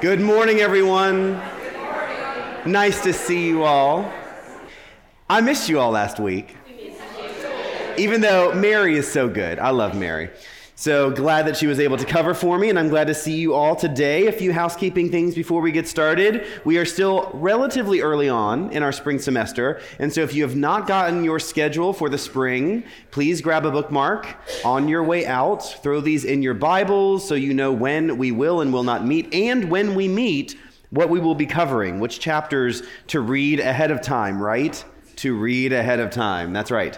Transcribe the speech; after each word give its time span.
Good 0.00 0.20
morning, 0.20 0.60
everyone. 0.60 1.42
Nice 2.64 3.02
to 3.02 3.12
see 3.12 3.48
you 3.48 3.64
all. 3.64 4.08
I 5.28 5.40
missed 5.40 5.68
you 5.68 5.80
all 5.80 5.90
last 5.90 6.20
week. 6.20 6.54
Even 7.96 8.20
though 8.20 8.54
Mary 8.54 8.96
is 8.96 9.10
so 9.10 9.28
good. 9.28 9.58
I 9.58 9.70
love 9.70 9.96
Mary. 9.98 10.30
So 10.80 11.10
glad 11.10 11.48
that 11.48 11.56
she 11.56 11.66
was 11.66 11.80
able 11.80 11.96
to 11.96 12.04
cover 12.04 12.34
for 12.34 12.56
me, 12.56 12.70
and 12.70 12.78
I'm 12.78 12.88
glad 12.88 13.08
to 13.08 13.14
see 13.14 13.34
you 13.34 13.52
all 13.52 13.74
today. 13.74 14.28
A 14.28 14.32
few 14.32 14.52
housekeeping 14.52 15.10
things 15.10 15.34
before 15.34 15.60
we 15.60 15.72
get 15.72 15.88
started. 15.88 16.46
We 16.64 16.78
are 16.78 16.84
still 16.84 17.32
relatively 17.34 18.00
early 18.00 18.28
on 18.28 18.70
in 18.70 18.84
our 18.84 18.92
spring 18.92 19.18
semester, 19.18 19.80
and 19.98 20.12
so 20.12 20.20
if 20.20 20.34
you 20.34 20.44
have 20.44 20.54
not 20.54 20.86
gotten 20.86 21.24
your 21.24 21.40
schedule 21.40 21.92
for 21.92 22.08
the 22.08 22.16
spring, 22.16 22.84
please 23.10 23.40
grab 23.40 23.66
a 23.66 23.72
bookmark 23.72 24.36
on 24.64 24.86
your 24.86 25.02
way 25.02 25.26
out. 25.26 25.64
Throw 25.82 26.00
these 26.00 26.24
in 26.24 26.42
your 26.42 26.54
Bibles 26.54 27.26
so 27.26 27.34
you 27.34 27.54
know 27.54 27.72
when 27.72 28.16
we 28.16 28.30
will 28.30 28.60
and 28.60 28.72
will 28.72 28.84
not 28.84 29.04
meet, 29.04 29.34
and 29.34 29.72
when 29.72 29.96
we 29.96 30.06
meet, 30.06 30.56
what 30.90 31.10
we 31.10 31.18
will 31.18 31.34
be 31.34 31.46
covering, 31.46 31.98
which 31.98 32.20
chapters 32.20 32.84
to 33.08 33.18
read 33.18 33.58
ahead 33.58 33.90
of 33.90 34.00
time, 34.00 34.40
right? 34.40 34.84
To 35.16 35.36
read 35.36 35.72
ahead 35.72 35.98
of 35.98 36.12
time. 36.12 36.52
That's 36.52 36.70
right. 36.70 36.96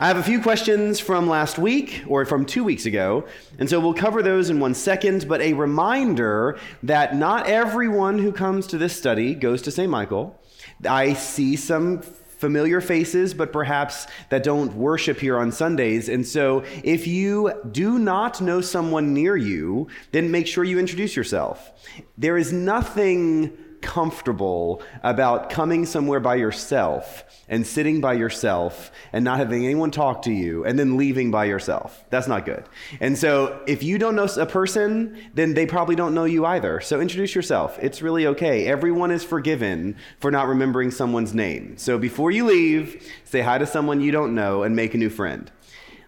I 0.00 0.06
have 0.06 0.16
a 0.16 0.22
few 0.22 0.40
questions 0.40 1.00
from 1.00 1.28
last 1.28 1.58
week 1.58 2.04
or 2.06 2.24
from 2.24 2.46
two 2.46 2.62
weeks 2.62 2.86
ago, 2.86 3.26
and 3.58 3.68
so 3.68 3.80
we'll 3.80 3.94
cover 3.94 4.22
those 4.22 4.48
in 4.48 4.60
one 4.60 4.74
second. 4.74 5.26
But 5.26 5.40
a 5.40 5.54
reminder 5.54 6.56
that 6.84 7.16
not 7.16 7.48
everyone 7.48 8.20
who 8.20 8.30
comes 8.30 8.68
to 8.68 8.78
this 8.78 8.96
study 8.96 9.34
goes 9.34 9.60
to 9.62 9.72
St. 9.72 9.90
Michael. 9.90 10.40
I 10.88 11.14
see 11.14 11.56
some 11.56 12.02
familiar 12.02 12.80
faces, 12.80 13.34
but 13.34 13.52
perhaps 13.52 14.06
that 14.28 14.44
don't 14.44 14.72
worship 14.74 15.18
here 15.18 15.36
on 15.36 15.50
Sundays. 15.50 16.08
And 16.08 16.24
so 16.24 16.62
if 16.84 17.08
you 17.08 17.52
do 17.72 17.98
not 17.98 18.40
know 18.40 18.60
someone 18.60 19.12
near 19.12 19.36
you, 19.36 19.88
then 20.12 20.30
make 20.30 20.46
sure 20.46 20.62
you 20.62 20.78
introduce 20.78 21.16
yourself. 21.16 21.72
There 22.16 22.38
is 22.38 22.52
nothing 22.52 23.58
comfortable 23.80 24.82
about 25.02 25.50
coming 25.50 25.86
somewhere 25.86 26.20
by 26.20 26.34
yourself 26.34 27.24
and 27.48 27.66
sitting 27.66 28.00
by 28.00 28.12
yourself 28.14 28.90
and 29.12 29.24
not 29.24 29.38
having 29.38 29.64
anyone 29.64 29.90
talk 29.90 30.22
to 30.22 30.32
you 30.32 30.64
and 30.64 30.78
then 30.78 30.96
leaving 30.96 31.30
by 31.30 31.44
yourself. 31.44 32.04
That's 32.10 32.28
not 32.28 32.44
good. 32.44 32.64
And 33.00 33.16
so 33.16 33.60
if 33.66 33.82
you 33.82 33.98
don't 33.98 34.14
know 34.14 34.28
a 34.36 34.46
person, 34.46 35.16
then 35.34 35.54
they 35.54 35.66
probably 35.66 35.96
don't 35.96 36.14
know 36.14 36.24
you 36.24 36.44
either. 36.44 36.80
So 36.80 37.00
introduce 37.00 37.34
yourself. 37.34 37.78
It's 37.80 38.02
really 38.02 38.26
okay. 38.26 38.66
Everyone 38.66 39.10
is 39.10 39.24
forgiven 39.24 39.96
for 40.20 40.30
not 40.30 40.48
remembering 40.48 40.90
someone's 40.90 41.34
name. 41.34 41.76
So 41.78 41.98
before 41.98 42.30
you 42.30 42.46
leave, 42.46 43.10
say 43.24 43.40
hi 43.40 43.58
to 43.58 43.66
someone 43.66 44.00
you 44.00 44.12
don't 44.12 44.34
know 44.34 44.62
and 44.62 44.76
make 44.76 44.94
a 44.94 44.98
new 44.98 45.10
friend. 45.10 45.50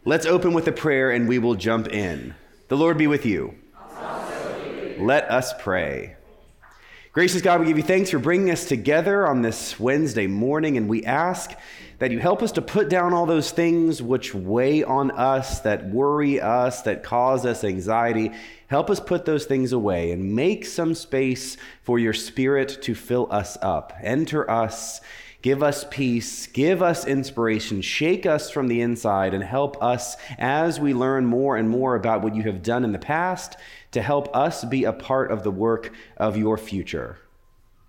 Let's 0.05 0.27
open 0.27 0.53
with 0.55 0.67
a 0.69 0.73
prayer 0.73 1.11
and 1.11 1.29
we 1.29 1.39
will 1.39 1.55
jump 1.55 1.89
in. 1.89 2.35
The 2.69 2.77
Lord 2.77 2.99
be 2.99 3.07
with 3.07 3.27
you. 3.27 3.55
Let 4.99 5.31
us 5.31 5.55
pray. 5.59 6.17
Gracious 7.13 7.43
God, 7.43 7.59
we 7.59 7.67
give 7.67 7.77
you 7.77 7.83
thanks 7.83 8.11
for 8.11 8.21
bringing 8.21 8.53
us 8.53 8.67
together 8.67 9.27
on 9.27 9.43
this 9.43 9.81
Wednesday 9.81 10.29
morning, 10.29 10.77
and 10.77 10.89
we 10.89 11.05
ask 11.05 11.51
that 11.99 12.13
you 12.13 12.21
help 12.21 12.41
us 12.41 12.53
to 12.53 12.63
put 12.63 12.89
down 12.89 13.13
all 13.13 13.27
those 13.27 13.51
things 13.51 14.01
which 14.01 14.33
weigh 14.33 14.85
on 14.85 15.11
us, 15.11 15.59
that 15.63 15.91
worry 15.91 16.41
us, 16.41 16.83
that 16.83 17.03
cause 17.03 17.45
us 17.45 17.65
anxiety. 17.65 18.31
Help 18.69 18.89
us 18.91 19.01
put 19.01 19.25
those 19.25 19.45
things 19.45 19.73
away 19.73 20.13
and 20.13 20.37
make 20.37 20.65
some 20.65 20.95
space 20.95 21.57
for 21.83 21.99
your 21.99 22.13
Spirit 22.13 22.81
to 22.83 22.95
fill 22.95 23.27
us 23.33 23.59
up. 23.61 23.93
Enter 24.01 24.49
us. 24.49 25.01
Give 25.43 25.63
us 25.63 25.87
peace, 25.91 26.47
give 26.49 26.83
us 26.83 27.07
inspiration, 27.07 27.81
shake 27.81 28.27
us 28.27 28.51
from 28.51 28.69
the 28.69 28.83
inside, 28.83 29.33
and 29.33 29.43
help 29.43 29.83
us 29.83 30.17
as 30.37 30.79
we 30.79 30.93
learn 30.93 31.25
more 31.25 31.57
and 31.57 31.67
more 31.67 31.95
about 31.95 32.21
what 32.21 32.35
you 32.35 32.43
have 32.43 32.63
done 32.63 32.85
in 32.85 32.93
the 32.93 32.99
past 32.99 33.57
to 33.93 34.03
help 34.03 34.35
us 34.35 34.65
be 34.65 34.85
a 34.85 34.93
part 34.93 35.31
of 35.31 35.43
the 35.43 35.51
work 35.51 35.93
of 36.17 36.37
your 36.37 36.57
future. 36.57 37.19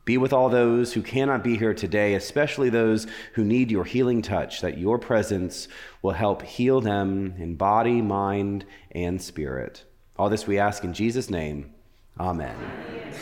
Be 0.03 0.17
with 0.17 0.33
all 0.33 0.49
those 0.49 0.93
who 0.93 1.01
cannot 1.03 1.43
be 1.43 1.57
here 1.57 1.75
today, 1.75 2.15
especially 2.15 2.69
those 2.69 3.05
who 3.33 3.43
need 3.43 3.69
your 3.69 3.83
healing 3.83 4.21
touch, 4.21 4.61
that 4.61 4.77
your 4.77 4.97
presence 4.97 5.67
will 6.01 6.13
help 6.13 6.41
heal 6.41 6.81
them 6.81 7.35
in 7.37 7.55
body, 7.55 8.01
mind, 8.01 8.65
and 8.91 9.21
spirit. 9.21 9.83
All 10.17 10.29
this 10.29 10.47
we 10.47 10.57
ask 10.57 10.83
in 10.83 10.93
Jesus' 10.93 11.29
name. 11.29 11.73
Amen. 12.19 12.55
Amen. 12.55 13.13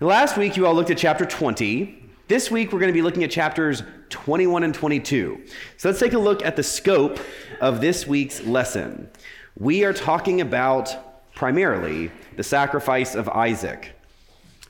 Last 0.00 0.36
week, 0.36 0.56
you 0.56 0.66
all 0.66 0.74
looked 0.74 0.90
at 0.90 0.98
chapter 0.98 1.24
20. 1.24 2.02
This 2.28 2.50
week, 2.50 2.72
we're 2.72 2.80
going 2.80 2.92
to 2.92 2.96
be 2.96 3.02
looking 3.02 3.24
at 3.24 3.30
chapters 3.30 3.82
21 4.08 4.62
and 4.62 4.74
22. 4.74 5.44
So 5.76 5.88
let's 5.88 6.00
take 6.00 6.12
a 6.14 6.18
look 6.18 6.44
at 6.44 6.56
the 6.56 6.62
scope 6.62 7.18
of 7.60 7.80
this 7.80 8.06
week's 8.06 8.42
lesson. 8.42 9.08
We 9.58 9.84
are 9.84 9.92
talking 9.92 10.40
about 10.40 11.05
primarily 11.36 12.10
the 12.36 12.42
sacrifice 12.42 13.14
of 13.14 13.28
Isaac. 13.28 13.92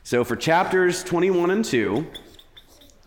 So 0.03 0.25
for 0.25 0.37
chapters 0.37 1.03
21 1.05 1.51
and 1.51 1.65
2, 1.65 2.07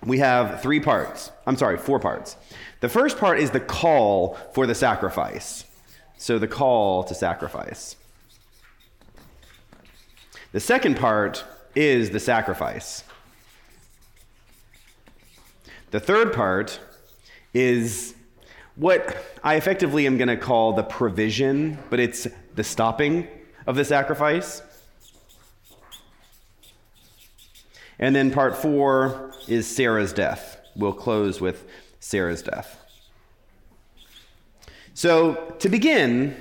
we 0.06 0.18
have 0.20 0.62
three 0.62 0.80
parts. 0.80 1.30
I'm 1.46 1.58
sorry, 1.58 1.78
four 1.78 2.00
parts. 2.00 2.38
The 2.80 2.90
first 2.90 3.20
part 3.20 3.40
is 3.40 3.52
the 3.52 3.60
call 3.60 4.36
for 4.54 4.66
the 4.66 4.74
sacrifice. 4.74 5.66
So 6.18 6.40
the 6.40 6.48
call 6.48 7.04
to 7.04 7.14
sacrifice. 7.14 7.98
The 10.54 10.60
second 10.62 10.96
part 10.96 11.44
is 11.76 12.10
the 12.10 12.20
sacrifice. 12.20 13.04
The 15.92 16.00
third 16.00 16.34
part 16.34 16.80
is 17.54 18.16
what 18.76 19.18
I 19.44 19.56
effectively 19.56 20.08
am 20.08 20.18
going 20.18 20.30
to 20.30 20.38
call 20.38 20.72
the 20.74 20.84
provision, 20.84 21.78
but 21.90 22.00
it's 22.00 22.26
the 22.56 22.64
stopping 22.64 23.28
of 23.70 23.76
the 23.76 23.86
sacrifice. 23.86 24.64
And 28.00 28.16
then 28.16 28.32
part 28.32 28.58
four 28.58 29.32
is 29.48 29.68
Sarah's 29.68 30.12
death. 30.12 30.60
We'll 30.76 30.92
close 30.92 31.40
with 31.40 31.68
Sarah's 32.00 32.42
death. 32.42 32.78
So, 34.96 35.56
to 35.60 35.70
begin, 35.70 36.36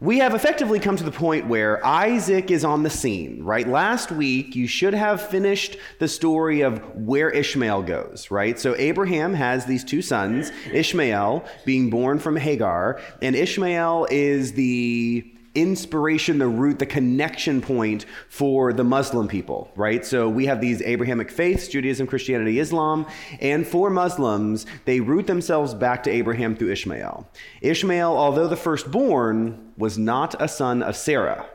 we 0.00 0.18
have 0.18 0.34
effectively 0.34 0.80
come 0.80 0.96
to 0.96 1.04
the 1.04 1.12
point 1.12 1.46
where 1.46 1.84
Isaac 1.86 2.50
is 2.50 2.64
on 2.64 2.82
the 2.82 2.90
scene, 2.90 3.44
right? 3.44 3.68
Last 3.68 4.10
week, 4.10 4.56
you 4.56 4.66
should 4.66 4.94
have 4.94 5.24
finished 5.24 5.76
the 6.00 6.08
story 6.08 6.62
of 6.62 6.82
where 6.96 7.30
Ishmael 7.30 7.82
goes, 7.82 8.32
right? 8.32 8.58
So 8.58 8.74
Abraham 8.78 9.32
has 9.34 9.64
these 9.64 9.84
two 9.84 10.02
sons, 10.02 10.50
Ishmael 10.72 11.44
being 11.64 11.88
born 11.88 12.18
from 12.18 12.34
Hagar, 12.34 13.00
and 13.22 13.36
Ishmael 13.36 14.08
is 14.10 14.54
the 14.54 15.32
inspiration, 15.54 16.38
the 16.38 16.48
root, 16.48 16.78
the 16.78 16.86
connection 16.86 17.60
point 17.60 18.06
for 18.28 18.72
the 18.72 18.84
Muslim 18.84 19.28
people, 19.28 19.70
right? 19.76 20.04
So 20.04 20.28
we 20.28 20.46
have 20.46 20.60
these 20.60 20.80
Abrahamic 20.82 21.30
faiths, 21.30 21.68
Judaism, 21.68 22.06
Christianity, 22.06 22.58
Islam, 22.58 23.06
and 23.40 23.66
for 23.66 23.90
Muslims, 23.90 24.66
they 24.84 25.00
root 25.00 25.26
themselves 25.26 25.74
back 25.74 26.02
to 26.04 26.10
Abraham 26.10 26.56
through 26.56 26.72
Ishmael. 26.72 27.28
Ishmael, 27.60 28.16
although 28.16 28.48
the 28.48 28.56
firstborn, 28.56 29.72
was 29.76 29.98
not 29.98 30.40
a 30.40 30.48
son 30.48 30.82
of 30.82 30.96
Sarah. 30.96 31.46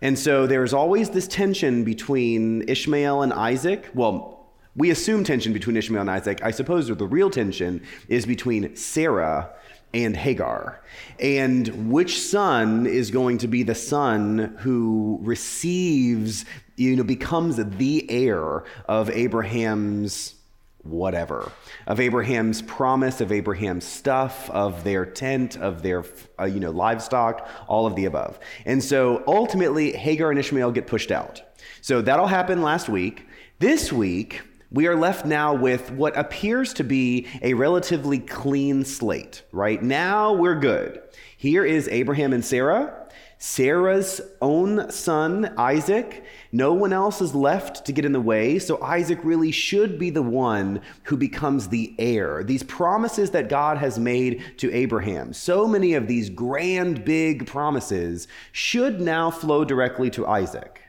And 0.00 0.18
so 0.18 0.46
there's 0.46 0.72
always 0.72 1.10
this 1.10 1.28
tension 1.28 1.84
between 1.84 2.68
Ishmael 2.68 3.22
and 3.22 3.32
Isaac. 3.32 3.88
Well, 3.94 4.50
we 4.74 4.90
assume 4.90 5.22
tension 5.22 5.52
between 5.52 5.76
Ishmael 5.76 6.00
and 6.00 6.10
Isaac. 6.10 6.42
I 6.42 6.50
suppose 6.50 6.88
the 6.88 7.06
real 7.06 7.30
tension 7.30 7.82
is 8.08 8.26
between 8.26 8.74
Sarah 8.74 9.50
and 9.94 10.16
Hagar. 10.16 10.80
And 11.18 11.90
which 11.90 12.20
son 12.20 12.86
is 12.86 13.10
going 13.10 13.38
to 13.38 13.48
be 13.48 13.62
the 13.62 13.74
son 13.74 14.56
who 14.60 15.18
receives, 15.22 16.44
you 16.76 16.96
know, 16.96 17.04
becomes 17.04 17.56
the 17.56 18.10
heir 18.10 18.64
of 18.88 19.10
Abraham's 19.10 20.34
whatever, 20.82 21.52
of 21.86 22.00
Abraham's 22.00 22.60
promise, 22.62 23.20
of 23.20 23.30
Abraham's 23.30 23.84
stuff, 23.84 24.50
of 24.50 24.82
their 24.84 25.06
tent, 25.06 25.56
of 25.58 25.82
their, 25.82 26.04
uh, 26.40 26.44
you 26.44 26.60
know, 26.60 26.70
livestock, 26.70 27.48
all 27.68 27.86
of 27.86 27.94
the 27.94 28.04
above. 28.04 28.38
And 28.64 28.82
so 28.82 29.22
ultimately, 29.26 29.92
Hagar 29.92 30.30
and 30.30 30.38
Ishmael 30.38 30.72
get 30.72 30.86
pushed 30.86 31.12
out. 31.12 31.42
So 31.80 32.02
that'll 32.02 32.26
happen 32.26 32.62
last 32.62 32.88
week. 32.88 33.26
This 33.58 33.92
week, 33.92 34.40
we 34.72 34.86
are 34.86 34.96
left 34.96 35.26
now 35.26 35.54
with 35.54 35.90
what 35.92 36.16
appears 36.16 36.72
to 36.74 36.84
be 36.84 37.26
a 37.42 37.52
relatively 37.54 38.18
clean 38.18 38.84
slate, 38.84 39.42
right? 39.52 39.82
Now 39.82 40.32
we're 40.32 40.58
good. 40.58 41.02
Here 41.36 41.64
is 41.64 41.88
Abraham 41.88 42.32
and 42.32 42.44
Sarah, 42.44 42.98
Sarah's 43.36 44.20
own 44.40 44.90
son, 44.90 45.52
Isaac. 45.58 46.24
No 46.52 46.72
one 46.72 46.92
else 46.92 47.20
is 47.20 47.34
left 47.34 47.84
to 47.84 47.92
get 47.92 48.04
in 48.04 48.12
the 48.12 48.20
way, 48.20 48.58
so 48.60 48.80
Isaac 48.80 49.18
really 49.24 49.50
should 49.50 49.98
be 49.98 50.10
the 50.10 50.22
one 50.22 50.80
who 51.02 51.16
becomes 51.16 51.68
the 51.68 51.94
heir. 51.98 52.44
These 52.44 52.62
promises 52.62 53.32
that 53.32 53.48
God 53.48 53.78
has 53.78 53.98
made 53.98 54.58
to 54.58 54.72
Abraham, 54.72 55.32
so 55.32 55.66
many 55.66 55.94
of 55.94 56.06
these 56.06 56.30
grand, 56.30 57.04
big 57.04 57.46
promises, 57.46 58.28
should 58.52 59.00
now 59.00 59.30
flow 59.30 59.64
directly 59.64 60.08
to 60.10 60.26
Isaac. 60.26 60.80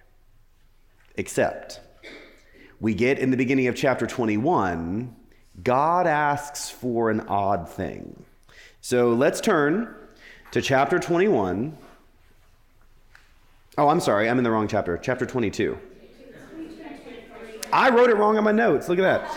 Except, 1.16 1.80
we 2.84 2.94
get 2.94 3.18
in 3.18 3.32
the 3.32 3.38
beginning 3.38 3.68
of 3.68 3.78
chapter 3.78 4.06
21, 4.06 5.16
God 5.64 6.06
asks 6.06 6.70
for 6.70 7.10
an 7.10 7.22
odd 7.22 7.70
thing. 7.70 8.26
So 8.82 9.14
let's 9.14 9.40
turn 9.40 9.96
to 10.52 10.62
chapter 10.62 11.00
21. 11.00 11.78
Oh, 13.78 13.88
I'm 13.88 14.02
sorry. 14.02 14.30
I'm 14.30 14.38
in 14.38 14.44
the 14.44 14.52
wrong 14.52 14.68
chapter. 14.68 14.98
Chapter 14.98 15.26
22. 15.26 15.78
I 17.72 17.90
wrote 17.90 18.10
it 18.10 18.18
wrong 18.18 18.38
on 18.38 18.44
my 18.44 18.52
notes. 18.52 18.90
Look 18.90 19.00
at 19.00 19.30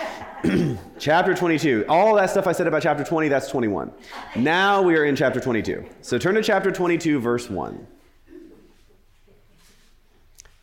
that. 0.42 0.78
chapter 0.98 1.32
22. 1.32 1.84
All 1.88 2.16
that 2.16 2.30
stuff 2.30 2.48
I 2.48 2.52
said 2.52 2.66
about 2.66 2.82
chapter 2.82 3.04
20, 3.04 3.28
that's 3.28 3.48
21. 3.48 3.92
Now 4.34 4.82
we 4.82 4.96
are 4.96 5.04
in 5.04 5.14
chapter 5.14 5.38
22. 5.38 5.86
So 6.00 6.18
turn 6.18 6.34
to 6.34 6.42
chapter 6.42 6.72
22, 6.72 7.20
verse 7.20 7.48
1. 7.48 7.86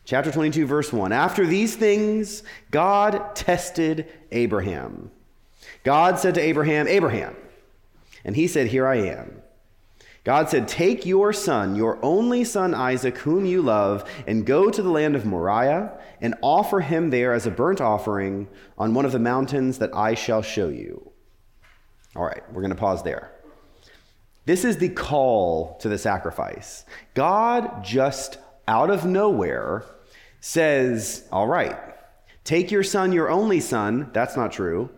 Chapter 0.04 0.30
22, 0.30 0.66
verse 0.66 0.92
1. 0.92 1.12
After 1.12 1.46
these 1.46 1.76
things, 1.76 2.42
God 2.70 3.34
tested 3.34 4.06
Abraham. 4.32 5.10
God 5.82 6.18
said 6.18 6.34
to 6.34 6.42
Abraham, 6.42 6.86
Abraham. 6.86 7.36
And 8.24 8.36
he 8.36 8.46
said, 8.46 8.66
Here 8.66 8.86
I 8.86 8.96
am. 8.96 9.42
God 10.24 10.48
said, 10.48 10.68
Take 10.68 11.06
your 11.06 11.32
son, 11.32 11.74
your 11.74 12.02
only 12.02 12.44
son 12.44 12.74
Isaac, 12.74 13.18
whom 13.18 13.44
you 13.46 13.62
love, 13.62 14.08
and 14.26 14.46
go 14.46 14.70
to 14.70 14.82
the 14.82 14.90
land 14.90 15.16
of 15.16 15.26
Moriah 15.26 15.98
and 16.20 16.34
offer 16.42 16.80
him 16.80 17.10
there 17.10 17.32
as 17.32 17.46
a 17.46 17.50
burnt 17.50 17.80
offering 17.80 18.48
on 18.76 18.94
one 18.94 19.04
of 19.04 19.12
the 19.12 19.18
mountains 19.18 19.78
that 19.78 19.94
I 19.94 20.14
shall 20.14 20.42
show 20.42 20.68
you. 20.68 21.10
All 22.16 22.24
right, 22.24 22.42
we're 22.52 22.62
going 22.62 22.70
to 22.70 22.80
pause 22.80 23.02
there. 23.02 23.30
This 24.46 24.64
is 24.64 24.76
the 24.76 24.90
call 24.90 25.78
to 25.78 25.88
the 25.88 25.98
sacrifice. 25.98 26.84
God 27.14 27.82
just 27.82 28.38
out 28.68 28.90
of 28.90 29.04
nowhere 29.04 29.84
says, 30.44 31.26
All 31.32 31.46
right, 31.46 31.74
take 32.44 32.70
your 32.70 32.82
son, 32.82 33.12
your 33.12 33.30
only 33.30 33.60
son. 33.60 34.10
That's 34.12 34.36
not 34.36 34.52
true. 34.52 34.90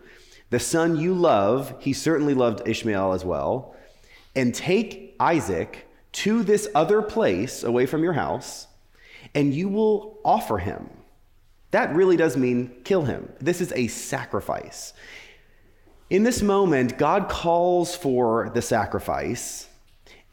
The 0.50 0.58
son 0.58 0.96
you 0.96 1.14
love, 1.14 1.72
he 1.78 1.92
certainly 1.92 2.34
loved 2.34 2.66
Ishmael 2.66 3.12
as 3.12 3.24
well. 3.24 3.76
And 4.34 4.52
take 4.52 5.14
Isaac 5.20 5.86
to 6.12 6.42
this 6.42 6.66
other 6.74 7.00
place 7.00 7.62
away 7.62 7.86
from 7.86 8.02
your 8.02 8.14
house, 8.14 8.66
and 9.36 9.54
you 9.54 9.68
will 9.68 10.18
offer 10.24 10.58
him. 10.58 10.90
That 11.70 11.94
really 11.94 12.16
does 12.16 12.36
mean 12.36 12.80
kill 12.82 13.04
him. 13.04 13.32
This 13.40 13.60
is 13.60 13.72
a 13.72 13.86
sacrifice. 13.86 14.94
In 16.10 16.24
this 16.24 16.42
moment, 16.42 16.98
God 16.98 17.28
calls 17.28 17.94
for 17.94 18.50
the 18.52 18.62
sacrifice. 18.62 19.68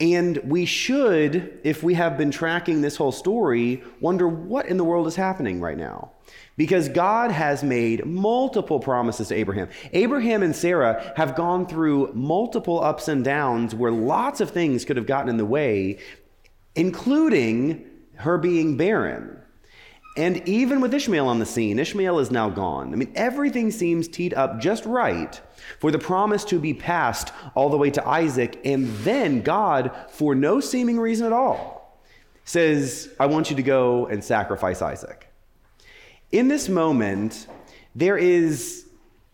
And 0.04 0.36
we 0.44 0.66
should, 0.66 1.62
if 1.64 1.82
we 1.82 1.94
have 1.94 2.18
been 2.18 2.30
tracking 2.30 2.82
this 2.82 2.98
whole 2.98 3.14
story, 3.14 3.82
wonder 4.02 4.28
what 4.28 4.66
in 4.66 4.76
the 4.76 4.84
world 4.84 5.08
is 5.08 5.16
happening 5.16 5.62
right 5.62 5.78
now. 5.78 6.12
Because 6.58 6.90
God 6.90 7.32
has 7.32 7.64
made 7.64 8.06
multiple 8.06 8.82
promises 8.82 9.30
to 9.30 9.36
Abraham. 9.36 9.70
Abraham 9.94 10.44
and 10.44 10.54
Sarah 10.54 11.14
have 11.16 11.36
gone 11.36 11.66
through 11.66 12.12
multiple 12.14 12.84
ups 12.84 13.08
and 13.08 13.24
downs 13.24 13.74
where 13.74 13.92
lots 13.94 14.42
of 14.42 14.52
things 14.52 14.84
could 14.84 14.98
have 14.98 15.06
gotten 15.06 15.30
in 15.30 15.38
the 15.38 15.46
way, 15.46 16.00
including 16.76 17.86
her 18.16 18.38
being 18.38 18.76
barren. 18.76 19.40
And 20.16 20.48
even 20.48 20.80
with 20.80 20.94
Ishmael 20.94 21.28
on 21.28 21.40
the 21.40 21.46
scene, 21.46 21.80
Ishmael 21.80 22.20
is 22.20 22.30
now 22.30 22.50
gone. 22.50 22.94
I 22.94 22.96
mean, 22.96 23.12
everything 23.16 23.72
seems 23.72 24.08
teed 24.08 24.34
up 24.36 24.60
just 24.60 24.86
right 24.86 25.40
for 25.80 25.90
the 25.90 25.98
promise 25.98 26.46
to 26.46 26.60
be 26.60 26.74
passed 26.74 27.34
all 27.56 27.70
the 27.70 27.78
way 27.78 27.90
to 27.92 28.08
Isaac. 28.08 28.60
And 28.64 28.88
then 28.98 29.42
God, 29.42 29.92
for 30.10 30.36
no 30.36 30.60
seeming 30.60 31.00
reason 31.00 31.26
at 31.26 31.34
all, 31.34 32.00
says, 32.46 33.10
I 33.20 33.26
want 33.26 33.50
you 33.50 33.56
to 33.56 33.64
go 33.64 34.06
and 34.06 34.24
sacrifice 34.24 34.84
Isaac. 34.84 35.28
In 36.32 36.48
this 36.48 36.70
moment, 36.70 37.48
there 37.96 38.18
is 38.18 38.86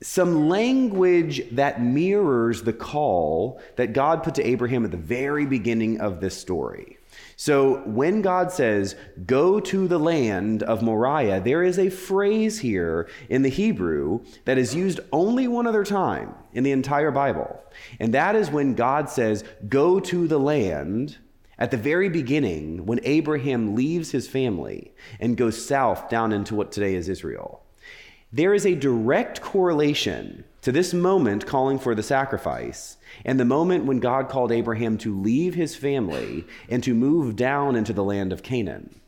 some 0.01 0.47
language 0.47 1.41
that 1.51 1.81
mirrors 1.81 2.63
the 2.63 2.71
call 2.71 3.61
that 3.75 3.91
God 3.91 4.23
put 4.23 4.35
to 4.35 4.47
Abraham 4.47 4.85
at 4.85 4.91
the 4.91 4.97
very 4.97 5.45
beginning 5.45 5.99
of 5.99 6.21
this 6.21 6.37
story. 6.37 6.98
So 7.35 7.77
when 7.85 8.21
God 8.21 8.51
says, 8.51 8.95
go 9.25 9.59
to 9.61 9.87
the 9.87 9.97
land 9.97 10.61
of 10.63 10.81
Moriah, 10.81 11.39
there 11.39 11.63
is 11.63 11.79
a 11.79 11.89
phrase 11.89 12.59
here 12.59 13.07
in 13.29 13.43
the 13.43 13.49
Hebrew 13.49 14.21
that 14.45 14.57
is 14.57 14.75
used 14.75 14.99
only 15.13 15.47
one 15.47 15.65
other 15.65 15.85
time 15.85 16.33
in 16.53 16.63
the 16.63 16.71
entire 16.71 17.11
Bible. 17.11 17.61
And 17.99 18.13
that 18.13 18.35
is 18.35 18.51
when 18.51 18.75
God 18.75 19.09
says, 19.09 19.43
go 19.67 19.99
to 20.01 20.27
the 20.27 20.39
land 20.39 21.17
at 21.57 21.71
the 21.71 21.77
very 21.77 22.09
beginning 22.09 22.85
when 22.85 22.99
Abraham 23.03 23.75
leaves 23.75 24.11
his 24.11 24.27
family 24.27 24.93
and 25.19 25.37
goes 25.37 25.63
south 25.63 26.09
down 26.09 26.31
into 26.31 26.55
what 26.55 26.71
today 26.71 26.95
is 26.95 27.09
Israel. 27.09 27.63
There 28.31 28.53
is 28.53 28.65
a 28.65 28.75
direct 28.75 29.41
correlation 29.41 30.43
to 30.61 30.71
this 30.71 30.93
moment 30.93 31.45
calling 31.45 31.79
for 31.79 31.95
the 31.95 32.03
sacrifice 32.03 32.97
and 33.25 33.39
the 33.39 33.45
moment 33.45 33.85
when 33.85 33.99
God 33.99 34.29
called 34.29 34.51
Abraham 34.51 34.97
to 34.99 35.19
leave 35.19 35.55
his 35.55 35.75
family 35.75 36.45
and 36.69 36.83
to 36.83 36.93
move 36.93 37.35
down 37.35 37.75
into 37.75 37.93
the 37.93 38.03
land 38.03 38.31
of 38.33 38.43
Canaan. 38.43 38.99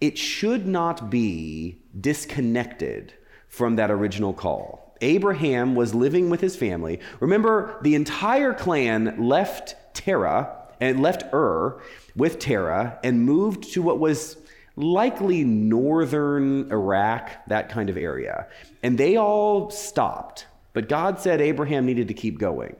It 0.00 0.18
should 0.18 0.66
not 0.66 1.08
be 1.08 1.78
disconnected 1.98 3.14
from 3.48 3.76
that 3.76 3.90
original 3.90 4.34
call. 4.34 4.94
Abraham 5.00 5.74
was 5.74 5.94
living 5.94 6.30
with 6.30 6.40
his 6.40 6.56
family. 6.56 7.00
Remember, 7.20 7.78
the 7.82 7.94
entire 7.94 8.54
clan 8.54 9.16
left 9.18 9.76
Terah 9.94 10.54
and 10.80 11.00
left 11.00 11.24
Ur 11.32 11.80
with 12.14 12.38
Terah 12.38 12.98
and 13.02 13.22
moved 13.22 13.72
to 13.74 13.82
what 13.82 13.98
was 13.98 14.36
likely 14.76 15.44
northern 15.44 16.70
Iraq, 16.70 17.30
that 17.46 17.68
kind 17.70 17.88
of 17.88 17.96
area. 17.96 18.46
And 18.82 18.98
they 18.98 19.16
all 19.16 19.70
stopped. 19.70 20.46
But 20.72 20.88
God 20.88 21.18
said 21.18 21.40
Abraham 21.40 21.86
needed 21.86 22.08
to 22.08 22.14
keep 22.14 22.38
going. 22.38 22.76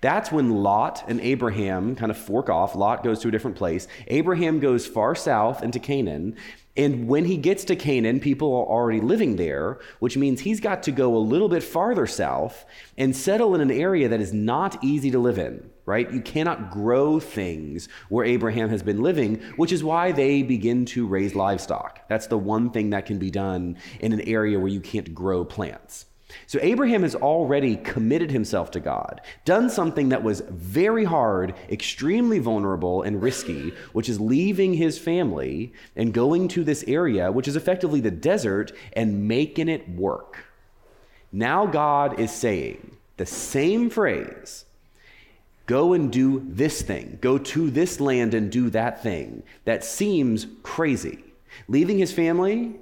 That's 0.00 0.32
when 0.32 0.50
Lot 0.62 1.04
and 1.08 1.20
Abraham 1.20 1.96
kind 1.96 2.10
of 2.10 2.18
fork 2.18 2.48
off. 2.48 2.74
Lot 2.74 3.04
goes 3.04 3.20
to 3.20 3.28
a 3.28 3.30
different 3.30 3.56
place. 3.56 3.86
Abraham 4.08 4.60
goes 4.60 4.86
far 4.86 5.14
south 5.14 5.62
into 5.62 5.78
Canaan. 5.78 6.36
And 6.76 7.08
when 7.08 7.24
he 7.24 7.36
gets 7.36 7.64
to 7.64 7.76
Canaan, 7.76 8.20
people 8.20 8.48
are 8.54 8.64
already 8.64 9.00
living 9.00 9.36
there, 9.36 9.80
which 9.98 10.16
means 10.16 10.40
he's 10.40 10.60
got 10.60 10.84
to 10.84 10.92
go 10.92 11.16
a 11.16 11.18
little 11.18 11.48
bit 11.48 11.62
farther 11.62 12.06
south 12.06 12.64
and 12.96 13.14
settle 13.14 13.54
in 13.54 13.60
an 13.60 13.72
area 13.72 14.08
that 14.08 14.20
is 14.20 14.32
not 14.32 14.82
easy 14.82 15.10
to 15.10 15.18
live 15.18 15.38
in, 15.38 15.68
right? 15.84 16.10
You 16.10 16.20
cannot 16.20 16.70
grow 16.70 17.18
things 17.18 17.88
where 18.08 18.24
Abraham 18.24 18.68
has 18.70 18.82
been 18.82 19.02
living, 19.02 19.42
which 19.56 19.72
is 19.72 19.82
why 19.82 20.12
they 20.12 20.42
begin 20.42 20.84
to 20.86 21.06
raise 21.06 21.34
livestock. 21.34 22.08
That's 22.08 22.28
the 22.28 22.38
one 22.38 22.70
thing 22.70 22.90
that 22.90 23.04
can 23.04 23.18
be 23.18 23.30
done 23.30 23.76
in 23.98 24.12
an 24.12 24.20
area 24.22 24.58
where 24.58 24.68
you 24.68 24.80
can't 24.80 25.12
grow 25.12 25.44
plants. 25.44 26.06
So 26.46 26.58
Abraham 26.62 27.02
has 27.02 27.14
already 27.14 27.76
committed 27.76 28.30
himself 28.30 28.70
to 28.72 28.80
God, 28.80 29.20
done 29.44 29.70
something 29.70 30.08
that 30.10 30.22
was 30.22 30.42
very 30.48 31.04
hard, 31.04 31.54
extremely 31.70 32.38
vulnerable, 32.38 33.02
and 33.02 33.22
risky, 33.22 33.72
which 33.92 34.08
is 34.08 34.20
leaving 34.20 34.74
his 34.74 34.98
family 34.98 35.72
and 35.96 36.12
going 36.12 36.48
to 36.48 36.64
this 36.64 36.84
area, 36.86 37.30
which 37.30 37.48
is 37.48 37.56
effectively 37.56 38.00
the 38.00 38.10
desert, 38.10 38.72
and 38.94 39.28
making 39.28 39.68
it 39.68 39.88
work. 39.88 40.44
Now 41.32 41.66
God 41.66 42.18
is 42.18 42.32
saying 42.32 42.96
the 43.16 43.26
same 43.26 43.90
phrase 43.90 44.64
go 45.66 45.92
and 45.92 46.10
do 46.10 46.42
this 46.48 46.82
thing, 46.82 47.16
go 47.20 47.38
to 47.38 47.70
this 47.70 48.00
land 48.00 48.34
and 48.34 48.50
do 48.50 48.70
that 48.70 49.04
thing. 49.04 49.44
That 49.66 49.84
seems 49.84 50.48
crazy. 50.64 51.22
Leaving 51.68 51.96
his 51.96 52.12
family, 52.12 52.74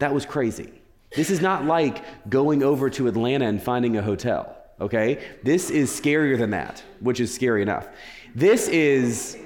that 0.00 0.12
was 0.12 0.26
crazy. 0.26 0.72
This 1.14 1.30
is 1.30 1.40
not 1.40 1.64
like 1.64 2.02
going 2.28 2.62
over 2.62 2.90
to 2.90 3.06
Atlanta 3.06 3.46
and 3.46 3.62
finding 3.62 3.96
a 3.96 4.02
hotel, 4.02 4.56
okay? 4.80 5.24
This 5.42 5.70
is 5.70 5.90
scarier 5.90 6.36
than 6.36 6.50
that, 6.50 6.82
which 7.00 7.20
is 7.20 7.32
scary 7.32 7.62
enough. 7.62 7.88
This 8.34 8.68
is 8.68 9.38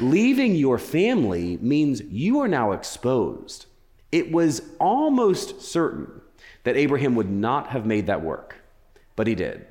leaving 0.00 0.54
your 0.56 0.78
family 0.78 1.58
means 1.60 2.02
you 2.02 2.40
are 2.40 2.48
now 2.48 2.72
exposed. 2.72 3.66
It 4.10 4.32
was 4.32 4.62
almost 4.80 5.62
certain 5.62 6.20
that 6.64 6.76
Abraham 6.76 7.14
would 7.14 7.30
not 7.30 7.68
have 7.68 7.86
made 7.86 8.06
that 8.06 8.22
work, 8.22 8.56
but 9.14 9.26
he 9.26 9.34
did. 9.34 9.66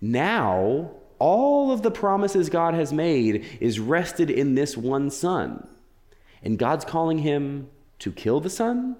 Now, 0.00 0.90
all 1.18 1.72
of 1.72 1.82
the 1.82 1.90
promises 1.90 2.48
God 2.48 2.74
has 2.74 2.92
made 2.92 3.44
is 3.60 3.80
rested 3.80 4.30
in 4.30 4.54
this 4.54 4.76
one 4.76 5.10
son. 5.10 5.66
And 6.42 6.58
God's 6.58 6.84
calling 6.84 7.18
him 7.18 7.68
to 7.98 8.12
kill 8.12 8.40
the 8.40 8.50
son 8.50 8.96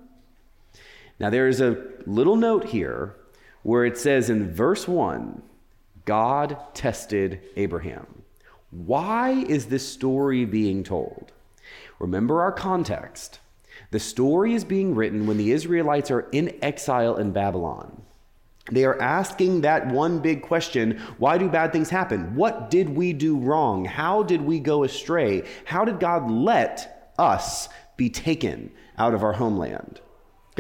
now, 1.21 1.29
there 1.29 1.49
is 1.49 1.61
a 1.61 1.77
little 2.07 2.37
note 2.37 2.65
here 2.65 3.15
where 3.63 3.85
it 3.85 3.99
says 3.99 4.31
in 4.31 4.53
verse 4.53 4.89
1 4.89 5.43
God 6.07 6.57
tested 6.73 7.43
Abraham. 7.57 8.23
Why 8.71 9.33
is 9.33 9.67
this 9.67 9.87
story 9.87 10.47
being 10.47 10.83
told? 10.83 11.33
Remember 11.99 12.41
our 12.41 12.53
context. 12.53 13.39
The 13.91 14.01
story 14.01 14.55
is 14.55 14.65
being 14.65 14.95
written 14.95 15.27
when 15.27 15.37
the 15.37 15.53
Israelites 15.53 16.11
are 16.11 16.29
in 16.33 16.59
exile 16.63 17.17
in 17.17 17.33
Babylon. 17.33 18.03
They 18.71 18.85
are 18.85 19.01
asking 19.01 19.61
that 19.61 19.89
one 19.89 20.21
big 20.21 20.43
question 20.43 21.01
why 21.19 21.37
do 21.37 21.51
bad 21.51 21.73
things 21.73 21.91
happen? 21.91 22.35
What 22.35 22.71
did 22.71 22.89
we 22.89 23.13
do 23.13 23.37
wrong? 23.37 23.85
How 23.85 24.23
did 24.23 24.41
we 24.41 24.59
go 24.59 24.85
astray? 24.85 25.47
How 25.67 25.85
did 25.85 26.01
God 26.01 26.31
let 26.31 27.13
us 27.19 27.69
be 27.97 28.09
taken 28.09 28.73
out 28.97 29.13
of 29.13 29.23
our 29.23 29.35
homeland? 29.35 30.01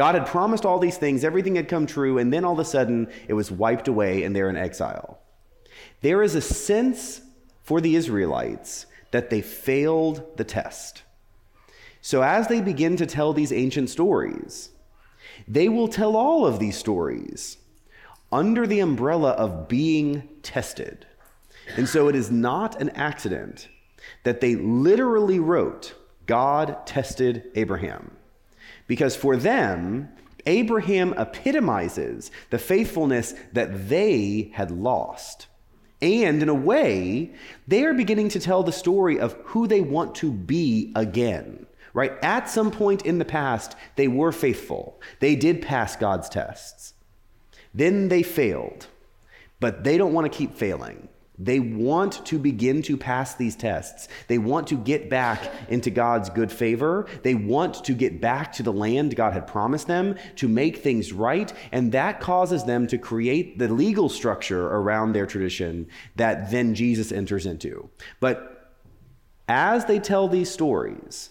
God 0.00 0.14
had 0.14 0.26
promised 0.26 0.64
all 0.64 0.78
these 0.78 0.96
things, 0.96 1.24
everything 1.24 1.56
had 1.56 1.68
come 1.68 1.84
true, 1.84 2.16
and 2.16 2.32
then 2.32 2.42
all 2.42 2.54
of 2.54 2.58
a 2.58 2.64
sudden 2.64 3.08
it 3.28 3.34
was 3.34 3.50
wiped 3.50 3.86
away 3.86 4.22
and 4.22 4.34
they're 4.34 4.48
in 4.48 4.56
exile. 4.56 5.18
There 6.00 6.22
is 6.22 6.34
a 6.34 6.40
sense 6.40 7.20
for 7.64 7.82
the 7.82 7.96
Israelites 7.96 8.86
that 9.10 9.28
they 9.28 9.42
failed 9.42 10.38
the 10.38 10.44
test. 10.44 11.02
So, 12.00 12.22
as 12.22 12.48
they 12.48 12.62
begin 12.62 12.96
to 12.96 13.04
tell 13.04 13.34
these 13.34 13.52
ancient 13.52 13.90
stories, 13.90 14.70
they 15.46 15.68
will 15.68 15.86
tell 15.86 16.16
all 16.16 16.46
of 16.46 16.58
these 16.58 16.78
stories 16.78 17.58
under 18.32 18.66
the 18.66 18.80
umbrella 18.80 19.32
of 19.32 19.68
being 19.68 20.26
tested. 20.42 21.04
And 21.76 21.86
so, 21.86 22.08
it 22.08 22.16
is 22.16 22.30
not 22.30 22.80
an 22.80 22.88
accident 22.94 23.68
that 24.24 24.40
they 24.40 24.54
literally 24.54 25.40
wrote, 25.40 25.92
God 26.24 26.86
tested 26.86 27.50
Abraham. 27.54 28.16
Because 28.86 29.16
for 29.16 29.36
them, 29.36 30.08
Abraham 30.46 31.12
epitomizes 31.14 32.30
the 32.50 32.58
faithfulness 32.58 33.34
that 33.52 33.88
they 33.88 34.50
had 34.54 34.70
lost. 34.70 35.46
And 36.02 36.42
in 36.42 36.48
a 36.48 36.54
way, 36.54 37.34
they 37.68 37.84
are 37.84 37.92
beginning 37.92 38.30
to 38.30 38.40
tell 38.40 38.62
the 38.62 38.72
story 38.72 39.18
of 39.18 39.34
who 39.44 39.66
they 39.66 39.80
want 39.80 40.14
to 40.16 40.32
be 40.32 40.92
again. 40.94 41.66
Right? 41.92 42.12
At 42.22 42.48
some 42.48 42.70
point 42.70 43.02
in 43.02 43.18
the 43.18 43.24
past, 43.24 43.74
they 43.96 44.08
were 44.08 44.32
faithful. 44.32 45.00
They 45.18 45.34
did 45.34 45.60
pass 45.60 45.96
God's 45.96 46.28
tests. 46.28 46.94
Then 47.74 48.08
they 48.08 48.22
failed. 48.22 48.86
But 49.58 49.84
they 49.84 49.98
don't 49.98 50.14
want 50.14 50.30
to 50.30 50.38
keep 50.38 50.54
failing. 50.54 51.08
They 51.42 51.58
want 51.58 52.26
to 52.26 52.38
begin 52.38 52.82
to 52.82 52.98
pass 52.98 53.34
these 53.34 53.56
tests. 53.56 54.08
They 54.28 54.36
want 54.36 54.66
to 54.68 54.76
get 54.76 55.08
back 55.08 55.50
into 55.70 55.90
God's 55.90 56.28
good 56.28 56.52
favor. 56.52 57.06
They 57.22 57.34
want 57.34 57.82
to 57.84 57.94
get 57.94 58.20
back 58.20 58.52
to 58.52 58.62
the 58.62 58.74
land 58.74 59.16
God 59.16 59.32
had 59.32 59.46
promised 59.46 59.86
them 59.86 60.16
to 60.36 60.48
make 60.48 60.76
things 60.76 61.14
right. 61.14 61.50
And 61.72 61.92
that 61.92 62.20
causes 62.20 62.64
them 62.64 62.86
to 62.88 62.98
create 62.98 63.58
the 63.58 63.72
legal 63.72 64.10
structure 64.10 64.66
around 64.66 65.12
their 65.14 65.24
tradition 65.24 65.88
that 66.16 66.50
then 66.50 66.74
Jesus 66.74 67.10
enters 67.10 67.46
into. 67.46 67.88
But 68.20 68.74
as 69.48 69.86
they 69.86 69.98
tell 69.98 70.28
these 70.28 70.50
stories, 70.50 71.30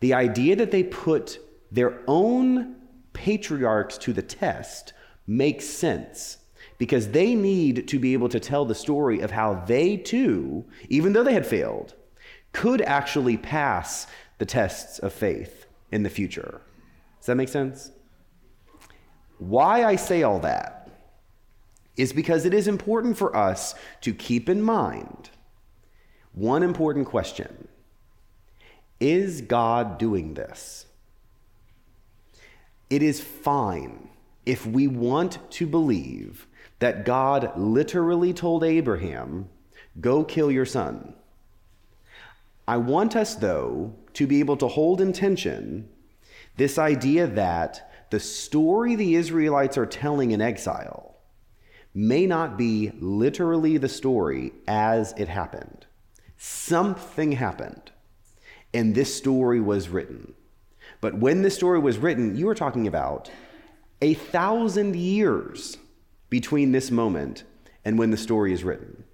the 0.00 0.12
idea 0.12 0.54
that 0.56 0.70
they 0.70 0.82
put 0.82 1.40
their 1.72 2.02
own 2.06 2.76
patriarchs 3.14 3.96
to 3.98 4.12
the 4.12 4.22
test 4.22 4.92
makes 5.26 5.64
sense 5.64 6.37
because 6.78 7.08
they 7.08 7.34
need 7.34 7.88
to 7.88 7.98
be 7.98 8.12
able 8.12 8.28
to 8.28 8.40
tell 8.40 8.64
the 8.64 8.74
story 8.74 9.20
of 9.20 9.32
how 9.32 9.62
they 9.66 9.96
too, 9.96 10.64
even 10.88 11.12
though 11.12 11.24
they 11.24 11.34
had 11.34 11.46
failed, 11.46 11.94
could 12.52 12.80
actually 12.80 13.36
pass 13.36 14.06
the 14.38 14.46
tests 14.46 14.98
of 15.00 15.12
faith 15.12 15.66
in 15.90 16.04
the 16.04 16.10
future. 16.10 16.60
Does 17.18 17.26
that 17.26 17.34
make 17.34 17.48
sense? 17.48 17.90
Why 19.38 19.84
I 19.84 19.96
say 19.96 20.22
all 20.22 20.40
that 20.40 20.90
is 21.96 22.12
because 22.12 22.44
it 22.44 22.54
is 22.54 22.68
important 22.68 23.16
for 23.16 23.36
us 23.36 23.74
to 24.02 24.14
keep 24.14 24.48
in 24.48 24.62
mind 24.62 25.30
one 26.32 26.62
important 26.62 27.06
question 27.06 27.68
Is 29.00 29.40
God 29.42 29.98
doing 29.98 30.34
this? 30.34 30.86
It 32.88 33.02
is 33.02 33.20
fine 33.20 34.08
if 34.46 34.64
we 34.64 34.88
want 34.88 35.38
to 35.50 35.66
believe 35.66 36.47
that 36.78 37.04
God 37.04 37.52
literally 37.56 38.32
told 38.32 38.64
Abraham, 38.64 39.48
Go 40.00 40.24
kill 40.24 40.50
your 40.50 40.66
son. 40.66 41.14
I 42.66 42.76
want 42.76 43.16
us, 43.16 43.34
though, 43.34 43.94
to 44.14 44.26
be 44.26 44.40
able 44.40 44.56
to 44.58 44.68
hold 44.68 45.00
in 45.00 45.12
tension 45.12 45.88
this 46.56 46.78
idea 46.78 47.26
that 47.26 47.90
the 48.10 48.20
story 48.20 48.94
the 48.94 49.14
Israelites 49.14 49.78
are 49.78 49.86
telling 49.86 50.32
in 50.32 50.40
exile 50.40 51.16
may 51.94 52.26
not 52.26 52.58
be 52.58 52.92
literally 53.00 53.76
the 53.78 53.88
story 53.88 54.52
as 54.66 55.14
it 55.16 55.28
happened. 55.28 55.86
Something 56.36 57.32
happened, 57.32 57.90
and 58.72 58.94
this 58.94 59.14
story 59.14 59.60
was 59.60 59.88
written. 59.88 60.34
But 61.00 61.18
when 61.18 61.42
this 61.42 61.54
story 61.54 61.78
was 61.78 61.98
written, 61.98 62.36
you 62.36 62.46
were 62.46 62.54
talking 62.54 62.86
about 62.86 63.30
a 64.00 64.14
thousand 64.14 64.94
years 64.94 65.76
between 66.30 66.72
this 66.72 66.90
moment 66.90 67.44
and 67.84 67.98
when 67.98 68.10
the 68.10 68.16
story 68.16 68.52
is 68.52 68.64
written. 68.64 69.04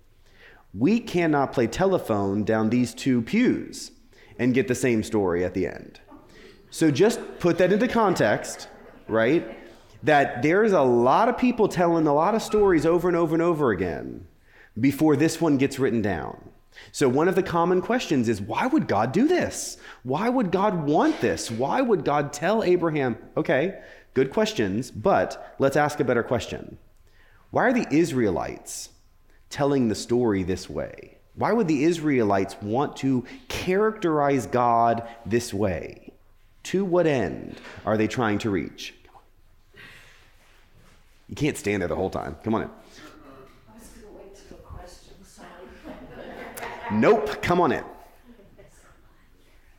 We 0.72 0.98
cannot 0.98 1.52
play 1.52 1.66
telephone 1.66 2.44
down 2.44 2.70
these 2.70 2.94
two 2.94 3.22
pews 3.22 3.92
and 4.38 4.54
get 4.54 4.66
the 4.66 4.74
same 4.74 5.02
story 5.02 5.44
at 5.44 5.54
the 5.54 5.66
end. 5.66 6.00
So 6.70 6.90
just 6.90 7.20
put 7.38 7.58
that 7.58 7.72
into 7.72 7.86
context, 7.86 8.68
right? 9.06 9.56
That 10.02 10.42
there's 10.42 10.72
a 10.72 10.82
lot 10.82 11.28
of 11.28 11.38
people 11.38 11.68
telling 11.68 12.06
a 12.06 12.14
lot 12.14 12.34
of 12.34 12.42
stories 12.42 12.84
over 12.84 13.06
and 13.06 13.16
over 13.16 13.34
and 13.34 13.42
over 13.42 13.70
again 13.70 14.26
before 14.80 15.14
this 15.14 15.40
one 15.40 15.56
gets 15.56 15.78
written 15.78 16.02
down. 16.02 16.50
So, 16.90 17.08
one 17.08 17.28
of 17.28 17.36
the 17.36 17.42
common 17.42 17.80
questions 17.80 18.28
is 18.28 18.40
why 18.40 18.66
would 18.66 18.88
God 18.88 19.12
do 19.12 19.28
this? 19.28 19.76
Why 20.02 20.28
would 20.28 20.50
God 20.50 20.84
want 20.84 21.20
this? 21.20 21.48
Why 21.48 21.80
would 21.80 22.04
God 22.04 22.32
tell 22.32 22.64
Abraham, 22.64 23.16
okay, 23.36 23.80
good 24.12 24.32
questions, 24.32 24.90
but 24.90 25.54
let's 25.60 25.76
ask 25.76 26.00
a 26.00 26.04
better 26.04 26.24
question. 26.24 26.78
Why 27.54 27.66
are 27.66 27.72
the 27.72 27.86
Israelites 27.88 28.88
telling 29.48 29.86
the 29.86 29.94
story 29.94 30.42
this 30.42 30.68
way? 30.68 31.18
Why 31.36 31.52
would 31.52 31.68
the 31.68 31.84
Israelites 31.84 32.56
want 32.60 32.96
to 32.96 33.24
characterize 33.46 34.48
God 34.48 35.08
this 35.24 35.54
way? 35.54 36.12
To 36.64 36.84
what 36.84 37.06
end 37.06 37.60
are 37.86 37.96
they 37.96 38.08
trying 38.08 38.38
to 38.38 38.50
reach? 38.50 38.92
You 41.28 41.36
can't 41.36 41.56
stand 41.56 41.80
there 41.80 41.88
the 41.88 41.94
whole 41.94 42.10
time. 42.10 42.36
Come 42.42 42.56
on 42.56 42.62
in. 42.62 42.70
nope, 46.90 47.40
come 47.40 47.60
on 47.60 47.70
in. 47.70 47.84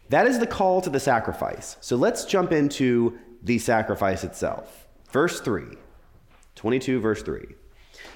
That 0.08 0.27
is 0.27 0.39
the 0.39 0.48
call 0.48 0.79
to 0.79 0.89
the 0.89 1.01
sacrifice. 1.01 1.75
So 1.82 1.98
let's 1.98 2.24
jump 2.24 2.53
into 2.53 3.20
the 3.44 3.60
sacrifice 3.60 4.24
itself. 4.24 4.88
Verse 5.12 5.41
3, 5.41 5.65
22, 6.55 7.01
verse 7.01 7.22
3. 7.22 7.46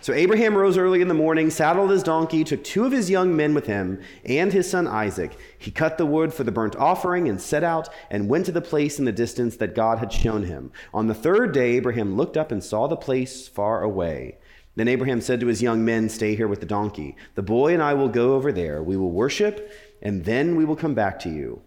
So 0.01 0.13
Abraham 0.13 0.55
rose 0.55 0.77
early 0.77 1.01
in 1.01 1.09
the 1.09 1.13
morning, 1.13 1.49
saddled 1.49 1.89
his 1.89 2.03
donkey, 2.03 2.45
took 2.45 2.63
two 2.63 2.85
of 2.85 2.93
his 2.93 3.09
young 3.09 3.35
men 3.35 3.53
with 3.53 3.65
him, 3.65 4.01
and 4.23 4.53
his 4.53 4.69
son 4.69 4.87
Isaac. 4.87 5.37
He 5.57 5.71
cut 5.71 5.97
the 5.97 6.05
wood 6.05 6.33
for 6.33 6.45
the 6.45 6.53
burnt 6.53 6.77
offering 6.77 7.27
and 7.27 7.41
set 7.41 7.65
out 7.65 7.89
and 8.09 8.29
went 8.29 8.45
to 8.45 8.53
the 8.53 8.61
place 8.61 8.97
in 8.97 9.03
the 9.03 9.11
distance 9.11 9.57
that 9.57 9.75
God 9.75 9.99
had 9.99 10.13
shown 10.13 10.43
him. 10.43 10.71
On 10.93 11.07
the 11.07 11.13
third 11.13 11.51
day, 11.51 11.71
Abraham 11.73 12.15
looked 12.15 12.37
up 12.37 12.49
and 12.49 12.63
saw 12.63 12.87
the 12.87 12.95
place 12.95 13.49
far 13.49 13.83
away. 13.83 14.37
Then 14.75 14.87
Abraham 14.87 15.19
said 15.19 15.41
to 15.41 15.47
his 15.47 15.61
young 15.61 15.83
men, 15.83 16.07
Stay 16.07 16.35
here 16.35 16.47
with 16.47 16.61
the 16.61 16.65
donkey. 16.65 17.17
The 17.35 17.41
boy 17.41 17.73
and 17.73 17.83
I 17.83 17.93
will 17.93 18.07
go 18.07 18.35
over 18.35 18.53
there. 18.53 18.81
We 18.81 18.95
will 18.95 19.11
worship, 19.11 19.69
and 20.01 20.23
then 20.23 20.55
we 20.55 20.63
will 20.63 20.77
come 20.77 20.93
back 20.93 21.19
to 21.21 21.29
you. 21.29 21.61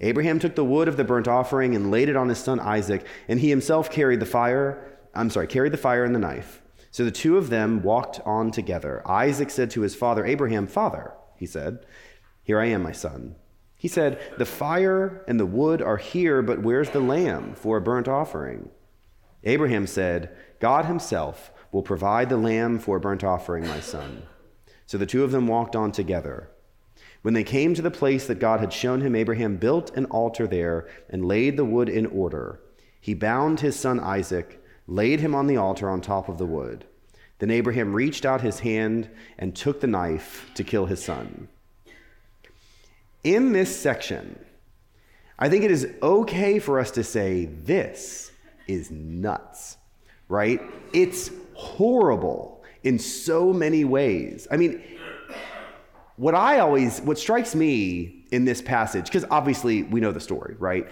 Abraham 0.00 0.40
took 0.40 0.56
the 0.56 0.64
wood 0.64 0.88
of 0.88 0.96
the 0.96 1.04
burnt 1.04 1.28
offering 1.28 1.76
and 1.76 1.92
laid 1.92 2.08
it 2.08 2.16
on 2.16 2.28
his 2.28 2.38
son 2.38 2.58
Isaac, 2.58 3.06
and 3.28 3.38
he 3.38 3.50
himself 3.50 3.88
carried 3.88 4.18
the 4.18 4.26
fire. 4.26 4.98
I'm 5.14 5.30
sorry, 5.30 5.46
carried 5.46 5.72
the 5.72 5.78
fire 5.78 6.04
and 6.04 6.12
the 6.12 6.18
knife. 6.18 6.61
So 6.92 7.06
the 7.06 7.10
two 7.10 7.38
of 7.38 7.48
them 7.48 7.82
walked 7.82 8.20
on 8.20 8.50
together. 8.50 9.02
Isaac 9.08 9.50
said 9.50 9.70
to 9.72 9.80
his 9.80 9.94
father 9.94 10.26
Abraham, 10.26 10.66
Father, 10.66 11.14
he 11.36 11.46
said, 11.46 11.84
Here 12.44 12.60
I 12.60 12.66
am, 12.66 12.82
my 12.82 12.92
son. 12.92 13.34
He 13.74 13.88
said, 13.88 14.20
The 14.36 14.46
fire 14.46 15.24
and 15.26 15.40
the 15.40 15.46
wood 15.46 15.80
are 15.80 15.96
here, 15.96 16.42
but 16.42 16.62
where's 16.62 16.90
the 16.90 17.00
lamb 17.00 17.54
for 17.54 17.78
a 17.78 17.80
burnt 17.80 18.08
offering? 18.08 18.68
Abraham 19.42 19.86
said, 19.86 20.36
God 20.60 20.84
himself 20.84 21.50
will 21.72 21.82
provide 21.82 22.28
the 22.28 22.36
lamb 22.36 22.78
for 22.78 22.98
a 22.98 23.00
burnt 23.00 23.24
offering, 23.24 23.66
my 23.66 23.80
son. 23.80 24.24
So 24.84 24.98
the 24.98 25.06
two 25.06 25.24
of 25.24 25.32
them 25.32 25.46
walked 25.46 25.74
on 25.74 25.92
together. 25.92 26.50
When 27.22 27.32
they 27.32 27.42
came 27.42 27.72
to 27.74 27.82
the 27.82 27.90
place 27.90 28.26
that 28.26 28.38
God 28.38 28.60
had 28.60 28.72
shown 28.72 29.00
him, 29.00 29.16
Abraham 29.16 29.56
built 29.56 29.96
an 29.96 30.04
altar 30.06 30.46
there 30.46 30.86
and 31.08 31.24
laid 31.24 31.56
the 31.56 31.64
wood 31.64 31.88
in 31.88 32.04
order. 32.04 32.60
He 33.00 33.14
bound 33.14 33.60
his 33.60 33.78
son 33.78 33.98
Isaac 33.98 34.61
laid 34.86 35.20
him 35.20 35.34
on 35.34 35.46
the 35.46 35.56
altar 35.56 35.88
on 35.88 36.00
top 36.00 36.28
of 36.28 36.38
the 36.38 36.46
wood. 36.46 36.84
Then 37.38 37.50
Abraham 37.50 37.92
reached 37.92 38.24
out 38.24 38.40
his 38.40 38.60
hand 38.60 39.10
and 39.38 39.54
took 39.54 39.80
the 39.80 39.86
knife 39.86 40.50
to 40.54 40.64
kill 40.64 40.86
his 40.86 41.02
son. 41.02 41.48
In 43.24 43.52
this 43.52 43.74
section, 43.74 44.38
I 45.38 45.48
think 45.48 45.64
it 45.64 45.70
is 45.70 45.88
okay 46.02 46.58
for 46.58 46.78
us 46.78 46.90
to 46.92 47.04
say 47.04 47.46
this 47.46 48.30
is 48.68 48.90
nuts, 48.90 49.76
right? 50.28 50.60
It's 50.92 51.30
horrible 51.54 52.62
in 52.84 52.98
so 52.98 53.52
many 53.52 53.84
ways. 53.84 54.46
I 54.50 54.56
mean, 54.56 54.82
what 56.16 56.34
I 56.34 56.60
always, 56.60 57.00
what 57.00 57.18
strikes 57.18 57.54
me 57.54 58.24
in 58.30 58.44
this 58.44 58.62
passage, 58.62 59.06
because 59.06 59.24
obviously 59.30 59.82
we 59.82 60.00
know 60.00 60.12
the 60.12 60.20
story, 60.20 60.56
right? 60.58 60.88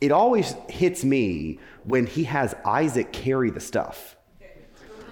It 0.00 0.12
always 0.12 0.54
hits 0.68 1.04
me 1.04 1.58
when 1.84 2.06
he 2.06 2.24
has 2.24 2.54
Isaac 2.64 3.12
carry 3.12 3.50
the 3.50 3.60
stuff. 3.60 4.16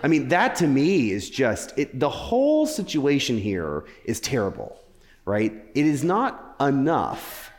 I 0.02 0.09
mean, 0.09 0.28
that 0.28 0.54
to 0.57 0.66
me 0.66 1.11
is 1.11 1.28
just 1.28 1.76
it, 1.76 1.99
the 1.99 2.09
whole 2.09 2.66
situation 2.66 3.37
here 3.37 3.85
is 4.04 4.21
terrible, 4.21 4.80
right? 5.25 5.52
It 5.75 5.87
is 5.87 6.04
not 6.04 6.54
enough 6.61 7.50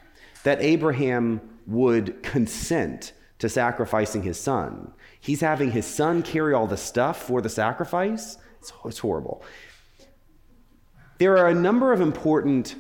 that 0.44 0.62
Abraham 0.62 1.42
would 1.68 2.24
consent 2.24 3.14
to 3.40 3.50
sacrificing 3.50 4.24
his 4.24 4.40
son. 4.40 4.94
He's 5.20 5.42
having 5.42 5.72
his 5.72 5.86
son 5.86 6.24
carry 6.24 6.54
all 6.54 6.68
the 6.68 6.78
stuff 6.78 7.22
for 7.22 7.42
the 7.42 7.50
sacrifice. 7.50 8.38
It's, 8.60 8.72
it's 8.86 9.00
horrible. 9.00 9.44
There 11.18 11.38
are 11.38 11.50
a 11.50 11.54
number 11.54 11.92
of 11.92 12.00
important 12.00 12.76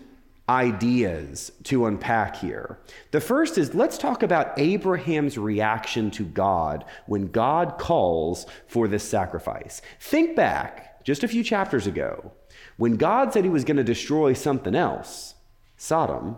ideas 0.50 1.51
to 1.63 1.86
unpack 1.86 2.36
here. 2.36 2.79
The 3.12 3.22
first 3.22 3.58
is 3.60 3.75
let's 3.75 4.00
talk 4.00 4.24
about 4.24 4.58
Abraham's 4.58 5.38
reaction 5.38 6.10
to 6.12 6.25
God 6.25 6.86
when 7.06 7.27
God 7.27 7.77
calls 7.77 8.48
for 8.68 8.88
this 8.88 9.08
sacrifice. 9.08 9.84
Think 10.00 10.36
back 10.36 11.06
just 11.06 11.24
a 11.24 11.27
few 11.27 11.44
chapters 11.44 11.86
ago 11.86 12.32
when 12.77 12.98
God 12.98 13.32
said 13.32 13.44
he 13.44 13.50
was 13.50 13.63
going 13.63 13.77
to 13.77 13.84
destroy 13.84 14.34
something 14.34 14.74
else, 14.74 15.36
Sodom. 15.77 16.36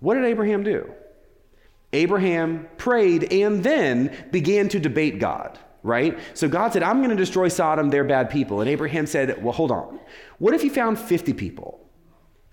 What 0.00 0.14
did 0.14 0.24
Abraham 0.24 0.62
do? 0.62 0.90
Abraham 1.92 2.66
prayed 2.78 3.30
and 3.32 3.62
then 3.62 4.16
began 4.32 4.68
to 4.70 4.80
debate 4.80 5.20
God 5.20 5.58
right? 5.82 6.18
So 6.34 6.48
God 6.48 6.72
said, 6.72 6.82
I'm 6.82 6.98
going 6.98 7.10
to 7.10 7.16
destroy 7.16 7.46
Sodom, 7.46 7.90
they're 7.90 8.02
bad 8.02 8.28
people. 8.28 8.60
And 8.60 8.68
Abraham 8.68 9.06
said, 9.06 9.40
Well, 9.40 9.52
hold 9.52 9.70
on. 9.70 10.00
What 10.38 10.52
if 10.52 10.64
you 10.64 10.70
found 10.70 10.98
50 10.98 11.32
people? 11.34 11.85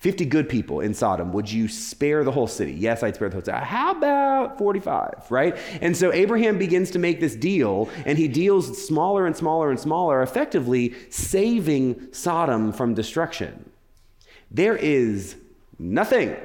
50 0.03 0.25
good 0.25 0.49
people 0.49 0.81
in 0.81 0.93
Sodom, 0.93 1.31
would 1.31 1.49
you 1.49 1.69
spare 1.69 2.25
the 2.25 2.31
whole 2.31 2.45
city? 2.45 2.73
Yes, 2.73 3.03
I'd 3.03 3.15
spare 3.15 3.29
the 3.29 3.35
whole 3.35 3.45
city. 3.45 3.57
How 3.57 3.91
about 3.91 4.57
45, 4.57 5.27
right? 5.29 5.57
And 5.79 5.95
so 5.95 6.11
Abraham 6.11 6.57
begins 6.57 6.91
to 6.91 6.99
make 6.99 7.21
this 7.21 7.37
deal, 7.37 7.89
and 8.05 8.17
he 8.17 8.27
deals 8.27 8.85
smaller 8.85 9.25
and 9.25 9.33
smaller 9.33 9.69
and 9.69 9.79
smaller, 9.79 10.21
effectively 10.21 10.93
saving 11.09 12.11
Sodom 12.11 12.73
from 12.73 12.93
destruction. 12.93 13.71
There 14.51 14.75
is 14.75 15.37
nothing 15.79 16.35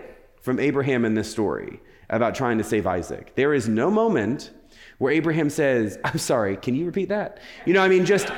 from 0.41 0.61
Abraham 0.61 1.05
in 1.05 1.15
this 1.15 1.29
story 1.29 1.81
about 2.11 2.37
trying 2.37 2.59
to 2.59 2.65
save 2.65 2.87
Isaac. 2.87 3.33
There 3.35 3.53
is 3.53 3.69
no 3.69 3.91
moment 3.91 4.53
where 4.99 5.12
Abraham 5.12 5.50
says, 5.50 5.99
I'm 6.05 6.19
sorry, 6.19 6.57
can 6.57 6.77
you 6.77 6.87
repeat 6.87 7.09
that? 7.09 7.41
You 7.67 7.73
know, 7.73 7.83
I 7.83 7.88
mean, 7.88 8.07
just 8.07 8.29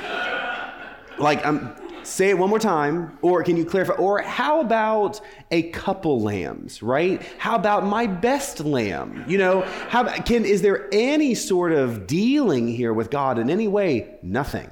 like, 1.19 1.45
I'm, 1.45 1.75
Say 2.03 2.29
it 2.29 2.37
one 2.37 2.49
more 2.49 2.59
time. 2.59 3.17
Or 3.21 3.43
can 3.43 3.57
you 3.57 3.65
clarify? 3.65 3.93
Or 3.93 4.21
how 4.21 4.59
about 4.59 5.21
a 5.51 5.63
couple 5.71 6.21
lambs, 6.21 6.81
right? 6.81 7.21
How 7.37 7.55
about 7.55 7.85
my 7.85 8.07
best 8.07 8.59
lamb? 8.61 9.23
You 9.27 9.37
know, 9.37 9.61
how 9.89 10.03
can 10.21 10.45
is 10.45 10.61
there 10.61 10.89
any 10.91 11.35
sort 11.35 11.71
of 11.71 12.07
dealing 12.07 12.67
here 12.67 12.93
with 12.93 13.09
God 13.09 13.37
in 13.39 13.49
any 13.49 13.67
way? 13.67 14.15
Nothing. 14.21 14.69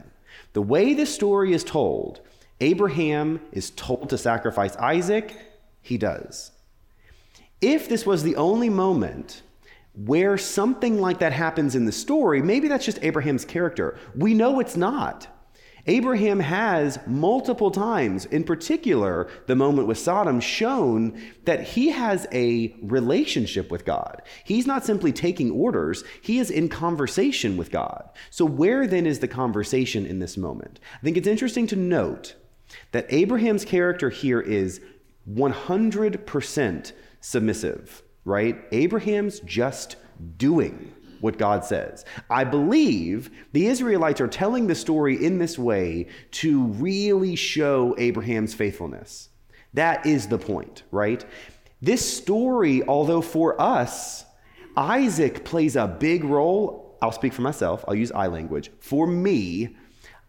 The 0.54 0.62
way 0.62 0.94
this 0.94 1.14
story 1.14 1.54
is 1.54 1.64
told, 1.64 2.22
Abraham 2.62 3.40
is 3.52 3.70
told 3.72 4.10
to 4.10 4.18
sacrifice 4.18 4.76
Isaac, 4.78 5.36
he 5.82 5.98
does. 5.98 6.52
If 7.62 7.90
this 7.90 8.06
was 8.06 8.24
the 8.24 8.36
only 8.36 8.70
moment 8.70 9.42
where 9.94 10.38
something 10.38 11.00
like 11.00 11.20
that 11.20 11.34
happens 11.34 11.76
in 11.76 11.86
the 11.86 11.92
story, 11.92 12.42
maybe 12.42 12.68
that's 12.68 12.86
just 12.86 13.04
Abraham's 13.04 13.46
character. 13.46 13.98
We 14.16 14.34
know 14.34 14.60
it's 14.60 14.78
not. 14.78 15.28
Abraham 15.90 16.40
has 16.40 17.00
multiple 17.08 17.72
times, 17.72 18.26
in 18.26 18.44
particular, 18.44 19.28
the 19.48 19.56
moment 19.56 19.88
with 19.88 19.98
Sodom, 19.98 20.40
shown 20.40 21.20
that 21.46 21.64
he 21.64 21.90
has 21.90 22.28
a 22.32 22.76
relationship 22.84 23.72
with 23.72 23.86
God. 23.86 24.22
He's 24.44 24.68
not 24.68 24.86
simply 24.86 25.12
taking 25.12 25.50
orders, 25.50 26.04
he 26.22 26.38
is 26.38 26.52
in 26.52 26.70
conversation 26.70 27.58
with 27.58 27.72
God. 27.72 28.08
So, 28.30 28.46
where 28.46 28.86
then 28.86 29.08
is 29.08 29.18
the 29.18 29.28
conversation 29.28 30.06
in 30.06 30.20
this 30.20 30.38
moment? 30.38 30.80
I 30.94 31.04
think 31.04 31.18
it's 31.18 31.28
interesting 31.28 31.66
to 31.68 31.76
note 31.76 32.36
that 32.92 33.12
Abraham's 33.12 33.66
character 33.66 34.12
here 34.12 34.40
is 34.40 34.82
100% 35.28 36.92
submissive, 37.20 38.04
right? 38.26 38.64
Abraham's 38.72 39.40
just 39.40 39.96
doing 40.38 40.94
what 41.22 41.38
God 41.38 41.66
says. 41.66 42.06
I 42.30 42.44
believe 42.44 43.30
the 43.52 43.68
Israelites 43.68 44.22
are 44.22 44.28
telling 44.28 44.68
the 44.68 44.76
story 44.76 45.24
in 45.24 45.38
this 45.38 45.58
way 45.58 46.08
to 46.32 46.64
really 46.64 47.36
show 47.36 47.96
Abraham's 47.98 48.54
faithfulness. 48.54 49.30
That 49.74 50.06
is 50.06 50.28
the 50.28 50.38
point, 50.38 50.84
right? 50.92 51.24
This 51.82 52.18
story, 52.18 52.84
although 52.88 53.22
for 53.22 53.60
us, 53.62 54.26
Isaac 54.76 55.46
plays 55.46 55.76
a 55.76 55.88
big 55.88 56.24
role. 56.24 56.98
I'll 57.02 57.12
speak 57.12 57.34
for 57.34 57.42
myself, 57.42 57.86
I'll 57.88 57.96
use 57.96 58.12
I 58.12 58.28
language. 58.28 58.72
For 58.80 59.08
me, 59.08 59.78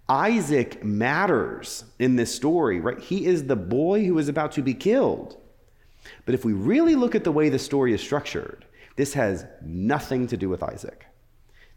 Isaac 0.08 0.84
matters 0.84 1.84
in 1.98 2.16
this 2.16 2.34
story, 2.34 2.80
right? 2.80 2.98
He 2.98 3.26
is 3.26 3.44
the 3.44 3.56
boy 3.56 4.04
who 4.04 4.18
is 4.18 4.28
about 4.28 4.52
to 4.52 4.62
be 4.62 4.74
killed. 4.74 5.36
But 6.26 6.34
if 6.34 6.44
we 6.44 6.52
really 6.52 6.96
look 6.96 7.14
at 7.14 7.24
the 7.24 7.32
way 7.32 7.48
the 7.48 7.58
story 7.58 7.92
is 7.92 8.00
structured, 8.00 8.64
this 9.00 9.14
has 9.14 9.46
nothing 9.64 10.26
to 10.26 10.36
do 10.36 10.50
with 10.50 10.62
Isaac. 10.62 11.06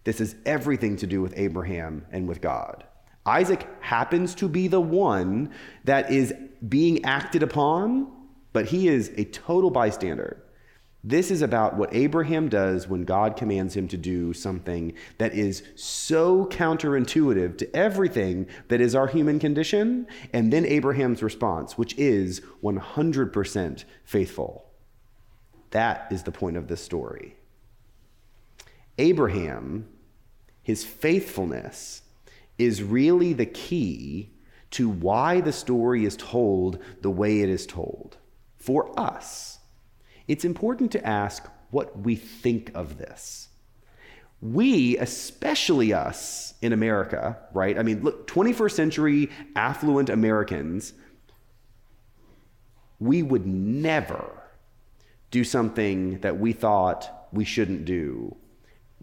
This 0.04 0.20
is 0.20 0.36
everything 0.46 0.98
to 0.98 1.08
do 1.08 1.22
with 1.22 1.34
Abraham 1.38 2.06
and 2.12 2.28
with 2.28 2.42
God. 2.42 2.84
Isaac 3.26 3.66
happens 3.80 4.36
to 4.36 4.50
be 4.50 4.68
the 4.68 4.82
one 4.82 5.52
that 5.86 6.12
is 6.12 6.34
being 6.68 7.06
acted 7.06 7.42
upon, 7.42 8.12
but 8.52 8.66
he 8.66 8.90
is 8.90 9.10
a 9.16 9.24
total 9.24 9.72
bystander. 9.72 10.44
This 11.02 11.32
is 11.32 11.42
about 11.42 11.78
what 11.78 11.96
Abraham 11.96 12.50
does 12.50 12.90
when 12.90 13.06
God 13.06 13.38
commands 13.38 13.74
him 13.74 13.88
to 13.88 13.98
do 13.98 14.34
something 14.34 14.92
that 15.18 15.34
is 15.34 15.64
so 15.76 16.46
counterintuitive 16.48 17.58
to 17.58 17.74
everything 17.74 18.48
that 18.68 18.82
is 18.82 18.96
our 18.96 19.08
human 19.08 19.40
condition, 19.40 20.08
and 20.34 20.52
then 20.52 20.66
Abraham's 20.66 21.24
response, 21.24 21.78
which 21.78 21.98
is 21.98 22.42
100% 22.62 23.86
faithful. 24.04 24.63
That 25.74 26.08
is 26.12 26.22
the 26.22 26.32
point 26.32 26.56
of 26.56 26.68
this 26.68 26.84
story. 26.84 27.36
Abraham, 29.00 29.88
his 30.62 30.86
faithfulness, 30.86 32.04
is 32.60 32.84
really 32.84 33.34
the 33.34 33.48
key 33.48 34.30
to 34.70 34.88
why 34.88 35.42
the 35.42 35.52
story 35.52 36.06
is 36.06 36.16
told 36.16 36.78
the 37.02 37.10
way 37.10 37.42
it 37.42 37.50
is 37.50 37.66
told. 37.66 38.18
For 38.58 38.98
us, 39.00 39.58
it's 40.28 40.46
important 40.46 40.92
to 40.92 41.04
ask 41.06 41.50
what 41.72 41.98
we 42.00 42.16
think 42.18 42.72
of 42.76 43.00
this. 43.00 43.50
We, 44.42 45.00
especially 45.00 45.92
us 45.92 46.54
in 46.62 46.72
America, 46.72 47.40
right? 47.52 47.80
I 47.80 47.82
mean, 47.82 48.04
look, 48.04 48.28
21st 48.28 48.72
century 48.74 49.32
affluent 49.56 50.10
Americans, 50.10 50.94
we 53.00 53.24
would 53.24 53.48
never 53.48 54.43
do 55.34 55.44
something 55.44 56.20
that 56.20 56.40
we 56.40 56.54
thought 56.54 57.28
we 57.34 57.44
shouldn't 57.44 57.86
do 57.86 58.38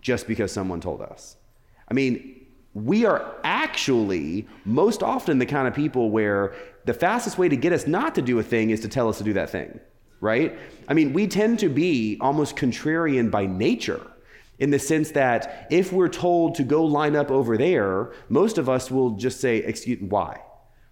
just 0.01 0.29
because 0.29 0.53
someone 0.53 0.81
told 0.81 1.03
us. 1.03 1.37
I 1.89 1.93
mean, 1.93 2.47
we 2.73 3.05
are 3.05 3.35
actually 3.43 4.47
most 4.65 5.03
often 5.03 5.41
the 5.41 5.47
kind 5.47 5.67
of 5.67 5.75
people 5.75 6.11
where 6.11 6.55
the 6.85 6.95
fastest 6.95 7.37
way 7.37 7.49
to 7.49 7.57
get 7.57 7.73
us 7.73 7.89
not 7.89 8.15
to 8.15 8.23
do 8.23 8.39
a 8.39 8.45
thing 8.45 8.71
is 8.71 8.79
to 8.83 8.89
tell 8.89 9.09
us 9.09 9.19
to 9.19 9.25
do 9.25 9.33
that 9.33 9.51
thing, 9.51 9.81
right? 10.21 10.57
I 10.87 10.95
mean, 10.95 11.13
we 11.13 11.27
tend 11.27 11.59
to 11.59 11.69
be 11.69 12.17
almost 12.21 12.55
contrarian 12.55 13.29
by 13.29 13.47
nature 13.47 14.07
in 14.61 14.71
the 14.71 14.79
sense 14.79 15.11
that 15.11 15.67
if 15.69 15.93
we're 15.93 16.09
told 16.09 16.55
to 16.55 16.63
go 16.63 16.85
line 16.85 17.17
up 17.17 17.33
over 17.33 17.59
there, 17.59 18.13
most 18.29 18.57
of 18.57 18.69
us 18.69 18.89
will 18.89 19.11
just 19.17 19.41
say, 19.41 19.57
Excuse 19.57 20.01
me, 20.01 20.07
why? 20.07 20.41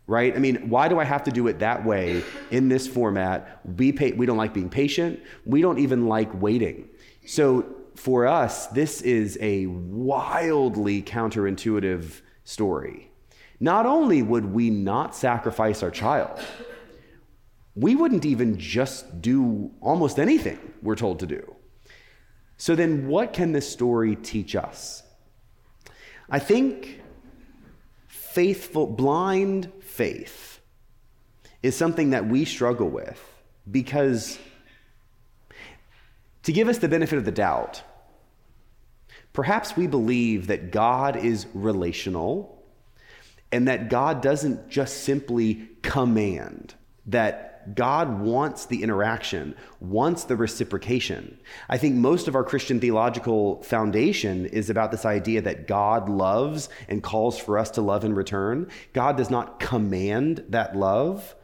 Right? 0.09 0.35
I 0.35 0.38
mean, 0.38 0.71
why 0.71 0.88
do 0.88 0.99
I 0.99 1.05
have 1.05 1.23
to 1.25 1.31
do 1.31 1.47
it 1.47 1.61
that 1.61 1.85
way 1.85 2.25
in 2.51 2.68
this 2.68 2.88
format? 2.88 3.61
We, 3.77 3.92
pay, 3.92 4.12
we 4.12 4.27
don't 4.27 4.38
like 4.38 4.55
being 4.55 4.71
patient. 4.71 5.21
We 5.44 5.61
don't 5.61 5.79
even 5.79 6.09
like 6.09 6.31
waiting. 6.40 6.88
So 7.27 7.77
for 7.94 8.27
us, 8.27 8.66
this 8.68 9.03
is 9.03 9.38
a 9.40 9.66
wildly 9.66 11.03
counterintuitive 11.03 12.23
story. 12.44 13.11
Not 13.61 13.85
only 13.85 14.23
would 14.23 14.47
we 14.47 14.71
not 14.71 15.14
sacrifice 15.14 15.83
our 15.83 15.90
child, 15.90 16.40
we 17.75 17.94
wouldn't 17.94 18.25
even 18.25 18.59
just 18.59 19.21
do 19.21 19.71
almost 19.81 20.18
anything 20.18 20.59
we're 20.83 20.97
told 20.97 21.18
to 21.21 21.27
do. 21.27 21.55
So 22.57 22.75
then, 22.75 23.07
what 23.07 23.33
can 23.33 23.53
this 23.53 23.71
story 23.71 24.16
teach 24.16 24.57
us? 24.57 25.05
I 26.31 26.38
think 26.38 27.01
faithful, 28.09 28.87
blind 28.87 29.73
faith 29.99 30.61
is 31.61 31.77
something 31.77 32.11
that 32.11 32.29
we 32.29 32.45
struggle 32.45 32.89
with 32.89 33.21
because, 33.69 34.39
to 36.45 36.53
give 36.53 36.69
us 36.69 36.79
the 36.79 36.89
benefit 36.89 37.19
of 37.19 37.25
the 37.25 37.33
doubt, 37.33 37.83
perhaps 39.33 39.77
we 39.77 39.89
believe 39.89 40.47
that 40.47 40.71
God 40.71 41.17
is 41.17 41.49
relational 41.53 42.63
and 43.51 43.67
that 43.67 43.91
God 43.91 44.23
doesn't 44.23 44.69
just 44.69 45.03
simply 45.03 45.69
command, 45.83 46.75
that 47.07 47.58
God 47.75 48.21
wants 48.21 48.67
the 48.67 48.83
interaction, 48.83 49.55
wants 49.81 50.25
the 50.25 50.37
reciprocation. 50.37 51.39
I 51.69 51.79
think 51.79 51.97
most 51.97 52.29
of 52.29 52.35
our 52.35 52.45
Christian 52.45 52.81
theological 52.81 53.63
foundation 53.63 54.47
is 54.47 54.71
about 54.71 54.91
this 54.91 55.05
idea 55.05 55.43
that 55.43 55.67
God 55.67 56.09
loves 56.09 56.69
and 56.89 57.03
calls 57.03 57.39
for 57.39 57.59
us 57.59 57.71
to 57.73 57.83
love 57.83 58.05
in 58.05 58.15
return. 58.15 58.69
God 58.93 59.17
does 59.17 59.31
not 59.31 59.61
command 59.61 60.45
that 60.49 60.77
love. 60.77 61.35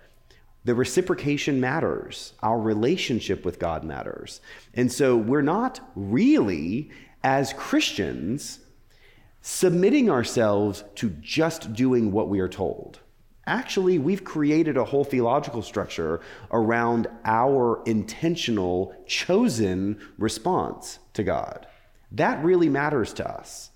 The 0.65 0.75
reciprocation 0.75 1.61
matters. 1.61 2.33
Our 2.43 2.59
relationship 2.59 3.45
with 3.45 3.59
God 3.59 3.85
matters. 3.85 4.41
And 4.73 4.91
so 4.91 5.17
we're 5.17 5.43
not 5.43 5.81
really, 5.95 6.91
as 7.23 7.53
Christians, 7.53 8.61
submitting 9.43 10.09
ourselves 10.09 10.85
to 10.95 11.11
just 11.21 11.75
doing 11.75 12.13
what 12.13 12.29
we 12.31 12.41
are 12.41 12.49
told. 12.49 13.01
Actually, 13.47 13.99
we've 13.99 14.25
created 14.25 14.77
a 14.77 14.85
whole 14.85 15.05
theological 15.05 15.63
structure 15.63 16.21
around 16.51 17.07
our 17.25 17.83
intentional, 17.85 18.95
chosen 19.07 20.01
response 20.19 20.99
to 21.13 21.23
God. 21.23 21.67
That 22.13 22.43
really 22.45 22.69
matters 22.69 23.13
to 23.15 23.29
us. 23.29 23.71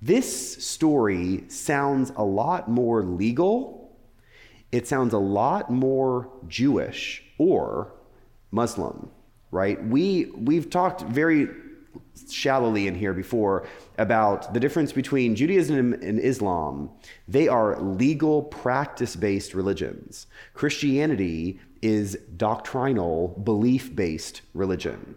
This 0.00 0.64
story 0.64 1.44
sounds 1.48 2.12
a 2.16 2.24
lot 2.24 2.70
more 2.70 3.02
legal, 3.02 3.96
it 4.70 4.86
sounds 4.86 5.12
a 5.12 5.18
lot 5.18 5.70
more 5.70 6.30
Jewish 6.46 7.24
or 7.38 7.92
Muslim, 8.50 9.10
right? 9.50 9.82
We, 9.84 10.26
we've 10.36 10.70
talked 10.70 11.02
very 11.02 11.48
shallowly 12.30 12.86
in 12.86 12.94
here 12.94 13.12
before 13.12 13.66
about 13.98 14.52
the 14.54 14.60
difference 14.60 14.92
between 14.92 15.36
Judaism 15.36 15.92
and 15.92 16.18
Islam. 16.18 16.90
They 17.26 17.48
are 17.48 17.80
legal, 17.80 18.42
practice 18.42 19.16
based 19.16 19.54
religions. 19.54 20.26
Christianity 20.54 21.60
is 21.82 22.18
doctrinal, 22.36 23.28
belief 23.44 23.94
based 23.94 24.42
religion. 24.54 25.16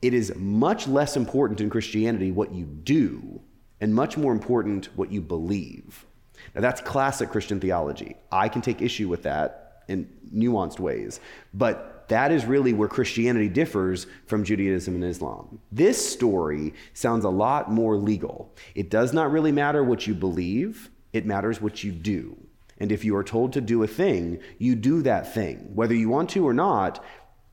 It 0.00 0.14
is 0.14 0.34
much 0.36 0.88
less 0.88 1.16
important 1.16 1.60
in 1.60 1.70
Christianity 1.70 2.32
what 2.32 2.52
you 2.52 2.64
do, 2.64 3.40
and 3.80 3.94
much 3.94 4.16
more 4.16 4.32
important 4.32 4.86
what 4.96 5.12
you 5.12 5.20
believe. 5.20 6.06
Now, 6.54 6.60
that's 6.60 6.80
classic 6.80 7.30
Christian 7.30 7.60
theology. 7.60 8.16
I 8.30 8.48
can 8.48 8.62
take 8.62 8.82
issue 8.82 9.08
with 9.08 9.22
that 9.22 9.84
in 9.88 10.08
nuanced 10.34 10.80
ways, 10.80 11.20
but 11.54 11.91
that 12.12 12.30
is 12.30 12.44
really 12.44 12.74
where 12.74 12.88
Christianity 12.88 13.48
differs 13.48 14.06
from 14.26 14.44
Judaism 14.44 14.96
and 14.96 15.04
Islam. 15.04 15.60
This 15.72 16.12
story 16.12 16.74
sounds 16.92 17.24
a 17.24 17.30
lot 17.30 17.70
more 17.70 17.96
legal. 17.96 18.54
It 18.74 18.90
does 18.90 19.14
not 19.14 19.32
really 19.32 19.50
matter 19.50 19.82
what 19.82 20.06
you 20.06 20.14
believe, 20.14 20.90
it 21.14 21.24
matters 21.24 21.62
what 21.62 21.82
you 21.82 21.90
do. 21.90 22.36
And 22.76 22.92
if 22.92 23.02
you 23.02 23.16
are 23.16 23.24
told 23.24 23.54
to 23.54 23.62
do 23.62 23.82
a 23.82 23.86
thing, 23.86 24.40
you 24.58 24.74
do 24.74 25.00
that 25.02 25.32
thing. 25.32 25.70
Whether 25.74 25.94
you 25.94 26.10
want 26.10 26.28
to 26.30 26.46
or 26.46 26.52
not, 26.52 27.02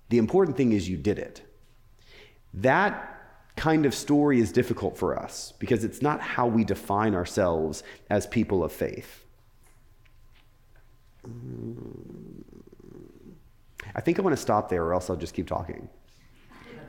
the 0.10 0.18
important 0.18 0.58
thing 0.58 0.74
is 0.74 0.90
you 0.90 0.98
did 0.98 1.20
it. 1.20 1.42
That 2.54 3.16
kind 3.56 3.86
of 3.86 3.96
story 3.96 4.42
is 4.42 4.52
difficult 4.52 4.98
for 4.98 5.18
us 5.18 5.54
because 5.58 5.86
it's 5.86 6.02
not 6.02 6.20
how 6.20 6.48
we 6.48 6.66
define 6.66 7.16
ourselves 7.16 7.82
as 8.10 8.28
people 8.28 8.62
of 8.62 8.74
faith. 8.74 9.24
I 13.96 14.02
think 14.02 14.20
I 14.20 14.22
want 14.22 14.36
to 14.36 14.42
stop 14.42 14.70
there 14.70 14.84
or 14.84 14.94
else 14.94 15.10
I'll 15.10 15.16
just 15.16 15.34
keep 15.34 15.48
talking. 15.48 15.90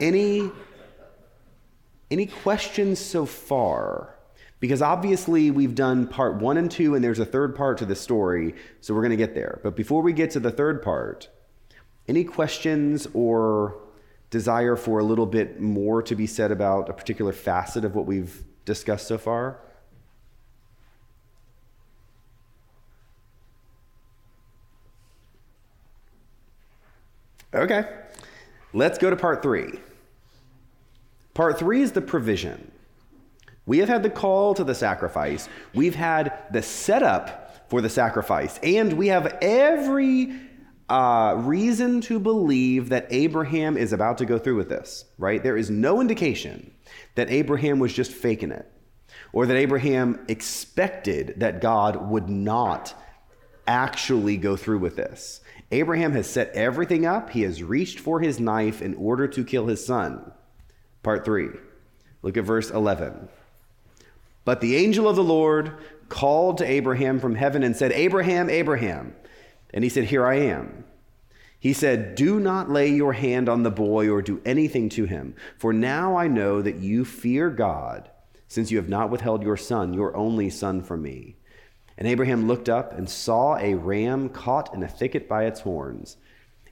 Any 0.00 0.50
any 2.10 2.26
questions 2.26 2.98
so 2.98 3.24
far? 3.24 4.16
Because 4.58 4.82
obviously 4.82 5.50
we've 5.50 5.74
done 5.74 6.06
part 6.06 6.36
1 6.36 6.56
and 6.56 6.70
2 6.70 6.94
and 6.94 7.04
there's 7.04 7.20
a 7.20 7.24
third 7.24 7.54
part 7.54 7.78
to 7.78 7.86
the 7.86 7.94
story, 7.94 8.54
so 8.80 8.92
we're 8.94 9.00
going 9.00 9.10
to 9.10 9.16
get 9.16 9.34
there. 9.34 9.60
But 9.62 9.76
before 9.76 10.02
we 10.02 10.12
get 10.12 10.30
to 10.32 10.40
the 10.40 10.50
third 10.50 10.82
part, 10.82 11.28
any 12.08 12.24
questions 12.24 13.06
or 13.14 13.76
desire 14.30 14.76
for 14.76 14.98
a 14.98 15.04
little 15.04 15.26
bit 15.26 15.60
more 15.60 16.02
to 16.02 16.14
be 16.14 16.26
said 16.26 16.50
about 16.50 16.88
a 16.88 16.92
particular 16.92 17.32
facet 17.32 17.84
of 17.84 17.94
what 17.94 18.06
we've 18.06 18.42
discussed 18.64 19.06
so 19.06 19.16
far? 19.16 19.60
Okay, 27.52 27.84
let's 28.72 28.98
go 28.98 29.10
to 29.10 29.16
part 29.16 29.42
three. 29.42 29.80
Part 31.34 31.58
three 31.58 31.82
is 31.82 31.92
the 31.92 32.00
provision. 32.00 32.70
We 33.66 33.78
have 33.78 33.88
had 33.88 34.02
the 34.02 34.10
call 34.10 34.54
to 34.54 34.64
the 34.64 34.74
sacrifice, 34.74 35.48
we've 35.74 35.94
had 35.94 36.44
the 36.52 36.62
setup 36.62 37.68
for 37.68 37.80
the 37.80 37.88
sacrifice, 37.88 38.58
and 38.62 38.92
we 38.92 39.08
have 39.08 39.38
every 39.40 40.32
uh, 40.88 41.34
reason 41.38 42.00
to 42.02 42.18
believe 42.18 42.88
that 42.88 43.06
Abraham 43.10 43.76
is 43.76 43.92
about 43.92 44.18
to 44.18 44.26
go 44.26 44.38
through 44.38 44.56
with 44.56 44.68
this, 44.68 45.04
right? 45.18 45.42
There 45.42 45.56
is 45.56 45.70
no 45.70 46.00
indication 46.00 46.72
that 47.14 47.30
Abraham 47.30 47.78
was 47.78 47.92
just 47.92 48.12
faking 48.12 48.50
it 48.50 48.70
or 49.32 49.46
that 49.46 49.56
Abraham 49.56 50.24
expected 50.28 51.34
that 51.38 51.60
God 51.60 52.10
would 52.10 52.28
not 52.28 52.94
actually 53.66 54.36
go 54.36 54.56
through 54.56 54.78
with 54.78 54.96
this. 54.96 55.40
Abraham 55.70 56.12
has 56.12 56.28
set 56.28 56.50
everything 56.54 57.06
up. 57.06 57.30
He 57.30 57.42
has 57.42 57.62
reached 57.62 58.00
for 58.00 58.20
his 58.20 58.40
knife 58.40 58.82
in 58.82 58.94
order 58.94 59.28
to 59.28 59.44
kill 59.44 59.66
his 59.66 59.84
son. 59.84 60.32
Part 61.02 61.24
3. 61.24 61.48
Look 62.22 62.36
at 62.36 62.44
verse 62.44 62.70
11. 62.70 63.28
But 64.44 64.60
the 64.60 64.76
angel 64.76 65.08
of 65.08 65.16
the 65.16 65.22
Lord 65.22 65.74
called 66.08 66.58
to 66.58 66.68
Abraham 66.68 67.20
from 67.20 67.36
heaven 67.36 67.62
and 67.62 67.76
said, 67.76 67.92
Abraham, 67.92 68.50
Abraham. 68.50 69.14
And 69.72 69.84
he 69.84 69.90
said, 69.90 70.04
Here 70.04 70.26
I 70.26 70.36
am. 70.36 70.84
He 71.60 71.72
said, 71.72 72.14
Do 72.14 72.40
not 72.40 72.70
lay 72.70 72.88
your 72.88 73.12
hand 73.12 73.48
on 73.48 73.62
the 73.62 73.70
boy 73.70 74.10
or 74.10 74.22
do 74.22 74.40
anything 74.44 74.88
to 74.90 75.04
him, 75.04 75.34
for 75.58 75.72
now 75.72 76.16
I 76.16 76.26
know 76.26 76.62
that 76.62 76.76
you 76.76 77.04
fear 77.04 77.50
God, 77.50 78.10
since 78.48 78.70
you 78.70 78.78
have 78.78 78.88
not 78.88 79.10
withheld 79.10 79.42
your 79.42 79.58
son, 79.58 79.92
your 79.92 80.16
only 80.16 80.48
son, 80.48 80.82
from 80.82 81.02
me. 81.02 81.36
And 82.00 82.08
Abraham 82.08 82.48
looked 82.48 82.70
up 82.70 82.96
and 82.96 83.08
saw 83.08 83.56
a 83.58 83.74
ram 83.74 84.30
caught 84.30 84.74
in 84.74 84.82
a 84.82 84.88
thicket 84.88 85.28
by 85.28 85.44
its 85.44 85.60
horns. 85.60 86.16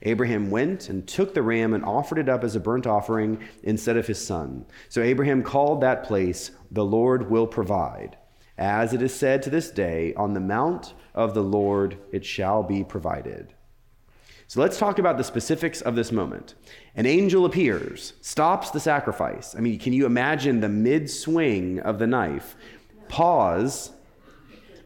Abraham 0.01 0.49
went 0.49 0.89
and 0.89 1.07
took 1.07 1.35
the 1.35 1.43
ram 1.43 1.73
and 1.73 1.85
offered 1.85 2.17
it 2.17 2.27
up 2.27 2.43
as 2.43 2.55
a 2.55 2.59
burnt 2.59 2.87
offering 2.87 3.39
instead 3.61 3.95
of 3.95 4.07
his 4.07 4.25
son. 4.25 4.65
So 4.87 5.03
Abraham 5.03 5.43
called 5.43 5.81
that 5.81 6.03
place, 6.03 6.49
The 6.71 6.83
Lord 6.83 7.29
will 7.29 7.45
provide. 7.45 8.17
As 8.57 8.91
it 8.91 9.03
is 9.03 9.13
said 9.13 9.43
to 9.43 9.51
this 9.51 9.69
day, 9.69 10.15
On 10.15 10.33
the 10.33 10.39
mount 10.39 10.95
of 11.13 11.35
the 11.35 11.43
Lord 11.43 11.99
it 12.11 12.25
shall 12.25 12.63
be 12.63 12.83
provided. 12.83 13.53
So 14.47 14.61
let's 14.61 14.79
talk 14.79 14.97
about 14.97 15.19
the 15.19 15.23
specifics 15.23 15.81
of 15.81 15.95
this 15.95 16.11
moment. 16.11 16.55
An 16.95 17.05
angel 17.05 17.45
appears, 17.45 18.13
stops 18.21 18.71
the 18.71 18.79
sacrifice. 18.79 19.53
I 19.53 19.59
mean, 19.59 19.77
can 19.77 19.93
you 19.93 20.07
imagine 20.07 20.59
the 20.59 20.69
mid 20.69 21.07
swing 21.07 21.79
of 21.81 21.99
the 21.99 22.07
knife? 22.07 22.55
Pause 23.09 23.91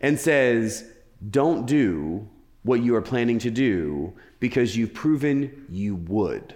and 0.04 0.20
says, 0.20 0.84
Don't 1.32 1.66
do 1.66 2.28
what 2.62 2.84
you 2.84 2.96
are 2.96 3.02
planning 3.02 3.40
to 3.40 3.50
do 3.50 4.14
because 4.40 4.78
you've 4.78 4.94
proven 4.94 5.66
you 5.70 5.96
would. 5.96 6.56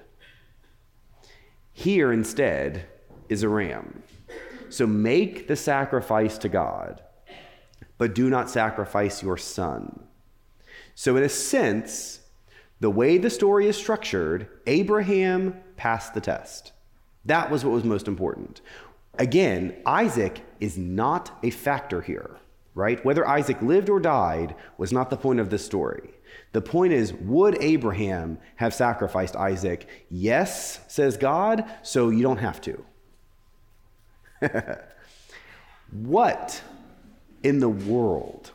Here 1.74 2.12
instead 2.12 2.86
is 3.30 3.42
a 3.42 3.50
ram. 3.50 4.04
So 4.70 4.86
make 4.86 5.48
the 5.48 5.56
sacrifice 5.56 6.38
to 6.40 6.50
God, 6.50 7.02
but 7.98 8.14
do 8.14 8.30
not 8.30 8.50
sacrifice 8.50 9.24
your 9.24 9.38
son. 9.38 10.04
So, 10.94 11.16
in 11.16 11.24
a 11.24 11.30
sense, 11.30 12.20
the 12.80 12.90
way 12.90 13.18
the 13.18 13.30
story 13.30 13.68
is 13.68 13.78
structured, 13.78 14.48
Abraham 14.66 15.62
passed 15.78 16.14
the 16.14 16.22
test. 16.22 16.74
That 17.26 17.50
was 17.50 17.64
what 17.64 17.72
was 17.72 17.84
most 17.84 18.08
important. 18.08 18.62
Again, 19.20 19.78
Isaac 19.86 20.42
is 20.60 20.78
not 20.78 21.38
a 21.44 21.50
factor 21.52 22.02
here 22.02 22.38
right? 22.78 23.04
Whether 23.04 23.28
Isaac 23.28 23.60
lived 23.64 23.90
or 23.90 24.00
died 24.00 24.54
was 24.78 24.94
not 24.94 25.10
the 25.10 25.18
point 25.18 25.40
of 25.40 25.50
this 25.50 25.66
story. 25.66 26.12
The 26.52 26.62
point 26.62 26.94
is, 26.94 27.12
would 27.12 27.58
Abraham 27.60 28.38
have 28.58 28.72
sacrificed 28.72 29.36
Isaac? 29.36 29.88
Yes, 30.12 30.80
says 30.88 31.18
God, 31.18 31.66
so 31.82 32.10
you 32.10 32.22
don't 32.22 32.38
have 32.38 32.62
to. 32.62 32.86
what 35.92 36.62
in 37.42 37.60
the 37.60 37.70
world 37.70 38.52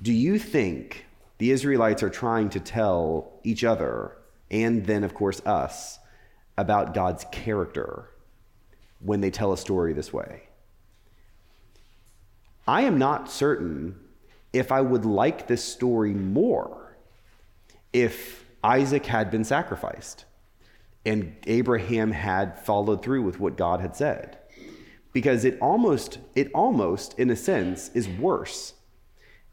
do 0.00 0.12
you 0.12 0.38
think 0.38 1.04
the 1.36 1.50
Israelites 1.50 2.02
are 2.02 2.10
trying 2.10 2.48
to 2.48 2.60
tell 2.60 3.30
each 3.44 3.62
other, 3.62 4.16
and 4.50 4.86
then, 4.86 5.04
of 5.04 5.12
course, 5.12 5.42
us, 5.44 5.98
about 6.56 6.94
God's 6.94 7.26
character 7.30 8.08
when 9.00 9.20
they 9.20 9.30
tell 9.30 9.52
a 9.52 9.58
story 9.58 9.92
this 9.92 10.14
way? 10.14 10.44
I 12.66 12.82
am 12.82 12.98
not 12.98 13.30
certain 13.30 13.96
if 14.52 14.72
I 14.72 14.80
would 14.80 15.04
like 15.04 15.46
this 15.46 15.64
story 15.64 16.14
more 16.14 16.96
if 17.92 18.44
Isaac 18.62 19.06
had 19.06 19.30
been 19.30 19.44
sacrificed 19.44 20.24
and 21.04 21.36
Abraham 21.46 22.12
had 22.12 22.58
followed 22.58 23.02
through 23.02 23.22
with 23.22 23.38
what 23.38 23.56
God 23.56 23.80
had 23.80 23.94
said. 23.94 24.38
Because 25.12 25.44
it 25.44 25.58
almost, 25.60 26.18
it 26.34 26.50
almost, 26.54 27.18
in 27.18 27.30
a 27.30 27.36
sense, 27.36 27.90
is 27.90 28.08
worse 28.08 28.74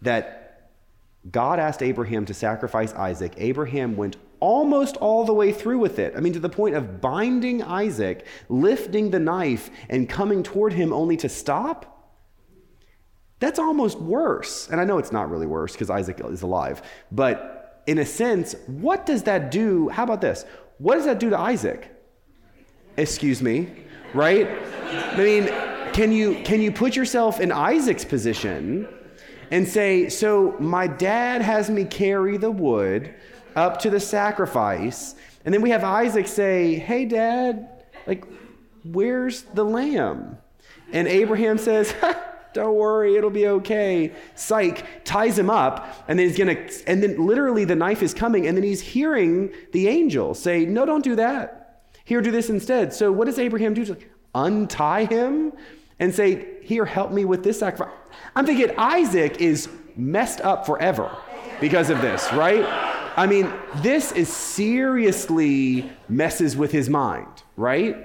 that 0.01 0.69
God 1.29 1.59
asked 1.59 1.83
Abraham 1.83 2.25
to 2.25 2.33
sacrifice 2.33 2.93
Isaac. 2.93 3.33
Abraham 3.37 3.95
went 3.95 4.15
almost 4.39 4.97
all 4.97 5.23
the 5.23 5.33
way 5.33 5.51
through 5.51 5.77
with 5.77 5.99
it. 5.99 6.13
I 6.17 6.19
mean, 6.19 6.33
to 6.33 6.39
the 6.39 6.49
point 6.49 6.75
of 6.75 6.99
binding 6.99 7.61
Isaac, 7.61 8.25
lifting 8.49 9.11
the 9.11 9.19
knife, 9.19 9.69
and 9.87 10.09
coming 10.09 10.41
toward 10.41 10.73
him 10.73 10.91
only 10.91 11.17
to 11.17 11.29
stop. 11.29 11.90
That's 13.41 13.57
almost 13.57 13.99
worse. 13.99 14.69
And 14.69 14.79
I 14.79 14.85
know 14.85 14.99
it's 14.99 15.11
not 15.11 15.29
really 15.31 15.47
worse 15.47 15.73
because 15.73 15.89
Isaac 15.89 16.21
is 16.23 16.43
alive. 16.43 16.83
But 17.11 17.81
in 17.87 17.97
a 17.97 18.05
sense, 18.05 18.55
what 18.67 19.07
does 19.07 19.23
that 19.23 19.49
do? 19.49 19.89
How 19.89 20.03
about 20.03 20.21
this? 20.21 20.45
What 20.77 20.95
does 20.95 21.05
that 21.05 21.19
do 21.19 21.31
to 21.31 21.39
Isaac? 21.39 21.89
Excuse 22.97 23.41
me, 23.41 23.69
right? 24.13 24.47
I 24.47 25.17
mean, 25.17 25.47
can 25.91 26.11
you 26.11 26.41
can 26.43 26.61
you 26.61 26.71
put 26.71 26.95
yourself 26.95 27.39
in 27.39 27.51
Isaac's 27.51 28.05
position 28.05 28.87
and 29.49 29.67
say, 29.67 30.07
So 30.09 30.55
my 30.59 30.85
dad 30.85 31.41
has 31.41 31.67
me 31.67 31.85
carry 31.85 32.37
the 32.37 32.51
wood 32.51 33.11
up 33.55 33.79
to 33.79 33.89
the 33.89 33.99
sacrifice. 33.99 35.15
And 35.45 35.53
then 35.53 35.63
we 35.63 35.71
have 35.71 35.83
Isaac 35.83 36.27
say, 36.27 36.75
Hey, 36.75 37.05
dad, 37.05 37.85
like, 38.05 38.23
where's 38.83 39.41
the 39.41 39.65
lamb? 39.65 40.37
And 40.91 41.07
Abraham 41.07 41.57
says, 41.57 41.95
Don't 42.53 42.75
worry, 42.75 43.15
it'll 43.15 43.29
be 43.29 43.47
okay. 43.47 44.11
Psych 44.35 45.03
ties 45.03 45.37
him 45.37 45.49
up, 45.49 46.03
and 46.07 46.19
then 46.19 46.27
he's 46.27 46.37
gonna, 46.37 46.57
and 46.87 47.01
then 47.01 47.25
literally 47.25 47.65
the 47.65 47.75
knife 47.75 48.03
is 48.03 48.13
coming, 48.13 48.47
and 48.47 48.57
then 48.57 48.63
he's 48.63 48.81
hearing 48.81 49.51
the 49.71 49.87
angel 49.87 50.33
say, 50.33 50.65
No, 50.65 50.85
don't 50.85 51.03
do 51.03 51.15
that. 51.15 51.83
Here, 52.03 52.21
do 52.21 52.31
this 52.31 52.49
instead. 52.49 52.93
So, 52.93 53.11
what 53.11 53.25
does 53.25 53.39
Abraham 53.39 53.73
do? 53.73 53.85
Like, 53.85 54.11
untie 54.35 55.05
him 55.05 55.53
and 55.99 56.13
say, 56.13 56.57
Here, 56.61 56.85
help 56.85 57.11
me 57.11 57.25
with 57.25 57.43
this 57.43 57.59
sacrifice. 57.59 57.95
I'm 58.35 58.45
thinking 58.45 58.75
Isaac 58.77 59.39
is 59.39 59.69
messed 59.95 60.41
up 60.41 60.65
forever 60.65 61.15
because 61.59 61.89
of 61.89 62.01
this, 62.01 62.31
right? 62.33 62.65
I 63.15 63.27
mean, 63.27 63.51
this 63.77 64.11
is 64.11 64.29
seriously 64.29 65.91
messes 66.07 66.55
with 66.55 66.71
his 66.71 66.89
mind, 66.89 67.43
right? 67.55 67.95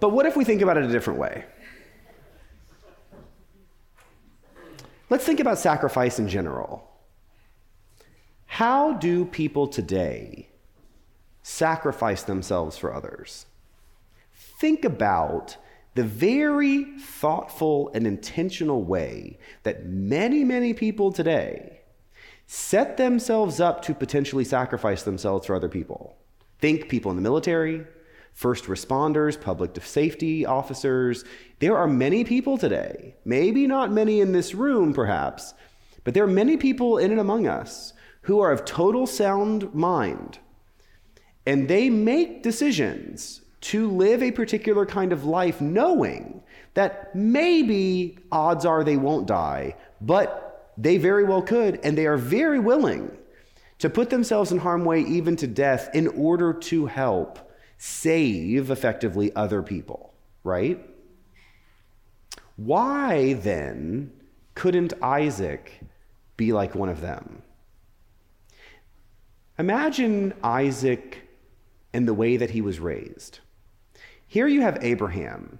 But 0.00 0.10
what 0.10 0.26
if 0.26 0.36
we 0.36 0.44
think 0.44 0.62
about 0.62 0.76
it 0.76 0.84
a 0.84 0.88
different 0.88 1.18
way? 1.18 1.44
Let's 5.10 5.24
think 5.24 5.40
about 5.40 5.58
sacrifice 5.58 6.18
in 6.18 6.28
general. 6.28 6.88
How 8.46 8.92
do 8.94 9.24
people 9.24 9.66
today 9.66 10.48
sacrifice 11.42 12.22
themselves 12.22 12.76
for 12.76 12.92
others? 12.92 13.46
Think 14.34 14.84
about 14.84 15.56
the 15.94 16.04
very 16.04 16.98
thoughtful 16.98 17.90
and 17.94 18.06
intentional 18.06 18.82
way 18.84 19.38
that 19.62 19.86
many, 19.86 20.44
many 20.44 20.74
people 20.74 21.10
today 21.12 21.80
set 22.46 22.96
themselves 22.96 23.60
up 23.60 23.82
to 23.82 23.94
potentially 23.94 24.44
sacrifice 24.44 25.02
themselves 25.02 25.46
for 25.46 25.54
other 25.54 25.68
people. 25.68 26.16
Think 26.58 26.88
people 26.88 27.10
in 27.10 27.16
the 27.16 27.22
military, 27.22 27.84
first 28.38 28.66
responders, 28.66 29.38
public 29.38 29.76
safety 29.82 30.46
officers. 30.46 31.24
There 31.58 31.76
are 31.76 31.88
many 31.88 32.22
people 32.22 32.56
today, 32.56 33.16
maybe 33.24 33.66
not 33.66 33.90
many 33.90 34.20
in 34.20 34.30
this 34.30 34.54
room 34.54 34.94
perhaps, 34.94 35.54
but 36.04 36.14
there 36.14 36.22
are 36.22 36.28
many 36.28 36.56
people 36.56 36.98
in 36.98 37.10
and 37.10 37.18
among 37.18 37.48
us 37.48 37.94
who 38.22 38.38
are 38.38 38.52
of 38.52 38.64
total 38.64 39.08
sound 39.08 39.74
mind. 39.74 40.38
And 41.46 41.66
they 41.66 41.90
make 41.90 42.44
decisions 42.44 43.40
to 43.62 43.90
live 43.90 44.22
a 44.22 44.30
particular 44.30 44.86
kind 44.86 45.12
of 45.12 45.24
life 45.24 45.60
knowing 45.60 46.40
that 46.74 47.12
maybe 47.16 48.18
odds 48.30 48.64
are 48.64 48.84
they 48.84 48.96
won't 48.96 49.26
die, 49.26 49.74
but 50.00 50.72
they 50.78 50.96
very 50.96 51.24
well 51.24 51.42
could, 51.42 51.80
and 51.82 51.98
they 51.98 52.06
are 52.06 52.16
very 52.16 52.60
willing 52.60 53.10
to 53.80 53.90
put 53.90 54.10
themselves 54.10 54.52
in 54.52 54.58
harm's 54.58 54.86
way 54.86 55.00
even 55.00 55.34
to 55.34 55.48
death 55.48 55.90
in 55.92 56.06
order 56.06 56.52
to 56.52 56.86
help 56.86 57.40
save 57.78 58.70
effectively 58.70 59.34
other 59.34 59.62
people, 59.62 60.12
right? 60.44 60.78
Why 62.56 63.34
then 63.34 64.12
couldn't 64.54 64.92
Isaac 65.00 65.80
be 66.36 66.52
like 66.52 66.74
one 66.74 66.88
of 66.88 67.00
them? 67.00 67.42
Imagine 69.58 70.34
Isaac 70.42 71.28
and 71.92 72.06
the 72.06 72.14
way 72.14 72.36
that 72.36 72.50
he 72.50 72.60
was 72.60 72.80
raised. 72.80 73.38
Here 74.26 74.46
you 74.46 74.60
have 74.60 74.78
Abraham, 74.82 75.58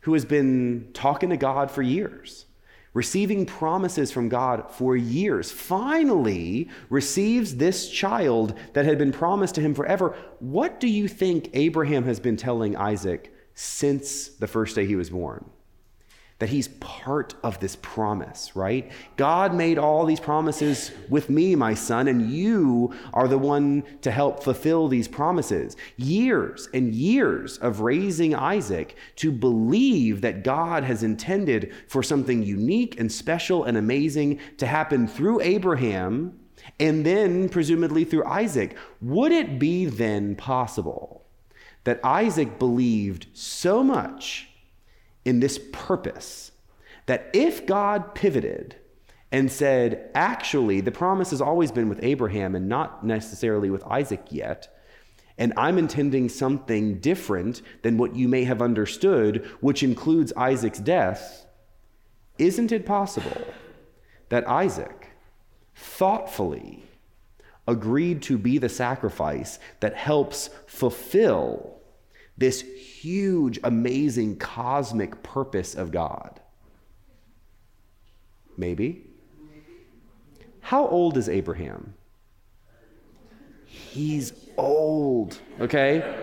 who 0.00 0.14
has 0.14 0.24
been 0.24 0.88
talking 0.92 1.30
to 1.30 1.36
God 1.36 1.70
for 1.70 1.82
years, 1.82 2.46
receiving 2.94 3.46
promises 3.46 4.10
from 4.12 4.28
God 4.28 4.70
for 4.70 4.96
years, 4.96 5.50
finally 5.50 6.68
receives 6.90 7.56
this 7.56 7.88
child 7.88 8.54
that 8.74 8.84
had 8.84 8.98
been 8.98 9.12
promised 9.12 9.54
to 9.54 9.60
him 9.60 9.74
forever. 9.74 10.16
What 10.40 10.80
do 10.80 10.88
you 10.88 11.08
think 11.08 11.50
Abraham 11.54 12.04
has 12.04 12.20
been 12.20 12.36
telling 12.36 12.76
Isaac 12.76 13.32
since 13.54 14.28
the 14.28 14.46
first 14.46 14.76
day 14.76 14.86
he 14.86 14.96
was 14.96 15.10
born? 15.10 15.44
That 16.42 16.48
he's 16.48 16.66
part 16.80 17.36
of 17.44 17.60
this 17.60 17.76
promise, 17.76 18.56
right? 18.56 18.90
God 19.16 19.54
made 19.54 19.78
all 19.78 20.04
these 20.04 20.18
promises 20.18 20.90
with 21.08 21.30
me, 21.30 21.54
my 21.54 21.72
son, 21.72 22.08
and 22.08 22.32
you 22.32 22.92
are 23.14 23.28
the 23.28 23.38
one 23.38 23.84
to 24.00 24.10
help 24.10 24.42
fulfill 24.42 24.88
these 24.88 25.06
promises. 25.06 25.76
Years 25.96 26.68
and 26.74 26.92
years 26.92 27.58
of 27.58 27.78
raising 27.78 28.34
Isaac 28.34 28.96
to 29.14 29.30
believe 29.30 30.20
that 30.22 30.42
God 30.42 30.82
has 30.82 31.04
intended 31.04 31.72
for 31.86 32.02
something 32.02 32.42
unique 32.42 32.98
and 32.98 33.12
special 33.12 33.62
and 33.62 33.76
amazing 33.76 34.40
to 34.58 34.66
happen 34.66 35.06
through 35.06 35.42
Abraham 35.42 36.40
and 36.80 37.06
then 37.06 37.50
presumably 37.50 38.02
through 38.02 38.24
Isaac. 38.24 38.76
Would 39.00 39.30
it 39.30 39.60
be 39.60 39.84
then 39.84 40.34
possible 40.34 41.24
that 41.84 42.04
Isaac 42.04 42.58
believed 42.58 43.28
so 43.32 43.84
much? 43.84 44.48
In 45.24 45.40
this 45.40 45.58
purpose 45.72 46.52
that 47.06 47.30
if 47.32 47.66
God 47.66 48.14
pivoted 48.14 48.76
and 49.30 49.50
said, 49.50 50.10
actually, 50.14 50.80
the 50.80 50.92
promise 50.92 51.30
has 51.30 51.40
always 51.40 51.72
been 51.72 51.88
with 51.88 52.02
Abraham 52.02 52.54
and 52.54 52.68
not 52.68 53.04
necessarily 53.04 53.70
with 53.70 53.84
Isaac 53.84 54.26
yet, 54.30 54.68
and 55.38 55.52
I'm 55.56 55.78
intending 55.78 56.28
something 56.28 56.98
different 57.00 57.62
than 57.82 57.96
what 57.96 58.14
you 58.14 58.28
may 58.28 58.44
have 58.44 58.60
understood, 58.60 59.46
which 59.60 59.82
includes 59.82 60.32
Isaac's 60.36 60.78
death, 60.78 61.46
isn't 62.38 62.72
it 62.72 62.86
possible 62.86 63.42
that 64.28 64.48
Isaac 64.48 65.08
thoughtfully 65.74 66.84
agreed 67.66 68.22
to 68.22 68.36
be 68.36 68.58
the 68.58 68.68
sacrifice 68.68 69.58
that 69.80 69.94
helps 69.94 70.50
fulfill 70.66 71.81
this 72.36 72.62
huge, 72.62 73.58
amazing, 73.62 74.36
cosmic 74.36 75.22
purpose 75.22 75.74
of 75.74 75.90
God? 75.90 76.40
Maybe. 78.56 79.06
How 80.60 80.86
old 80.86 81.16
is 81.16 81.28
Abraham? 81.28 81.94
He's 83.66 84.32
old, 84.56 85.38
okay? 85.60 86.16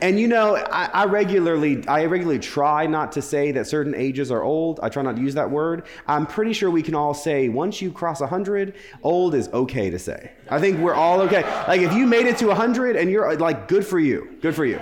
And 0.00 0.20
you 0.20 0.28
know, 0.28 0.56
I, 0.56 0.90
I, 0.92 1.04
regularly, 1.06 1.86
I 1.88 2.04
regularly 2.06 2.38
try 2.38 2.86
not 2.86 3.12
to 3.12 3.22
say 3.22 3.52
that 3.52 3.66
certain 3.66 3.94
ages 3.94 4.30
are 4.30 4.42
old. 4.42 4.80
I 4.82 4.88
try 4.88 5.02
not 5.02 5.16
to 5.16 5.22
use 5.22 5.34
that 5.34 5.50
word. 5.50 5.86
I'm 6.06 6.26
pretty 6.26 6.52
sure 6.52 6.70
we 6.70 6.82
can 6.82 6.94
all 6.94 7.14
say 7.14 7.48
once 7.48 7.80
you 7.80 7.90
cross 7.90 8.20
100, 8.20 8.74
old 9.02 9.34
is 9.34 9.48
okay 9.48 9.90
to 9.90 9.98
say. 9.98 10.32
I 10.50 10.60
think 10.60 10.80
we're 10.80 10.94
all 10.94 11.20
okay. 11.22 11.42
Like 11.66 11.80
if 11.80 11.94
you 11.94 12.06
made 12.06 12.26
it 12.26 12.36
to 12.38 12.46
100 12.46 12.96
and 12.96 13.10
you're 13.10 13.36
like, 13.36 13.68
good 13.68 13.86
for 13.86 13.98
you, 13.98 14.36
good 14.42 14.54
for 14.54 14.64
you. 14.64 14.80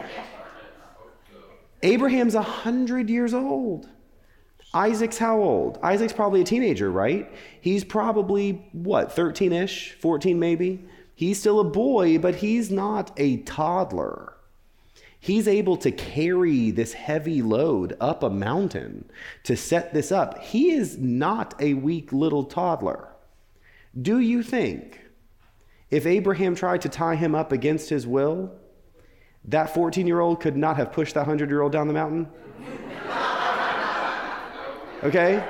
Abraham's 1.82 2.34
100 2.34 3.10
years 3.10 3.34
old. 3.34 3.88
Isaac's 4.72 5.18
how 5.18 5.40
old? 5.40 5.78
Isaac's 5.82 6.12
probably 6.12 6.40
a 6.40 6.44
teenager, 6.44 6.90
right? 6.90 7.32
He's 7.60 7.84
probably, 7.84 8.68
what, 8.72 9.12
13 9.12 9.52
ish, 9.52 9.92
14 10.00 10.38
maybe? 10.38 10.84
He's 11.14 11.38
still 11.38 11.60
a 11.60 11.64
boy, 11.64 12.18
but 12.18 12.34
he's 12.36 12.72
not 12.72 13.12
a 13.16 13.36
toddler. 13.38 14.33
He's 15.24 15.48
able 15.48 15.78
to 15.78 15.90
carry 15.90 16.70
this 16.70 16.92
heavy 16.92 17.40
load 17.40 17.96
up 17.98 18.22
a 18.22 18.28
mountain 18.28 19.06
to 19.44 19.56
set 19.56 19.94
this 19.94 20.12
up. 20.12 20.38
He 20.42 20.72
is 20.72 20.98
not 20.98 21.54
a 21.58 21.72
weak 21.72 22.12
little 22.12 22.44
toddler. 22.44 23.08
Do 24.02 24.18
you 24.20 24.42
think 24.42 25.00
if 25.90 26.04
Abraham 26.04 26.54
tried 26.54 26.82
to 26.82 26.90
tie 26.90 27.14
him 27.14 27.34
up 27.34 27.52
against 27.52 27.88
his 27.88 28.06
will, 28.06 28.52
that 29.46 29.72
14 29.72 30.06
year 30.06 30.20
old 30.20 30.40
could 30.40 30.58
not 30.58 30.76
have 30.76 30.92
pushed 30.92 31.14
that 31.14 31.20
100 31.20 31.48
year 31.48 31.62
old 31.62 31.72
down 31.72 31.86
the 31.86 31.94
mountain? 31.94 32.28
Okay? 35.02 35.42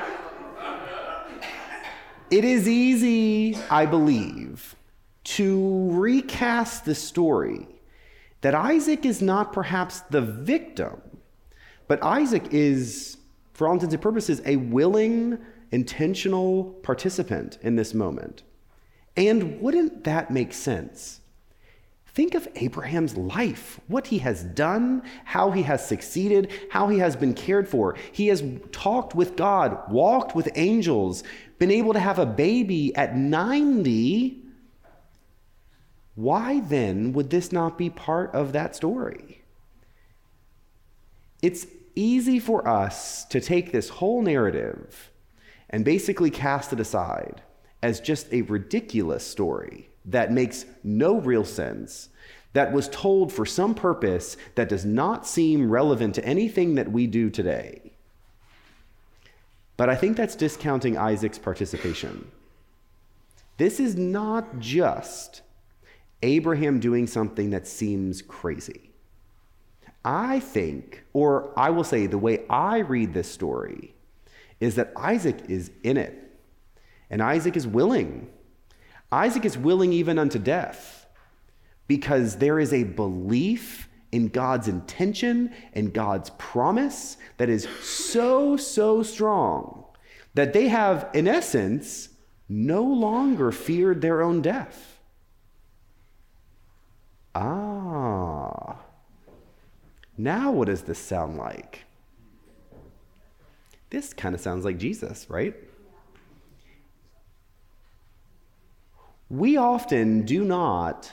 It 2.30 2.44
is 2.44 2.68
easy, 2.68 3.56
I 3.70 3.86
believe, 3.86 4.76
to 5.24 5.88
recast 5.90 6.84
the 6.84 6.94
story 6.94 7.68
that 8.44 8.54
Isaac 8.54 9.06
is 9.06 9.22
not 9.22 9.54
perhaps 9.54 10.00
the 10.10 10.20
victim, 10.20 11.00
but 11.88 12.02
Isaac 12.04 12.52
is, 12.52 13.16
for 13.54 13.66
all 13.66 13.72
intents 13.72 13.94
and 13.94 14.02
purposes, 14.02 14.42
a 14.44 14.56
willing, 14.56 15.38
intentional 15.72 16.64
participant 16.82 17.56
in 17.62 17.76
this 17.76 17.94
moment. 17.94 18.42
And 19.16 19.62
wouldn't 19.62 20.04
that 20.04 20.30
make 20.30 20.52
sense? 20.52 21.22
Think 22.08 22.34
of 22.34 22.46
Abraham's 22.56 23.16
life, 23.16 23.80
what 23.88 24.08
he 24.08 24.18
has 24.18 24.44
done, 24.44 25.04
how 25.24 25.50
he 25.50 25.62
has 25.62 25.88
succeeded, 25.88 26.52
how 26.68 26.88
he 26.88 26.98
has 26.98 27.16
been 27.16 27.32
cared 27.32 27.66
for. 27.66 27.96
He 28.12 28.26
has 28.26 28.44
talked 28.72 29.14
with 29.14 29.36
God, 29.36 29.90
walked 29.90 30.36
with 30.36 30.50
angels, 30.54 31.24
been 31.58 31.70
able 31.70 31.94
to 31.94 31.98
have 31.98 32.18
a 32.18 32.26
baby 32.26 32.94
at 32.94 33.16
90 33.16 34.43
why 36.14 36.60
then 36.60 37.12
would 37.12 37.30
this 37.30 37.50
not 37.52 37.76
be 37.76 37.90
part 37.90 38.32
of 38.34 38.52
that 38.52 38.76
story? 38.76 39.42
It's 41.42 41.66
easy 41.94 42.38
for 42.38 42.66
us 42.66 43.24
to 43.26 43.40
take 43.40 43.72
this 43.72 43.88
whole 43.88 44.22
narrative 44.22 45.10
and 45.70 45.84
basically 45.84 46.30
cast 46.30 46.72
it 46.72 46.80
aside 46.80 47.42
as 47.82 48.00
just 48.00 48.32
a 48.32 48.42
ridiculous 48.42 49.26
story 49.26 49.90
that 50.04 50.32
makes 50.32 50.64
no 50.82 51.20
real 51.20 51.44
sense, 51.44 52.08
that 52.52 52.72
was 52.72 52.88
told 52.88 53.32
for 53.32 53.44
some 53.44 53.74
purpose 53.74 54.36
that 54.54 54.68
does 54.68 54.84
not 54.84 55.26
seem 55.26 55.70
relevant 55.70 56.14
to 56.14 56.24
anything 56.24 56.76
that 56.76 56.90
we 56.90 57.06
do 57.06 57.28
today. 57.28 57.92
But 59.76 59.90
I 59.90 59.96
think 59.96 60.16
that's 60.16 60.36
discounting 60.36 60.96
Isaac's 60.96 61.38
participation. 61.38 62.30
This 63.56 63.80
is 63.80 63.96
not 63.96 64.60
just 64.60 65.42
Abraham 66.24 66.80
doing 66.80 67.06
something 67.06 67.50
that 67.50 67.66
seems 67.66 68.22
crazy. 68.22 68.90
I 70.04 70.40
think, 70.40 71.04
or 71.12 71.52
I 71.54 71.68
will 71.68 71.84
say, 71.84 72.06
the 72.06 72.18
way 72.18 72.44
I 72.48 72.78
read 72.78 73.12
this 73.12 73.30
story 73.30 73.94
is 74.58 74.74
that 74.76 74.92
Isaac 74.96 75.36
is 75.48 75.70
in 75.82 75.98
it, 75.98 76.14
and 77.10 77.22
Isaac 77.22 77.56
is 77.56 77.66
willing. 77.66 78.30
Isaac 79.12 79.44
is 79.44 79.58
willing 79.58 79.92
even 79.92 80.18
unto 80.18 80.38
death 80.38 81.06
because 81.88 82.36
there 82.36 82.58
is 82.58 82.72
a 82.72 82.84
belief 82.84 83.88
in 84.10 84.28
God's 84.28 84.66
intention 84.66 85.52
and 85.74 85.92
God's 85.92 86.30
promise 86.38 87.18
that 87.36 87.50
is 87.50 87.68
so, 87.82 88.56
so 88.56 89.02
strong 89.02 89.84
that 90.32 90.54
they 90.54 90.68
have, 90.68 91.10
in 91.12 91.28
essence, 91.28 92.08
no 92.48 92.82
longer 92.82 93.52
feared 93.52 94.00
their 94.00 94.22
own 94.22 94.40
death. 94.40 94.93
Ah, 97.34 98.76
now 100.16 100.52
what 100.52 100.66
does 100.66 100.82
this 100.82 100.98
sound 100.98 101.36
like? 101.36 101.84
This 103.90 104.12
kind 104.12 104.34
of 104.34 104.40
sounds 104.40 104.64
like 104.64 104.78
Jesus, 104.78 105.28
right? 105.28 105.54
We 109.28 109.56
often 109.56 110.22
do 110.24 110.44
not 110.44 111.10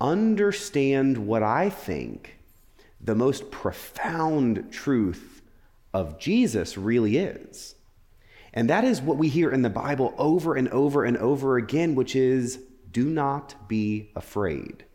understand 0.00 1.18
what 1.18 1.42
I 1.42 1.68
think 1.68 2.38
the 3.00 3.14
most 3.14 3.50
profound 3.50 4.72
truth 4.72 5.42
of 5.92 6.18
Jesus 6.18 6.78
really 6.78 7.18
is. 7.18 7.74
And 8.54 8.70
that 8.70 8.84
is 8.84 9.02
what 9.02 9.18
we 9.18 9.28
hear 9.28 9.50
in 9.50 9.60
the 9.60 9.68
Bible 9.68 10.14
over 10.16 10.54
and 10.54 10.68
over 10.68 11.04
and 11.04 11.18
over 11.18 11.58
again, 11.58 11.94
which 11.94 12.16
is 12.16 12.58
do 12.90 13.04
not 13.04 13.68
be 13.68 14.10
afraid. 14.16 14.85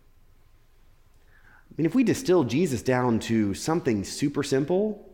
I 1.72 1.74
mean, 1.78 1.86
if 1.86 1.96
we 1.96 2.04
distill 2.04 2.44
Jesus 2.44 2.82
down 2.82 3.20
to 3.22 3.54
something 3.54 4.04
super 4.04 4.44
simple, 4.44 5.10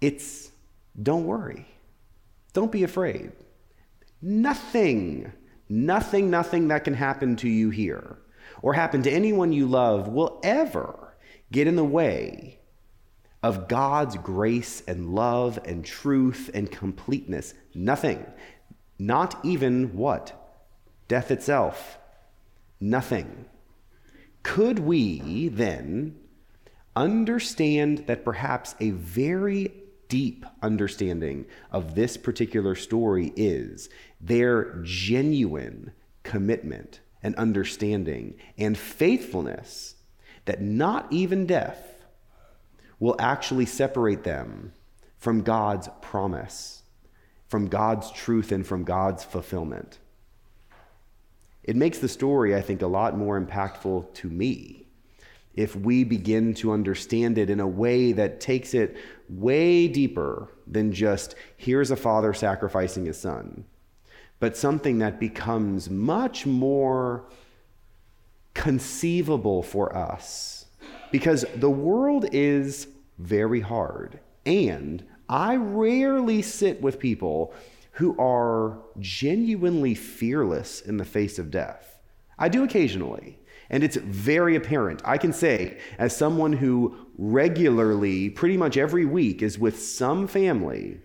it's 0.00 0.50
don't 1.00 1.26
worry, 1.26 1.66
don't 2.54 2.72
be 2.72 2.84
afraid. 2.84 3.32
Nothing, 4.22 5.30
nothing, 5.68 6.30
nothing 6.30 6.68
that 6.68 6.84
can 6.84 6.94
happen 6.94 7.36
to 7.36 7.48
you 7.48 7.70
here 7.70 8.18
or 8.62 8.72
happen 8.72 9.02
to 9.02 9.10
anyone 9.10 9.52
you 9.52 9.66
love 9.66 10.08
will 10.08 10.40
ever 10.42 11.14
get 11.50 11.66
in 11.66 11.76
the 11.76 11.84
way 11.84 12.58
of 13.42 13.68
God's 13.68 14.16
grace 14.16 14.82
and 14.86 15.14
love 15.14 15.58
and 15.64 15.84
truth 15.84 16.50
and 16.54 16.70
completeness. 16.70 17.52
Nothing. 17.74 18.24
Not 18.98 19.44
even 19.44 19.96
what? 19.96 20.32
Death 21.08 21.30
itself. 21.30 21.98
Nothing. 22.80 23.46
Could 24.42 24.80
we 24.80 25.48
then 25.48 26.16
understand 26.94 28.06
that 28.06 28.24
perhaps 28.24 28.74
a 28.80 28.90
very 28.90 29.72
deep 30.08 30.44
understanding 30.62 31.46
of 31.70 31.94
this 31.94 32.16
particular 32.16 32.74
story 32.74 33.32
is 33.36 33.88
their 34.20 34.80
genuine 34.82 35.92
commitment 36.22 37.00
and 37.22 37.34
understanding 37.36 38.34
and 38.58 38.76
faithfulness 38.76 39.94
that 40.44 40.60
not 40.60 41.10
even 41.10 41.46
death 41.46 42.04
will 42.98 43.16
actually 43.18 43.66
separate 43.66 44.24
them 44.24 44.72
from 45.16 45.42
God's 45.42 45.88
promise, 46.00 46.82
from 47.48 47.68
God's 47.68 48.10
truth, 48.10 48.52
and 48.52 48.66
from 48.66 48.84
God's 48.84 49.24
fulfillment. 49.24 49.98
It 51.64 51.76
makes 51.76 51.98
the 51.98 52.08
story, 52.08 52.56
I 52.56 52.60
think, 52.60 52.82
a 52.82 52.86
lot 52.86 53.16
more 53.16 53.40
impactful 53.40 54.14
to 54.14 54.28
me 54.28 54.82
if 55.54 55.76
we 55.76 56.02
begin 56.02 56.54
to 56.54 56.72
understand 56.72 57.38
it 57.38 57.50
in 57.50 57.60
a 57.60 57.66
way 57.66 58.12
that 58.12 58.40
takes 58.40 58.74
it 58.74 58.96
way 59.28 59.86
deeper 59.86 60.48
than 60.66 60.92
just 60.92 61.34
here's 61.56 61.90
a 61.90 61.96
father 61.96 62.32
sacrificing 62.32 63.04
his 63.04 63.18
son, 63.18 63.64
but 64.40 64.56
something 64.56 64.98
that 64.98 65.20
becomes 65.20 65.90
much 65.90 66.46
more 66.46 67.24
conceivable 68.54 69.62
for 69.62 69.94
us. 69.94 70.66
Because 71.10 71.44
the 71.56 71.70
world 71.70 72.26
is 72.32 72.88
very 73.18 73.60
hard. 73.60 74.18
And 74.46 75.04
I 75.28 75.56
rarely 75.56 76.42
sit 76.42 76.80
with 76.80 76.98
people 76.98 77.54
who 77.92 78.16
are 78.18 78.78
genuinely 78.98 79.94
fearless 79.94 80.80
in 80.80 80.96
the 80.96 81.04
face 81.04 81.38
of 81.38 81.50
death. 81.50 81.98
I 82.38 82.48
do 82.48 82.64
occasionally, 82.64 83.38
and 83.70 83.84
it's 83.84 83.96
very 83.96 84.56
apparent. 84.56 85.02
I 85.04 85.18
can 85.18 85.32
say, 85.32 85.78
as 85.98 86.16
someone 86.16 86.54
who 86.54 86.96
regularly, 87.18 88.30
pretty 88.30 88.56
much 88.56 88.76
every 88.76 89.04
week, 89.04 89.42
is 89.42 89.58
with 89.58 89.80
some 89.80 90.26
family, 90.26 91.00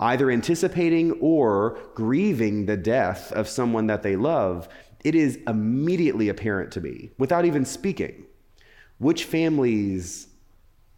either 0.00 0.30
anticipating 0.30 1.12
or 1.20 1.78
grieving 1.94 2.66
the 2.66 2.76
death 2.76 3.32
of 3.32 3.48
someone 3.48 3.88
that 3.88 4.02
they 4.02 4.16
love, 4.16 4.68
it 5.04 5.14
is 5.14 5.38
immediately 5.46 6.28
apparent 6.28 6.72
to 6.72 6.80
me, 6.80 7.10
without 7.18 7.44
even 7.44 7.64
speaking, 7.64 8.24
which 8.98 9.24
families 9.24 10.28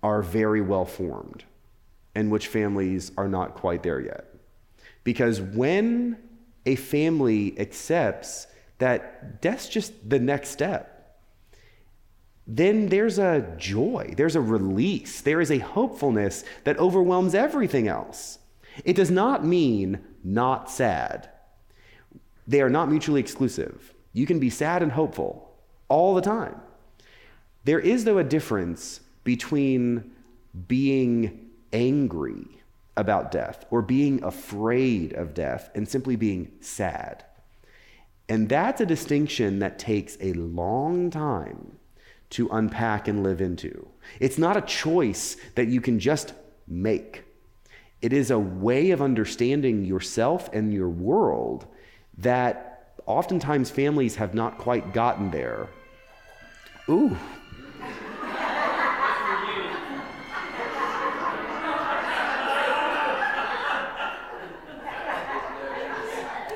are 0.02 0.22
very 0.22 0.60
well 0.60 0.84
formed 0.84 1.44
and 2.14 2.30
which 2.30 2.48
families 2.48 3.12
are 3.16 3.28
not 3.28 3.54
quite 3.54 3.82
there 3.82 4.00
yet. 4.00 4.29
Because 5.04 5.40
when 5.40 6.18
a 6.66 6.76
family 6.76 7.58
accepts 7.58 8.46
that 8.78 9.40
death's 9.40 9.68
just 9.68 10.08
the 10.08 10.18
next 10.18 10.50
step, 10.50 10.96
then 12.46 12.88
there's 12.88 13.18
a 13.18 13.54
joy, 13.58 14.12
there's 14.16 14.36
a 14.36 14.40
release, 14.40 15.20
there 15.20 15.40
is 15.40 15.50
a 15.50 15.58
hopefulness 15.58 16.44
that 16.64 16.78
overwhelms 16.78 17.34
everything 17.34 17.86
else. 17.86 18.38
It 18.84 18.96
does 18.96 19.10
not 19.10 19.44
mean 19.44 20.00
not 20.24 20.70
sad. 20.70 21.30
They 22.46 22.60
are 22.60 22.70
not 22.70 22.90
mutually 22.90 23.20
exclusive. 23.20 23.94
You 24.12 24.26
can 24.26 24.40
be 24.40 24.50
sad 24.50 24.82
and 24.82 24.90
hopeful 24.90 25.54
all 25.88 26.14
the 26.14 26.20
time. 26.20 26.60
There 27.64 27.78
is, 27.78 28.04
though, 28.04 28.18
a 28.18 28.24
difference 28.24 29.00
between 29.22 30.10
being 30.66 31.50
angry 31.72 32.59
about 32.96 33.30
death 33.30 33.64
or 33.70 33.82
being 33.82 34.22
afraid 34.22 35.12
of 35.12 35.34
death 35.34 35.70
and 35.74 35.88
simply 35.88 36.16
being 36.16 36.52
sad. 36.60 37.24
And 38.28 38.48
that's 38.48 38.80
a 38.80 38.86
distinction 38.86 39.58
that 39.58 39.78
takes 39.78 40.16
a 40.20 40.32
long 40.34 41.10
time 41.10 41.78
to 42.30 42.48
unpack 42.52 43.08
and 43.08 43.22
live 43.22 43.40
into. 43.40 43.88
It's 44.20 44.38
not 44.38 44.56
a 44.56 44.62
choice 44.62 45.36
that 45.56 45.68
you 45.68 45.80
can 45.80 45.98
just 45.98 46.32
make. 46.68 47.24
It 48.00 48.12
is 48.12 48.30
a 48.30 48.38
way 48.38 48.92
of 48.92 49.02
understanding 49.02 49.84
yourself 49.84 50.48
and 50.52 50.72
your 50.72 50.88
world 50.88 51.66
that 52.18 52.94
oftentimes 53.06 53.70
families 53.70 54.16
have 54.16 54.34
not 54.34 54.58
quite 54.58 54.94
gotten 54.94 55.30
there. 55.30 55.68
Ooh. 56.88 57.16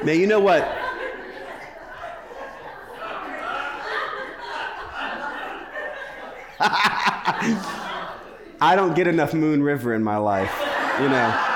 Now, 0.05 0.13
you 0.13 0.27
know 0.27 0.41
what? 0.41 0.63
I 8.61 8.77
don't 8.77 8.95
get 8.95 9.07
enough 9.07 9.33
Moon 9.33 9.63
River 9.63 9.95
in 9.95 10.03
my 10.03 10.19
life, 10.19 10.53
you 11.01 11.09
know. 11.09 11.51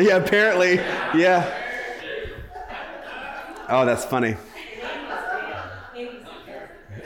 Yeah, 0.00 0.16
apparently. 0.16 0.74
Yeah. 1.14 1.48
Oh, 3.68 3.84
that's 3.84 4.04
funny. 4.04 4.36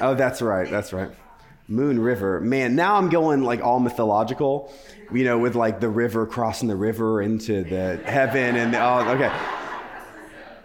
Oh, 0.00 0.14
that's 0.14 0.40
right. 0.42 0.70
That's 0.70 0.92
right. 0.92 1.10
Moon 1.68 2.00
River. 2.00 2.40
Man, 2.40 2.74
now 2.74 2.96
I'm 2.96 3.08
going 3.08 3.42
like 3.42 3.62
all 3.62 3.80
mythological 3.80 4.72
you 5.12 5.24
know, 5.24 5.38
with 5.38 5.54
like 5.54 5.80
the 5.80 5.88
river 5.88 6.26
crossing 6.26 6.68
the 6.68 6.76
river 6.76 7.22
into 7.22 7.64
the 7.64 8.00
heaven 8.04 8.56
and 8.56 8.74
oh, 8.74 9.10
okay. 9.14 9.30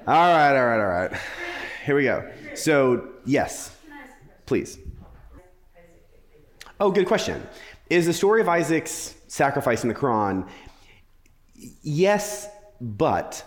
All 0.08 0.14
right, 0.16 0.58
all 0.58 0.66
right, 0.66 0.80
all 0.80 0.88
right. 0.88 1.12
Here 1.86 1.96
we 1.96 2.04
go. 2.04 2.30
So, 2.56 3.10
yes, 3.26 3.76
please. 4.46 4.80
Oh, 6.80 6.92
good 6.92 7.08
question. 7.08 7.46
Is 7.90 8.06
the 8.06 8.14
story 8.14 8.40
of 8.42 8.48
Isaac's 8.48 9.16
sacrifice 9.28 9.84
in 9.84 9.90
the 9.90 9.96
Quran? 9.96 10.48
Yes, 11.82 12.48
but 12.80 13.44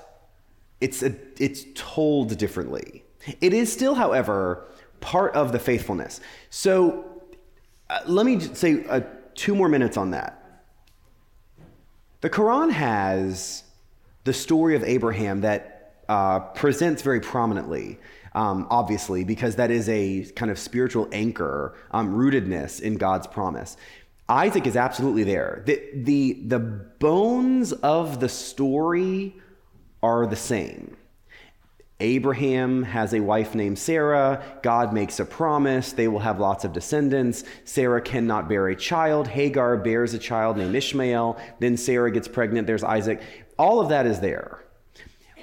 it's, 0.80 1.02
a, 1.02 1.14
it's 1.38 1.64
told 1.74 2.36
differently. 2.36 3.04
It 3.40 3.54
is 3.54 3.72
still, 3.72 3.94
however, 3.94 4.66
part 5.00 5.34
of 5.34 5.52
the 5.52 5.58
faithfulness. 5.58 6.20
So 6.50 7.09
uh, 7.90 8.00
let 8.06 8.24
me 8.24 8.38
say 8.38 8.84
uh, 8.88 9.00
two 9.34 9.54
more 9.54 9.68
minutes 9.68 9.96
on 9.96 10.12
that. 10.12 10.62
The 12.20 12.30
Quran 12.30 12.70
has 12.70 13.64
the 14.24 14.32
story 14.32 14.76
of 14.76 14.84
Abraham 14.84 15.40
that 15.40 16.04
uh, 16.08 16.40
presents 16.40 17.02
very 17.02 17.20
prominently, 17.20 17.98
um, 18.34 18.66
obviously, 18.70 19.24
because 19.24 19.56
that 19.56 19.70
is 19.70 19.88
a 19.88 20.24
kind 20.36 20.50
of 20.50 20.58
spiritual 20.58 21.08
anchor, 21.12 21.74
um, 21.90 22.14
rootedness 22.14 22.80
in 22.80 22.96
God's 22.96 23.26
promise. 23.26 23.76
Isaac 24.28 24.66
is 24.66 24.76
absolutely 24.76 25.24
there. 25.24 25.62
The, 25.66 25.82
the, 25.94 26.42
the 26.46 26.58
bones 26.60 27.72
of 27.72 28.20
the 28.20 28.28
story 28.28 29.34
are 30.02 30.26
the 30.26 30.36
same. 30.36 30.96
Abraham 32.00 32.82
has 32.82 33.14
a 33.14 33.20
wife 33.20 33.54
named 33.54 33.78
Sarah. 33.78 34.42
God 34.62 34.92
makes 34.92 35.20
a 35.20 35.24
promise. 35.24 35.92
They 35.92 36.08
will 36.08 36.18
have 36.18 36.40
lots 36.40 36.64
of 36.64 36.72
descendants. 36.72 37.44
Sarah 37.64 38.00
cannot 38.00 38.48
bear 38.48 38.68
a 38.68 38.76
child. 38.76 39.28
Hagar 39.28 39.76
bears 39.76 40.14
a 40.14 40.18
child 40.18 40.56
named 40.56 40.74
Ishmael. 40.74 41.38
Then 41.58 41.76
Sarah 41.76 42.10
gets 42.10 42.28
pregnant. 42.28 42.66
There's 42.66 42.84
Isaac. 42.84 43.20
All 43.58 43.80
of 43.80 43.90
that 43.90 44.06
is 44.06 44.20
there. 44.20 44.64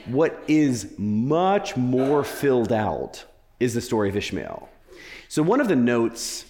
What 0.05 0.41
is 0.47 0.95
much 0.97 1.77
more 1.77 2.23
filled 2.23 2.71
out 2.71 3.25
is 3.59 3.73
the 3.73 3.81
story 3.81 4.09
of 4.09 4.15
Ishmael. 4.15 4.69
So, 5.27 5.43
one 5.43 5.59
of 5.59 5.67
the 5.67 5.75
notes 5.75 6.45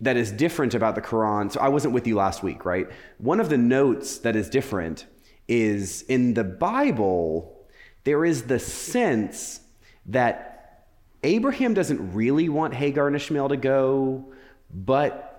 that 0.00 0.16
is 0.16 0.32
different 0.32 0.74
about 0.74 0.94
the 0.94 1.02
Quran, 1.02 1.52
so 1.52 1.60
I 1.60 1.68
wasn't 1.68 1.92
with 1.92 2.06
you 2.06 2.16
last 2.16 2.42
week, 2.42 2.64
right? 2.64 2.88
One 3.18 3.40
of 3.40 3.50
the 3.50 3.58
notes 3.58 4.18
that 4.18 4.36
is 4.36 4.48
different 4.48 5.06
is 5.48 6.02
in 6.02 6.34
the 6.34 6.44
Bible, 6.44 7.59
there 8.04 8.24
is 8.24 8.44
the 8.44 8.58
sense 8.58 9.60
that 10.06 10.86
Abraham 11.22 11.74
doesn't 11.74 12.14
really 12.14 12.48
want 12.48 12.74
Hagar 12.74 13.06
and 13.06 13.16
Ishmael 13.16 13.50
to 13.50 13.56
go, 13.56 14.32
but 14.72 15.30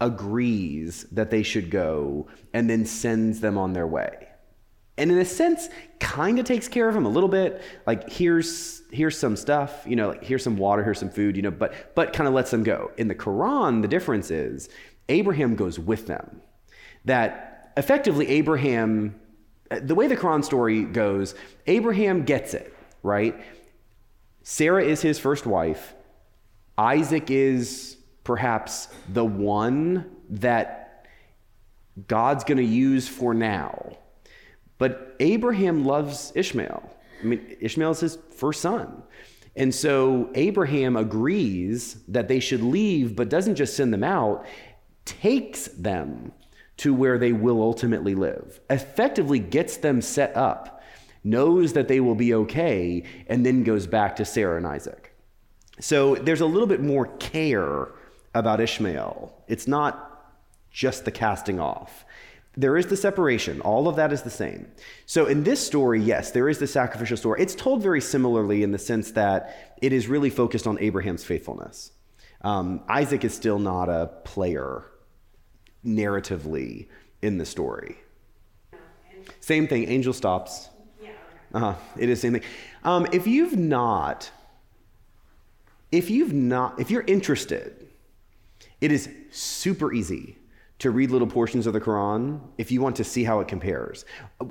agrees 0.00 1.04
that 1.12 1.30
they 1.30 1.42
should 1.42 1.70
go 1.70 2.26
and 2.52 2.68
then 2.68 2.84
sends 2.84 3.40
them 3.40 3.56
on 3.56 3.72
their 3.72 3.86
way. 3.86 4.28
And 4.96 5.10
in 5.10 5.18
a 5.18 5.24
sense, 5.24 5.68
kind 5.98 6.38
of 6.38 6.44
takes 6.44 6.68
care 6.68 6.88
of 6.88 6.94
them 6.94 7.04
a 7.04 7.08
little 7.08 7.28
bit. 7.28 7.62
Like 7.86 8.08
here's 8.10 8.82
here's 8.92 9.18
some 9.18 9.36
stuff, 9.36 9.84
you 9.86 9.96
know, 9.96 10.10
like 10.10 10.22
here's 10.22 10.44
some 10.44 10.56
water, 10.56 10.84
here's 10.84 11.00
some 11.00 11.10
food, 11.10 11.36
you 11.36 11.42
know, 11.42 11.50
but 11.50 11.94
but 11.96 12.12
kind 12.12 12.28
of 12.28 12.34
lets 12.34 12.50
them 12.50 12.62
go. 12.62 12.92
In 12.96 13.08
the 13.08 13.14
Quran, 13.14 13.82
the 13.82 13.88
difference 13.88 14.30
is 14.30 14.68
Abraham 15.08 15.56
goes 15.56 15.78
with 15.78 16.06
them. 16.06 16.42
That 17.06 17.72
effectively 17.76 18.28
Abraham 18.28 19.20
the 19.70 19.94
way 19.94 20.06
the 20.06 20.16
Quran 20.16 20.44
story 20.44 20.82
goes, 20.82 21.34
Abraham 21.66 22.24
gets 22.24 22.54
it, 22.54 22.76
right? 23.02 23.34
Sarah 24.42 24.84
is 24.84 25.00
his 25.00 25.18
first 25.18 25.46
wife. 25.46 25.94
Isaac 26.76 27.30
is 27.30 27.96
perhaps 28.24 28.88
the 29.08 29.24
one 29.24 30.10
that 30.30 31.06
God's 32.08 32.44
going 32.44 32.58
to 32.58 32.64
use 32.64 33.08
for 33.08 33.34
now. 33.34 33.96
But 34.78 35.16
Abraham 35.20 35.84
loves 35.84 36.32
Ishmael. 36.34 36.82
I 37.22 37.24
mean, 37.24 37.56
Ishmael 37.60 37.92
is 37.92 38.00
his 38.00 38.18
first 38.36 38.60
son. 38.60 39.02
And 39.56 39.72
so 39.72 40.30
Abraham 40.34 40.96
agrees 40.96 42.02
that 42.08 42.26
they 42.26 42.40
should 42.40 42.60
leave, 42.60 43.14
but 43.14 43.28
doesn't 43.28 43.54
just 43.54 43.76
send 43.76 43.92
them 43.92 44.02
out, 44.02 44.44
takes 45.04 45.68
them 45.68 46.32
to 46.78 46.92
where 46.92 47.18
they 47.18 47.32
will 47.32 47.62
ultimately 47.62 48.14
live, 48.14 48.60
effectively 48.68 49.38
gets 49.38 49.76
them 49.76 50.00
set 50.00 50.36
up, 50.36 50.82
knows 51.22 51.72
that 51.72 51.88
they 51.88 52.00
will 52.00 52.14
be 52.14 52.34
okay, 52.34 53.02
and 53.28 53.46
then 53.46 53.62
goes 53.62 53.86
back 53.86 54.16
to 54.16 54.24
Sarah 54.24 54.56
and 54.56 54.66
Isaac. 54.66 55.14
So 55.80 56.14
there's 56.16 56.40
a 56.40 56.46
little 56.46 56.66
bit 56.66 56.80
more 56.80 57.06
care 57.18 57.88
about 58.34 58.60
Ishmael. 58.60 59.32
It's 59.48 59.66
not 59.66 60.32
just 60.70 61.04
the 61.04 61.10
casting 61.10 61.60
off. 61.60 62.04
There 62.56 62.76
is 62.76 62.86
the 62.86 62.96
separation. 62.96 63.60
All 63.62 63.88
of 63.88 63.96
that 63.96 64.12
is 64.12 64.22
the 64.22 64.30
same. 64.30 64.68
So 65.06 65.26
in 65.26 65.42
this 65.42 65.64
story, 65.64 66.00
yes, 66.00 66.30
there 66.30 66.48
is 66.48 66.58
the 66.58 66.66
sacrificial 66.66 67.16
story. 67.16 67.42
It's 67.42 67.54
told 67.54 67.82
very 67.82 68.00
similarly 68.00 68.62
in 68.62 68.70
the 68.70 68.78
sense 68.78 69.12
that 69.12 69.76
it 69.82 69.92
is 69.92 70.06
really 70.06 70.30
focused 70.30 70.66
on 70.66 70.78
Abraham's 70.78 71.24
faithfulness. 71.24 71.92
Um, 72.42 72.82
Isaac 72.88 73.24
is 73.24 73.34
still 73.34 73.58
not 73.58 73.88
a 73.88 74.10
player 74.24 74.84
narratively 75.84 76.86
in 77.22 77.38
the 77.38 77.46
story. 77.46 77.98
Same 79.40 79.66
thing, 79.66 79.88
angel 79.88 80.12
stops. 80.12 80.68
Uh-huh. 81.54 81.74
It 81.96 82.08
is 82.08 82.20
same 82.20 82.32
thing. 82.32 82.42
Um, 82.82 83.06
if 83.12 83.26
you've 83.26 83.56
not, 83.56 84.30
if 85.92 86.10
you've 86.10 86.32
not, 86.32 86.80
if 86.80 86.90
you're 86.90 87.04
interested, 87.06 87.86
it 88.80 88.90
is 88.90 89.08
super 89.30 89.92
easy 89.92 90.36
to 90.80 90.90
read 90.90 91.10
little 91.10 91.28
portions 91.28 91.66
of 91.66 91.72
the 91.72 91.80
Quran 91.80 92.40
if 92.58 92.72
you 92.72 92.82
want 92.82 92.96
to 92.96 93.04
see 93.04 93.24
how 93.24 93.40
it 93.40 93.48
compares. 93.48 94.04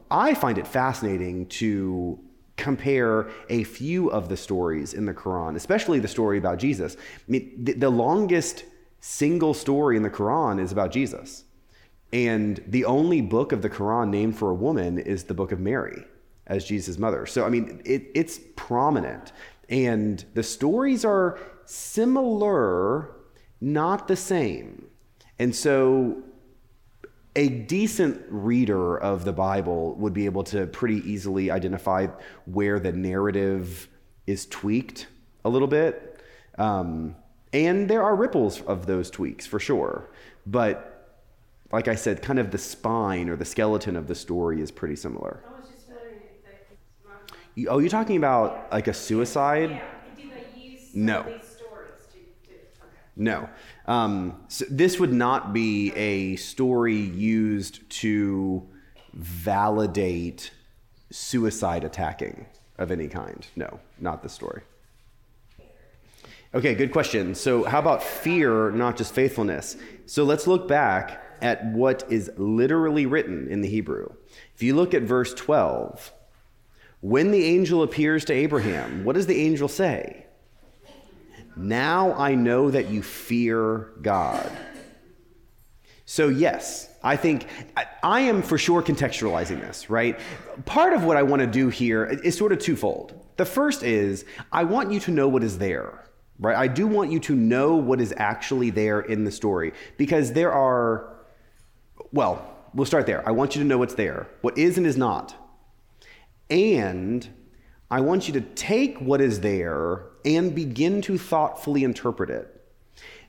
I 0.10 0.34
find 0.34 0.58
it 0.58 0.66
fascinating 0.66 1.48
to 1.48 2.20
compare 2.56 3.30
a 3.50 3.64
few 3.66 4.10
of 4.10 4.30
the 4.30 4.38
stories 4.38 4.94
in 4.94 5.06
the 5.06 5.14
Quran, 5.14 5.56
especially 5.56 6.00
the 6.00 6.08
story 6.08 6.38
about 6.38 6.58
Jesus. 6.58 6.96
I 6.96 7.32
mean, 7.32 7.52
the, 7.58 7.74
the 7.74 7.90
longest 7.90 8.64
single 9.06 9.54
story 9.54 9.98
in 9.98 10.02
the 10.02 10.10
Quran 10.10 10.62
is 10.62 10.72
about 10.72 10.90
Jesus. 10.90 11.44
And 12.14 12.64
the 12.66 12.86
only 12.86 13.20
book 13.20 13.52
of 13.52 13.62
the 13.62 13.70
Quran 13.70 14.10
named 14.10 14.38
for 14.38 14.50
a 14.50 14.54
woman 14.54 14.98
is 14.98 15.26
the 15.26 15.34
book 15.34 15.52
of 15.52 15.60
Mary 15.60 16.06
as 16.48 16.64
Jesus' 16.64 16.98
mother. 16.98 17.26
So, 17.26 17.46
I 17.46 17.50
mean, 17.50 17.82
it, 17.84 18.04
it's 18.16 18.40
prominent. 18.56 19.34
And 19.68 20.24
the 20.36 20.44
stories 20.44 21.04
are 21.04 21.38
similar, 21.66 23.14
not 23.60 24.08
the 24.08 24.16
same. 24.16 24.88
And 25.38 25.54
so, 25.54 26.24
a 27.36 27.50
decent 27.50 28.22
reader 28.30 28.98
of 28.98 29.26
the 29.26 29.34
Bible 29.34 29.96
would 29.96 30.14
be 30.14 30.26
able 30.26 30.46
to 30.46 30.66
pretty 30.68 31.00
easily 31.12 31.52
identify 31.52 32.08
where 32.46 32.80
the 32.80 32.94
narrative 32.94 33.90
is 34.28 34.46
tweaked 34.46 35.08
a 35.44 35.50
little 35.50 35.68
bit. 35.68 36.22
Um, 36.58 37.16
and 37.54 37.90
there 37.90 38.04
are 38.04 38.16
ripples 38.16 38.62
of 38.62 38.88
those 38.88 39.10
tweaks 39.10 39.46
for 39.46 39.60
sure. 39.60 40.10
But 40.46 40.90
like 41.72 41.88
I 41.88 41.96
said, 41.96 42.22
kind 42.22 42.40
of 42.40 42.52
the 42.52 42.58
spine 42.58 43.30
or 43.30 43.36
the 43.36 43.46
skeleton 43.46 43.96
of 43.96 44.08
the 44.08 44.16
story 44.16 44.62
is 44.62 44.72
pretty 44.72 44.96
similar. 44.96 45.44
You, 47.56 47.68
oh, 47.70 47.78
you're 47.78 47.90
talking 47.90 48.18
about 48.18 48.72
like 48.72 48.88
a 48.88 48.94
suicide? 48.94 49.70
Yeah. 50.18 50.38
no. 50.94 51.40
No. 53.16 53.50
Um, 53.86 54.44
so 54.48 54.66
this 54.70 55.00
would 55.00 55.14
not 55.14 55.54
be 55.54 55.94
a 55.94 56.36
story 56.38 56.96
used 56.96 57.88
to 58.02 58.68
validate 59.14 60.52
suicide 61.12 61.84
attacking 61.84 62.48
of 62.80 62.92
any 62.92 63.08
kind. 63.08 63.46
No, 63.56 63.80
not 64.00 64.24
the 64.24 64.30
story. 64.30 64.64
Okay, 66.56 66.76
good 66.76 66.92
question. 66.92 67.34
So, 67.34 67.64
how 67.64 67.80
about 67.80 68.04
fear, 68.04 68.70
not 68.70 68.96
just 68.96 69.16
faithfulness? 69.16 69.76
So, 70.06 70.24
let's 70.24 70.46
look 70.46 70.68
back 70.68 71.24
at 71.42 71.66
what 71.66 72.04
is 72.12 72.30
literally 72.38 73.08
written 73.08 73.48
in 73.48 73.62
the 73.62 73.68
Hebrew. 73.68 74.10
If 74.54 74.62
you 74.62 74.76
look 74.76 74.94
at 74.94 75.02
verse 75.02 75.34
12, 75.34 76.14
when 77.02 77.32
the 77.32 77.44
angel 77.44 77.82
appears 77.82 78.24
to 78.26 78.34
Abraham, 78.34 79.04
what 79.04 79.16
does 79.16 79.26
the 79.26 79.42
angel 79.42 79.68
say? 79.68 80.28
Now 81.56 82.14
I 82.14 82.36
know 82.36 82.70
that 82.70 82.90
you 82.90 83.02
fear 83.02 83.92
God. 84.02 84.52
So, 86.06 86.30
yes, 86.30 86.88
I 87.02 87.16
think 87.16 87.48
I, 88.04 88.22
am 88.22 88.44
for 88.44 88.60
sure 88.60 88.84
contextualizing 88.84 89.60
this, 89.60 89.90
right? 89.90 90.20
Part 90.66 90.94
of 90.94 91.04
what 91.04 91.18
I 91.18 91.24
want 91.24 91.40
to 91.40 91.48
do 91.48 91.70
here 91.70 92.06
is 92.06 92.38
sort 92.38 92.52
of 92.52 92.60
twofold. 92.60 93.20
The 93.38 93.46
first 93.46 93.82
is 93.82 94.24
I 94.52 94.66
want 94.66 94.92
you 94.92 95.00
to 95.02 95.12
know 95.12 95.28
what 95.28 95.44
is 95.44 95.58
there 95.58 96.04
right? 96.40 96.56
I 96.56 96.68
do 96.68 96.88
want 96.88 97.12
you 97.12 97.20
to 97.22 97.36
know 97.36 97.76
what 97.76 98.02
is 98.02 98.14
actually 98.18 98.70
there 98.70 99.00
in 99.02 99.24
the 99.24 99.32
story 99.32 99.74
because 99.98 100.34
there 100.34 100.52
are, 100.52 101.16
well, 102.12 102.46
we'll 102.74 102.86
start 102.86 103.06
there. 103.06 103.28
I 103.28 103.32
want 103.32 103.56
you 103.56 103.62
to 103.62 103.68
know 103.68 103.78
what's 103.78 103.96
there, 103.96 104.28
what 104.42 104.58
is 104.58 104.78
and 104.78 104.86
is 104.86 104.98
not. 104.98 105.36
And 106.50 107.28
I 107.90 108.02
want 108.02 108.28
you 108.28 108.34
to 108.34 108.42
take 108.42 109.00
what 109.00 109.22
is 109.22 109.42
there 109.42 110.06
and 110.26 110.56
begin 110.56 111.02
to 111.04 111.18
thoughtfully 111.18 111.84
interpret 111.84 112.30
it. 112.30 112.50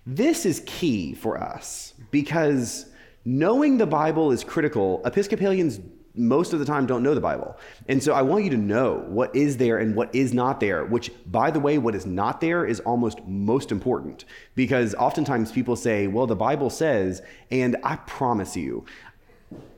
This 0.07 0.45
is 0.45 0.63
key 0.67 1.15
for 1.15 1.41
us 1.41 1.95
because 2.11 2.87
knowing 3.25 3.79
the 3.79 3.87
Bible 3.87 4.33
is 4.33 4.45
critical. 4.45 5.01
Episcopalians 5.05 5.81
most 6.15 6.53
of 6.53 6.61
the 6.61 6.65
time 6.65 6.87
don't 6.87 7.03
know 7.03 7.15
the 7.15 7.21
Bible. 7.21 7.57
And 7.89 8.03
so 8.03 8.13
I 8.13 8.23
want 8.23 8.45
you 8.45 8.51
to 8.51 8.57
know 8.57 9.05
what 9.09 9.35
is 9.35 9.57
there 9.57 9.79
and 9.79 9.97
what 9.97 10.15
is 10.15 10.33
not 10.33 10.61
there, 10.61 10.85
which, 10.85 11.11
by 11.27 11.51
the 11.51 11.61
way, 11.61 11.79
what 11.79 11.95
is 11.95 12.07
not 12.07 12.41
there 12.41 12.65
is 12.65 12.81
almost 12.81 13.25
most 13.27 13.73
important. 13.73 14.25
Because 14.55 14.95
oftentimes 14.95 15.51
people 15.51 15.75
say, 15.75 16.07
well, 16.07 16.27
the 16.27 16.37
Bible 16.37 16.71
says, 16.71 17.21
and 17.51 17.77
I 17.83 17.97
promise 17.97 18.57
you, 18.57 18.85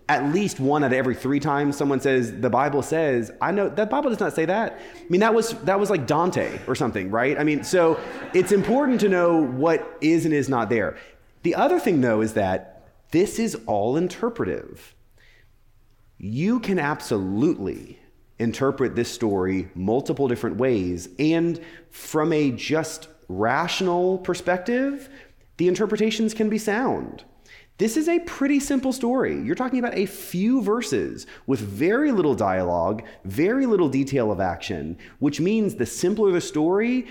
at 0.08 0.32
least 0.32 0.60
one 0.60 0.84
out 0.84 0.88
of 0.88 0.92
every 0.92 1.14
three 1.14 1.40
times 1.40 1.76
someone 1.76 2.00
says 2.00 2.40
the 2.40 2.48
bible 2.48 2.80
says 2.80 3.32
i 3.40 3.50
know 3.50 3.68
that 3.68 3.90
bible 3.90 4.08
does 4.08 4.20
not 4.20 4.32
say 4.32 4.44
that. 4.44 4.78
I 4.78 5.08
mean 5.08 5.20
that 5.20 5.34
was 5.34 5.50
that 5.64 5.80
was 5.80 5.90
like 5.90 6.06
dante 6.06 6.60
or 6.68 6.76
something 6.76 7.10
right? 7.10 7.36
I 7.36 7.42
mean 7.42 7.64
so 7.64 7.98
it's 8.32 8.52
important 8.52 9.00
to 9.00 9.08
know 9.08 9.42
what 9.42 9.98
is 10.00 10.24
and 10.24 10.32
is 10.32 10.48
not 10.48 10.70
there. 10.70 10.96
The 11.42 11.56
other 11.56 11.80
thing 11.80 12.00
though 12.02 12.20
is 12.20 12.34
that 12.34 12.88
this 13.10 13.38
is 13.38 13.56
all 13.66 13.96
interpretive 13.96 14.94
you 16.18 16.60
can 16.60 16.78
absolutely 16.78 17.98
interpret 18.38 18.94
this 18.94 19.10
story 19.10 19.68
multiple 19.74 20.28
different 20.28 20.56
ways 20.56 21.08
and 21.18 21.60
from 21.90 22.32
a 22.32 22.50
just 22.52 23.08
rational 23.28 24.18
perspective 24.18 25.08
the 25.56 25.68
interpretations 25.68 26.34
can 26.34 26.48
be 26.48 26.58
sound 26.58 27.24
this 27.78 27.98
is 27.98 28.08
a 28.08 28.20
pretty 28.20 28.58
simple 28.58 28.90
story. 28.90 29.38
You're 29.38 29.54
talking 29.54 29.78
about 29.78 29.98
a 29.98 30.06
few 30.06 30.62
verses 30.62 31.26
with 31.46 31.60
very 31.60 32.10
little 32.10 32.34
dialogue, 32.34 33.02
very 33.24 33.66
little 33.66 33.90
detail 33.90 34.32
of 34.32 34.40
action, 34.40 34.96
which 35.18 35.40
means 35.40 35.74
the 35.74 35.84
simpler 35.84 36.30
the 36.30 36.40
story, 36.40 37.06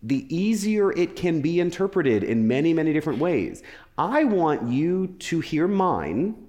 the 0.00 0.32
easier 0.34 0.92
it 0.92 1.16
can 1.16 1.40
be 1.40 1.58
interpreted 1.58 2.22
in 2.22 2.46
many, 2.46 2.72
many 2.72 2.92
different 2.92 3.18
ways. 3.18 3.64
I 3.96 4.22
want 4.22 4.70
you 4.70 5.16
to 5.18 5.40
hear 5.40 5.66
mine. 5.66 6.47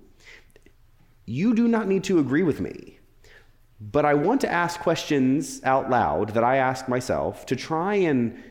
You 1.31 1.53
do 1.53 1.67
not 1.67 1.87
need 1.87 2.05
to 2.05 2.17
agree 2.17 2.41
with 2.41 2.59
me, 2.59 2.97
but 3.79 4.03
I 4.03 4.15
want 4.15 4.41
to 4.41 4.51
ask 4.51 4.79
questions 4.79 5.61
out 5.63 5.87
loud 5.87 6.29
that 6.29 6.43
I 6.43 6.55
ask 6.55 6.89
myself 6.89 7.45
to 7.45 7.55
try 7.55 7.93
and 7.93 8.43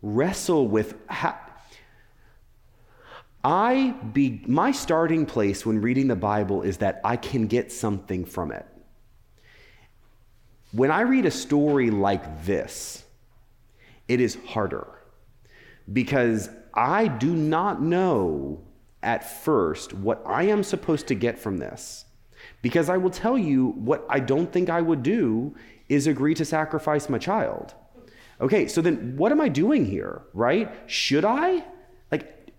wrestle 0.00 0.66
with 0.68 0.94
how, 1.08 1.38
I 3.44 3.94
be 4.14 4.42
my 4.46 4.72
starting 4.72 5.26
place 5.26 5.66
when 5.66 5.82
reading 5.82 6.08
the 6.08 6.16
Bible 6.16 6.62
is 6.62 6.78
that 6.78 7.02
I 7.04 7.16
can 7.16 7.46
get 7.46 7.70
something 7.70 8.24
from 8.24 8.52
it. 8.52 8.64
When 10.72 10.90
I 10.90 11.02
read 11.02 11.26
a 11.26 11.30
story 11.30 11.90
like 11.90 12.46
this, 12.46 13.04
it 14.08 14.22
is 14.22 14.38
harder 14.46 14.86
because 15.92 16.48
I 16.72 17.08
do 17.08 17.34
not 17.34 17.82
know 17.82 18.62
at 19.02 19.42
first 19.42 19.94
what 19.94 20.22
I 20.26 20.44
am 20.44 20.62
supposed 20.62 21.06
to 21.08 21.14
get 21.14 21.38
from 21.38 21.58
this. 21.58 22.04
Because 22.62 22.88
I 22.88 22.96
will 22.96 23.10
tell 23.10 23.38
you 23.38 23.68
what 23.68 24.04
I 24.08 24.20
don't 24.20 24.52
think 24.52 24.68
I 24.68 24.80
would 24.80 25.02
do 25.02 25.54
is 25.88 26.06
agree 26.06 26.34
to 26.34 26.44
sacrifice 26.44 27.08
my 27.08 27.18
child. 27.18 27.74
Okay, 28.40 28.68
so 28.68 28.80
then 28.80 29.16
what 29.16 29.32
am 29.32 29.40
I 29.40 29.48
doing 29.48 29.84
here, 29.84 30.22
right? 30.32 30.72
Should 30.86 31.24
I? 31.24 31.64
Like, 32.12 32.52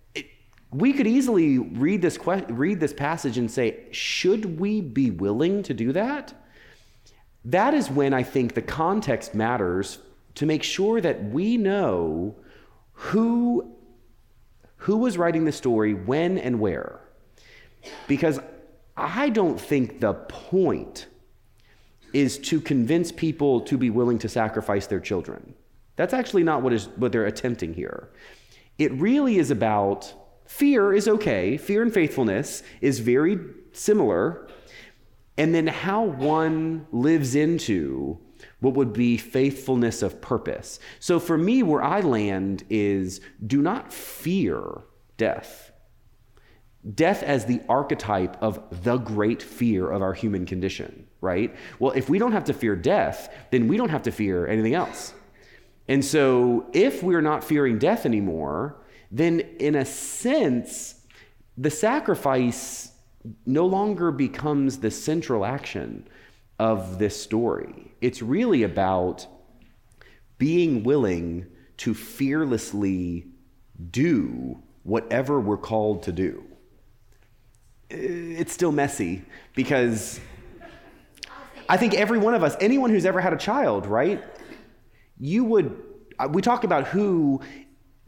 we 0.72 0.94
could 0.94 1.08
easily 1.08 1.58
read 1.58 2.02
this, 2.02 2.18
que- 2.18 2.46
read 2.50 2.80
this 2.80 2.94
passage 2.94 3.38
and 3.38 3.50
say, 3.50 3.86
should 3.92 4.60
we 4.60 4.82
be 4.82 5.10
willing 5.10 5.64
to 5.64 5.74
do 5.74 5.94
that? 5.94 6.34
That 7.46 7.74
is 7.74 7.90
when 7.90 8.14
I 8.14 8.24
think 8.24 8.54
the 8.54 8.62
context 8.62 9.34
matters 9.34 10.00
to 10.36 10.46
make 10.46 10.64
sure 10.64 11.02
that 11.02 11.24
we 11.32 11.58
know 11.58 12.36
who, 12.94 13.76
who 14.80 14.98
was 14.98 15.18
writing 15.18 15.46
the 15.46 15.52
story, 15.52 15.94
when, 15.94 16.38
and 16.38 16.60
where. 16.60 17.00
Because 18.08 18.40
I 18.98 19.30
don't 19.30 19.60
think 19.60 20.00
the 20.00 20.14
point 20.14 21.08
is 22.12 22.38
to 22.40 22.60
convince 22.60 23.12
people 23.12 23.62
to 23.62 23.78
be 23.78 23.90
willing 23.90 24.18
to 24.20 24.30
sacrifice 24.30 24.88
their 24.88 25.00
children. 25.00 25.54
That's 25.96 26.14
actually 26.14 26.44
not 26.44 26.62
what, 26.62 26.74
is, 26.74 26.88
what 26.96 27.12
they're 27.12 27.26
attempting 27.26 27.74
here. 27.74 28.10
It 28.78 28.92
really 28.94 29.38
is 29.38 29.52
about 29.52 30.14
Fear 30.50 30.96
is 30.96 31.08
okay. 31.08 31.58
Fear 31.58 31.84
and 31.84 31.94
faithfulness 31.94 32.64
is 32.82 33.00
very 33.00 33.38
similar. 33.72 34.48
And 35.38 35.54
then 35.54 35.68
how 35.68 36.04
one 36.04 36.88
lives 36.92 37.36
into 37.36 38.18
what 38.60 38.74
would 38.74 38.94
be 38.94 39.18
faithfulness 39.18 40.02
of 40.02 40.22
purpose. 40.22 40.80
So 41.00 41.20
for 41.20 41.38
me, 41.38 41.64
where 41.64 41.82
I 41.82 42.02
land 42.02 42.64
is 42.70 43.22
do 43.46 43.62
not 43.62 43.94
fear 43.94 44.62
death. 45.18 45.72
Death 46.96 47.24
as 47.24 47.46
the 47.46 47.62
archetype 47.68 48.42
of 48.42 48.62
the 48.84 48.98
great 48.98 49.42
fear 49.42 49.90
of 49.90 50.02
our 50.02 50.14
human 50.14 50.46
condition, 50.46 51.08
right? 51.22 51.56
Well, 51.80 51.92
if 51.92 52.10
we 52.10 52.20
don't 52.20 52.32
have 52.32 52.46
to 52.46 52.54
fear 52.54 52.76
death, 52.76 53.34
then 53.52 53.68
we 53.68 53.78
don't 53.78 53.90
have 53.90 54.04
to 54.04 54.12
fear 54.12 54.48
anything 54.48 54.74
else. 54.74 55.14
And 55.88 56.04
so 56.06 56.68
if 56.72 57.04
we're 57.04 57.22
not 57.22 57.44
fearing 57.44 57.80
death 57.80 58.06
anymore, 58.06 58.78
then 59.12 59.40
in 59.60 59.76
a 59.76 59.86
sense, 59.86 60.96
the 61.58 61.72
sacrifice 61.72 62.92
no 63.46 63.66
longer 63.66 64.12
becomes 64.12 64.78
the 64.78 64.92
central 64.92 65.46
action 65.46 66.08
of 66.60 67.00
this 67.00 67.22
story. 67.22 67.94
It's 68.02 68.22
really 68.22 68.64
about 68.64 69.26
being 70.38 70.84
willing 70.84 71.48
to 71.78 71.94
fearlessly 71.94 73.28
do 73.92 74.62
whatever 74.84 75.40
we're 75.40 75.58
called 75.58 76.04
to 76.04 76.12
do. 76.12 76.44
Uh, 77.92 77.98
it's 77.98 78.54
still 78.54 78.72
messy 78.72 79.24
because 79.56 80.20
I 81.68 81.78
think 81.78 81.94
every 81.94 82.18
one 82.18 82.34
of 82.34 82.44
us, 82.44 82.56
anyone 82.60 82.90
who's 82.90 83.06
ever 83.06 83.22
had 83.22 83.34
a 83.34 83.38
child, 83.38 83.86
right? 83.86 84.24
You 85.20 85.44
would, 85.46 85.82
uh, 86.18 86.28
we 86.32 86.42
talk 86.42 86.64
about 86.64 86.88
who 86.88 87.42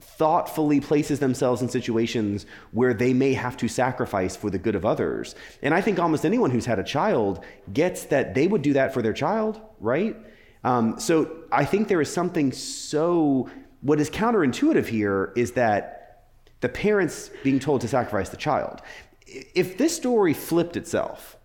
thoughtfully 0.01 0.79
places 0.79 1.19
themselves 1.19 1.61
in 1.61 1.69
situations 1.69 2.45
where 2.71 2.93
they 2.93 3.13
may 3.13 3.33
have 3.33 3.55
to 3.57 3.67
sacrifice 3.67 4.35
for 4.35 4.49
the 4.49 4.59
good 4.59 4.75
of 4.75 4.85
others. 4.85 5.35
And 5.61 5.73
I 5.73 5.81
think 5.81 5.99
almost 5.99 6.25
anyone 6.25 6.51
who's 6.51 6.65
had 6.65 6.79
a 6.79 6.83
child 6.83 7.43
gets 7.71 8.05
that 8.05 8.33
they 8.33 8.47
would 8.47 8.61
do 8.61 8.73
that 8.73 8.93
for 8.93 9.01
their 9.01 9.13
child, 9.13 9.61
right? 9.79 10.15
Um, 10.63 10.99
so 10.99 11.43
I 11.51 11.65
think 11.65 11.87
there 11.87 12.01
is 12.01 12.11
something 12.11 12.51
so, 12.51 13.49
what 13.81 13.99
is 13.99 14.09
counterintuitive 14.09 14.87
here 14.87 15.33
is 15.35 15.53
that 15.53 16.27
the 16.61 16.69
parents 16.69 17.31
being 17.43 17.59
told 17.59 17.81
to 17.81 17.87
sacrifice 17.87 18.29
the 18.29 18.37
child. 18.37 18.81
If 19.25 19.77
this 19.77 19.95
story 19.95 20.33
flipped 20.33 20.77
itself, 20.77 21.37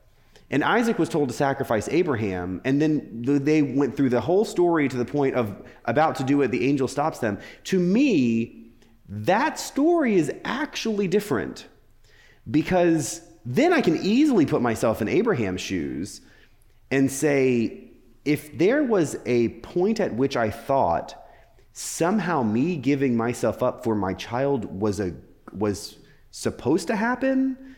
and 0.51 0.62
Isaac 0.62 0.99
was 0.99 1.09
told 1.09 1.28
to 1.28 1.34
sacrifice 1.34 1.88
Abraham, 1.88 2.61
and 2.64 2.80
then 2.80 3.22
they 3.24 3.62
went 3.62 3.97
through 3.97 4.11
the 4.11 4.20
whole 4.20 4.44
story 4.44 4.88
to 4.88 4.97
the 4.97 5.05
point 5.05 5.34
of 5.34 5.62
about 5.84 6.16
to 6.16 6.24
do 6.24 6.40
it, 6.42 6.51
the 6.51 6.68
angel 6.68 6.86
stops 6.86 7.18
them. 7.18 7.38
To 7.64 7.78
me, 7.78 8.70
that 9.09 9.59
story 9.59 10.16
is 10.16 10.32
actually 10.44 11.09
different 11.09 11.66
because 12.49 13.20
then 13.44 13.72
I 13.72 13.80
can 13.80 13.97
easily 13.97 14.47
put 14.47 14.62
myself 14.62 15.03
in 15.03 15.09
Abraham's 15.09 15.61
shoes 15.61 16.20
and 16.90 17.11
say, 17.11 17.90
if 18.24 18.57
there 18.57 18.82
was 18.82 19.16
a 19.26 19.49
point 19.61 20.01
at 20.01 20.14
which 20.14 20.36
I 20.36 20.51
thought 20.51 21.14
somehow 21.72 22.42
me 22.42 22.76
giving 22.76 23.16
myself 23.16 23.62
up 23.62 23.84
for 23.84 23.94
my 23.94 24.14
child 24.14 24.64
was 24.64 24.99
a 24.99 25.12
was 25.53 25.99
supposed 26.30 26.88
to 26.88 26.97
happen, 26.97 27.76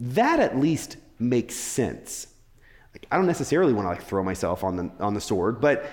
that 0.00 0.40
at 0.40 0.58
least 0.58 0.96
makes 1.18 1.54
sense. 1.54 2.28
Like, 2.92 3.06
I 3.10 3.16
don't 3.16 3.26
necessarily 3.26 3.72
want 3.72 3.86
to 3.86 3.90
like 3.90 4.02
throw 4.02 4.22
myself 4.22 4.64
on 4.64 4.76
the 4.76 4.90
on 5.00 5.14
the 5.14 5.20
sword, 5.20 5.60
but 5.60 5.90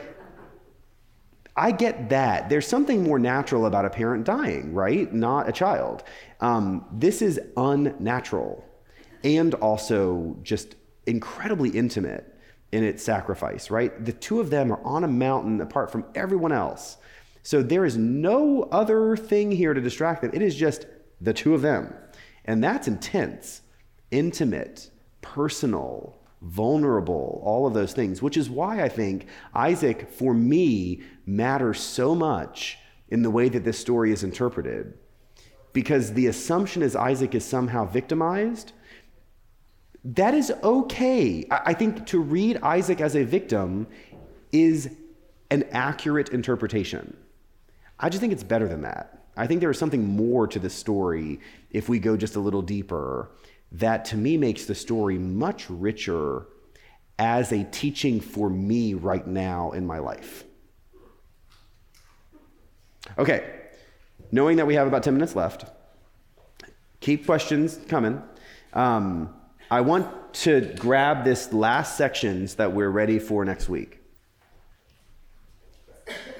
I 1.55 1.71
get 1.71 2.09
that. 2.09 2.49
There's 2.49 2.67
something 2.67 3.03
more 3.03 3.17
natural 3.17 3.65
about 3.65 3.85
a 3.85 3.89
parent 3.89 4.25
dying, 4.25 4.73
right? 4.73 5.11
Not 5.13 5.47
a 5.47 5.53
child. 5.53 6.03
Um, 6.41 6.85
this 6.91 7.21
is 7.21 7.39
unnatural 7.55 8.65
and 9.23 9.53
also 9.55 10.37
just 10.43 10.75
incredibly 11.07 11.69
intimate 11.69 12.35
in 12.71 12.83
its 12.83 13.03
sacrifice, 13.03 13.71
right? 13.71 14.03
The 14.03 14.11
two 14.11 14.41
of 14.41 14.49
them 14.49 14.71
are 14.71 14.83
on 14.83 15.05
a 15.05 15.07
mountain 15.07 15.61
apart 15.61 15.91
from 15.91 16.05
everyone 16.13 16.51
else. 16.51 16.97
So 17.41 17.63
there 17.63 17.85
is 17.85 17.95
no 17.95 18.63
other 18.63 19.15
thing 19.15 19.51
here 19.51 19.73
to 19.73 19.79
distract 19.79 20.23
them. 20.23 20.31
It 20.33 20.41
is 20.41 20.55
just 20.55 20.85
the 21.21 21.33
two 21.33 21.53
of 21.53 21.61
them. 21.61 21.93
And 22.43 22.63
that's 22.63 22.87
intense, 22.87 23.61
intimate, 24.11 24.89
personal, 25.35 26.15
vulnerable, 26.41 27.41
all 27.43 27.67
of 27.67 27.73
those 27.73 27.91
things, 27.91 28.21
which 28.21 28.37
is 28.37 28.49
why 28.49 28.81
I 28.81 28.87
think 28.87 29.27
Isaac, 29.53 30.09
for 30.09 30.33
me, 30.33 31.01
matters 31.25 31.81
so 31.81 32.15
much 32.15 32.77
in 33.09 33.21
the 33.21 33.29
way 33.29 33.49
that 33.49 33.65
this 33.65 33.77
story 33.77 34.13
is 34.13 34.23
interpreted. 34.23 34.93
Because 35.73 36.13
the 36.13 36.27
assumption 36.27 36.81
is 36.81 36.95
Isaac 36.95 37.35
is 37.35 37.43
somehow 37.43 37.83
victimized. 37.83 38.71
That 40.05 40.33
is 40.33 40.53
okay. 40.63 41.45
I 41.51 41.73
think 41.73 42.05
to 42.07 42.21
read 42.21 42.59
Isaac 42.63 43.01
as 43.01 43.17
a 43.17 43.25
victim 43.25 43.87
is 44.53 44.89
an 45.51 45.63
accurate 45.73 46.29
interpretation. 46.29 47.17
I 47.99 48.07
just 48.07 48.21
think 48.21 48.31
it's 48.31 48.43
better 48.43 48.69
than 48.69 48.83
that. 48.83 49.25
I 49.35 49.47
think 49.47 49.59
there 49.59 49.69
is 49.69 49.77
something 49.77 50.05
more 50.05 50.47
to 50.47 50.59
the 50.59 50.69
story 50.69 51.41
if 51.71 51.89
we 51.89 51.99
go 51.99 52.15
just 52.15 52.37
a 52.37 52.39
little 52.39 52.61
deeper 52.61 53.31
that 53.79 54.05
to 54.05 54.17
me 54.17 54.37
makes 54.37 54.65
the 54.65 54.75
story 54.75 55.17
much 55.17 55.69
richer 55.69 56.47
as 57.19 57.51
a 57.51 57.63
teaching 57.65 58.19
for 58.19 58.49
me 58.49 58.93
right 58.93 59.25
now 59.25 59.71
in 59.71 59.85
my 59.85 59.99
life. 59.99 60.43
Okay, 63.17 63.49
knowing 64.31 64.57
that 64.57 64.67
we 64.67 64.75
have 64.75 64.87
about 64.87 65.03
10 65.03 65.13
minutes 65.13 65.35
left, 65.35 65.65
keep 66.99 67.25
questions 67.25 67.79
coming. 67.87 68.21
Um, 68.73 69.33
I 69.69 69.81
want 69.81 70.33
to 70.35 70.73
grab 70.77 71.23
this 71.23 71.53
last 71.53 71.97
sections 71.97 72.55
that 72.55 72.73
we're 72.73 72.89
ready 72.89 73.19
for 73.19 73.45
next 73.45 73.69
week. 73.69 73.99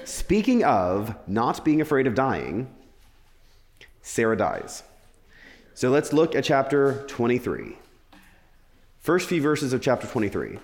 Speaking 0.04 0.64
of 0.64 1.14
not 1.26 1.64
being 1.64 1.80
afraid 1.80 2.06
of 2.06 2.14
dying, 2.14 2.72
Sarah 4.02 4.36
dies. 4.36 4.82
So 5.76 5.90
let's 5.90 6.14
look 6.14 6.34
at 6.34 6.42
chapter 6.42 7.04
23. 7.06 7.76
First 8.98 9.28
few 9.28 9.42
verses 9.42 9.74
of 9.74 9.82
chapter 9.82 10.06
23. 10.06 10.58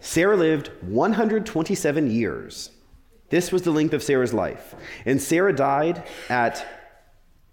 Sarah 0.00 0.38
lived 0.38 0.70
127 0.80 2.10
years. 2.10 2.70
This 3.28 3.52
was 3.52 3.60
the 3.60 3.72
length 3.72 3.92
of 3.92 4.02
Sarah's 4.02 4.32
life. 4.32 4.74
And 5.04 5.20
Sarah 5.20 5.54
died 5.54 6.02
at 6.30 6.66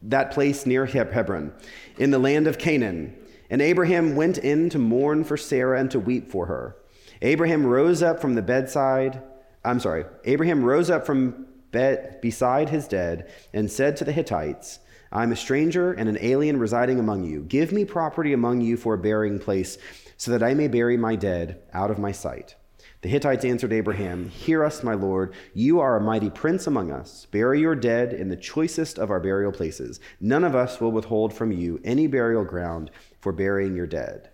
that 0.03 0.31
place 0.31 0.65
near 0.65 0.85
Hebron, 0.85 1.51
in 1.97 2.11
the 2.11 2.17
land 2.17 2.47
of 2.47 2.57
Canaan. 2.57 3.13
And 3.49 3.61
Abraham 3.61 4.15
went 4.15 4.37
in 4.37 4.69
to 4.69 4.79
mourn 4.79 5.25
for 5.25 5.35
Sarah 5.35 5.81
and 5.81 5.91
to 5.91 5.99
weep 5.99 6.31
for 6.31 6.45
her. 6.45 6.77
Abraham 7.21 7.67
rose 7.67 8.01
up 8.01 8.21
from 8.21 8.35
the 8.35 8.41
bedside. 8.41 9.21
I'm 9.65 9.81
sorry. 9.81 10.05
Abraham 10.23 10.63
rose 10.63 10.89
up 10.89 11.05
from 11.05 11.47
beside 11.72 12.70
his 12.70 12.88
dead 12.88 13.32
and 13.53 13.72
said 13.72 13.97
to 13.97 14.05
the 14.05 14.11
Hittites, 14.11 14.80
I'm 15.11 15.32
a 15.32 15.38
stranger 15.38 15.93
and 15.93 16.09
an 16.09 16.18
alien 16.22 16.59
residing 16.59 16.99
among 16.99 17.24
you. 17.24 17.43
Give 17.43 17.72
me 17.72 17.86
property 17.86 18.34
among 18.34 18.61
you 18.61 18.78
for 18.78 18.93
a 18.93 18.97
burying 18.97 19.39
place, 19.39 19.78
so 20.18 20.32
that 20.32 20.43
I 20.43 20.53
may 20.53 20.68
bury 20.68 20.97
my 20.97 21.15
dead 21.15 21.61
out 21.74 21.91
of 21.91 21.99
my 21.99 22.11
sight. 22.11 22.55
The 23.01 23.09
Hittites 23.09 23.45
answered 23.45 23.72
Abraham, 23.72 24.28
Hear 24.30 24.63
us, 24.63 24.84
my 24.84 24.95
lord. 24.95 25.34
You 25.53 25.80
are 25.80 25.97
a 25.97 26.01
mighty 26.01 26.32
prince 26.32 26.65
among 26.65 26.91
us. 26.91 27.28
Bury 27.30 27.61
your 27.61 27.76
dead 27.76 28.11
in 28.11 28.30
the 28.30 28.36
choicest 28.36 28.97
of 28.97 29.11
our 29.11 29.20
burial 29.20 29.51
places. 29.51 29.99
None 30.20 30.43
of 30.43 30.55
us 30.55 30.82
will 30.82 30.91
withhold 30.91 31.34
from 31.34 31.51
you 31.51 31.80
any 31.84 32.07
burial 32.07 32.43
ground 32.43 32.89
for 33.22 33.32
burying 33.32 33.76
your 33.76 33.86
dead. 33.86 34.32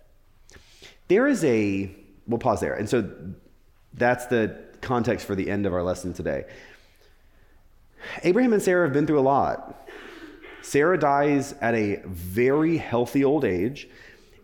There 1.08 1.26
is 1.26 1.44
a, 1.44 1.94
we'll 2.26 2.38
pause 2.38 2.60
there. 2.60 2.74
And 2.74 2.88
so 2.88 3.08
that's 3.92 4.26
the 4.26 4.58
context 4.80 5.26
for 5.26 5.34
the 5.34 5.50
end 5.50 5.66
of 5.66 5.74
our 5.74 5.82
lesson 5.82 6.14
today. 6.14 6.46
Abraham 8.22 8.52
and 8.52 8.62
Sarah 8.62 8.86
have 8.86 8.92
been 8.92 9.06
through 9.06 9.20
a 9.20 9.22
lot. 9.22 9.88
Sarah 10.62 10.98
dies 10.98 11.54
at 11.60 11.74
a 11.74 12.00
very 12.06 12.78
healthy 12.78 13.24
old 13.24 13.44
age, 13.44 13.88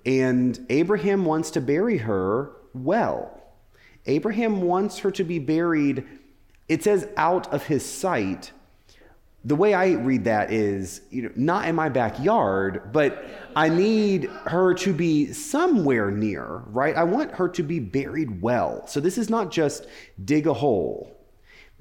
and 0.05 0.67
Abraham 0.69 1.25
wants 1.25 1.51
to 1.53 1.61
bury 1.61 1.99
her 1.99 2.53
well. 2.75 3.43
Abraham 4.07 4.63
wants 4.63 4.99
her 4.99 5.11
to 5.13 5.25
be 5.25 5.39
buried, 5.39 6.07
it 6.69 6.85
says 6.85 7.09
out 7.17 7.53
of 7.53 7.65
his 7.65 7.85
sight. 7.85 8.53
The 9.45 9.57
way 9.57 9.73
I 9.73 9.93
read 9.93 10.25
that 10.25 10.53
is, 10.53 11.01
you 11.11 11.23
know, 11.23 11.31
not 11.35 11.67
in 11.67 11.75
my 11.75 11.89
backyard, 11.89 12.93
but 12.93 13.25
I 13.57 13.71
need 13.71 14.25
her 14.47 14.75
to 14.75 14.93
be 14.93 15.33
somewhere 15.33 16.11
near, 16.11 16.63
right? 16.67 16.95
I 16.95 17.05
want 17.05 17.33
her 17.33 17.49
to 17.49 17.63
be 17.63 17.81
buried 17.81 18.43
well. 18.43 18.87
So 18.87 19.01
this 19.01 19.17
is 19.17 19.31
not 19.31 19.51
just 19.51 19.87
dig 20.23 20.47
a 20.47 20.53
hole. 20.53 21.17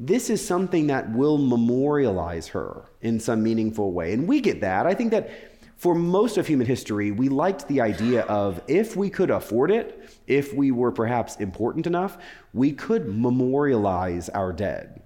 This 0.02 0.30
is 0.30 0.46
something 0.46 0.88
that 0.88 1.12
will 1.12 1.38
memorialize 1.38 2.48
her 2.48 2.86
in 3.02 3.20
some 3.20 3.44
meaningful 3.44 3.92
way. 3.92 4.14
And 4.14 4.30
we 4.30 4.40
get 4.40 4.62
that. 4.62 4.88
I 4.88 4.94
think 4.94 5.12
that 5.12 5.30
for 5.76 5.94
most 5.94 6.38
of 6.38 6.48
human 6.48 6.66
history, 6.66 7.12
we 7.12 7.28
liked 7.28 7.68
the 7.68 7.82
idea 7.82 8.22
of 8.24 8.62
if 8.70 8.96
we 8.96 9.10
could 9.10 9.30
afford 9.30 9.72
it, 9.72 10.10
if 10.26 10.54
we 10.54 10.72
were 10.72 10.94
perhaps 10.94 11.36
important 11.36 11.86
enough, 11.86 12.18
we 12.54 12.72
could 12.72 13.14
memorialize 13.14 14.30
our 14.30 14.54
dead. 14.54 15.02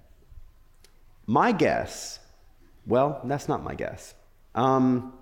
My 1.25 1.53
guess, 1.53 2.19
well, 2.85 3.19
that's 3.23 3.47
not 3.47 3.63
my 3.63 3.73
guess. 3.73 4.13
Um, 4.53 5.13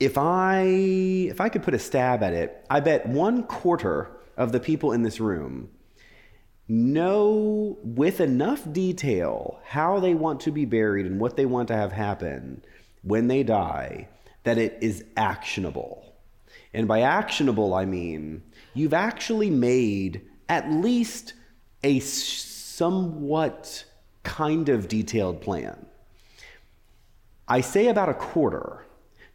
if 0.00 0.18
I 0.18 0.62
if 0.64 1.40
I 1.40 1.48
could 1.48 1.62
put 1.62 1.74
a 1.74 1.78
stab 1.78 2.24
at 2.24 2.32
it, 2.32 2.66
I 2.68 2.80
bet 2.80 3.06
one 3.06 3.44
quarter 3.44 4.10
of 4.36 4.50
the 4.50 4.58
people 4.58 4.90
in 4.90 5.02
this 5.02 5.20
room 5.20 5.70
know 6.68 7.78
with 7.82 8.20
enough 8.20 8.70
detail 8.72 9.60
how 9.64 10.00
they 10.00 10.14
want 10.14 10.40
to 10.40 10.50
be 10.50 10.64
buried 10.64 11.06
and 11.06 11.20
what 11.20 11.36
they 11.36 11.46
want 11.46 11.68
to 11.68 11.76
have 11.76 11.92
happen 11.92 12.62
when 13.02 13.28
they 13.28 13.42
die 13.42 14.08
that 14.44 14.58
it 14.58 14.78
is 14.80 15.04
actionable. 15.16 16.14
And 16.74 16.88
by 16.88 17.00
actionable, 17.02 17.74
I 17.74 17.84
mean 17.84 18.42
you've 18.74 18.94
actually 18.94 19.50
made 19.50 20.22
at 20.48 20.70
least 20.70 21.34
a 21.82 22.00
somewhat 22.00 23.84
kind 24.22 24.68
of 24.68 24.88
detailed 24.88 25.40
plan. 25.40 25.86
I 27.48 27.60
say 27.60 27.88
about 27.88 28.08
a 28.08 28.14
quarter 28.14 28.86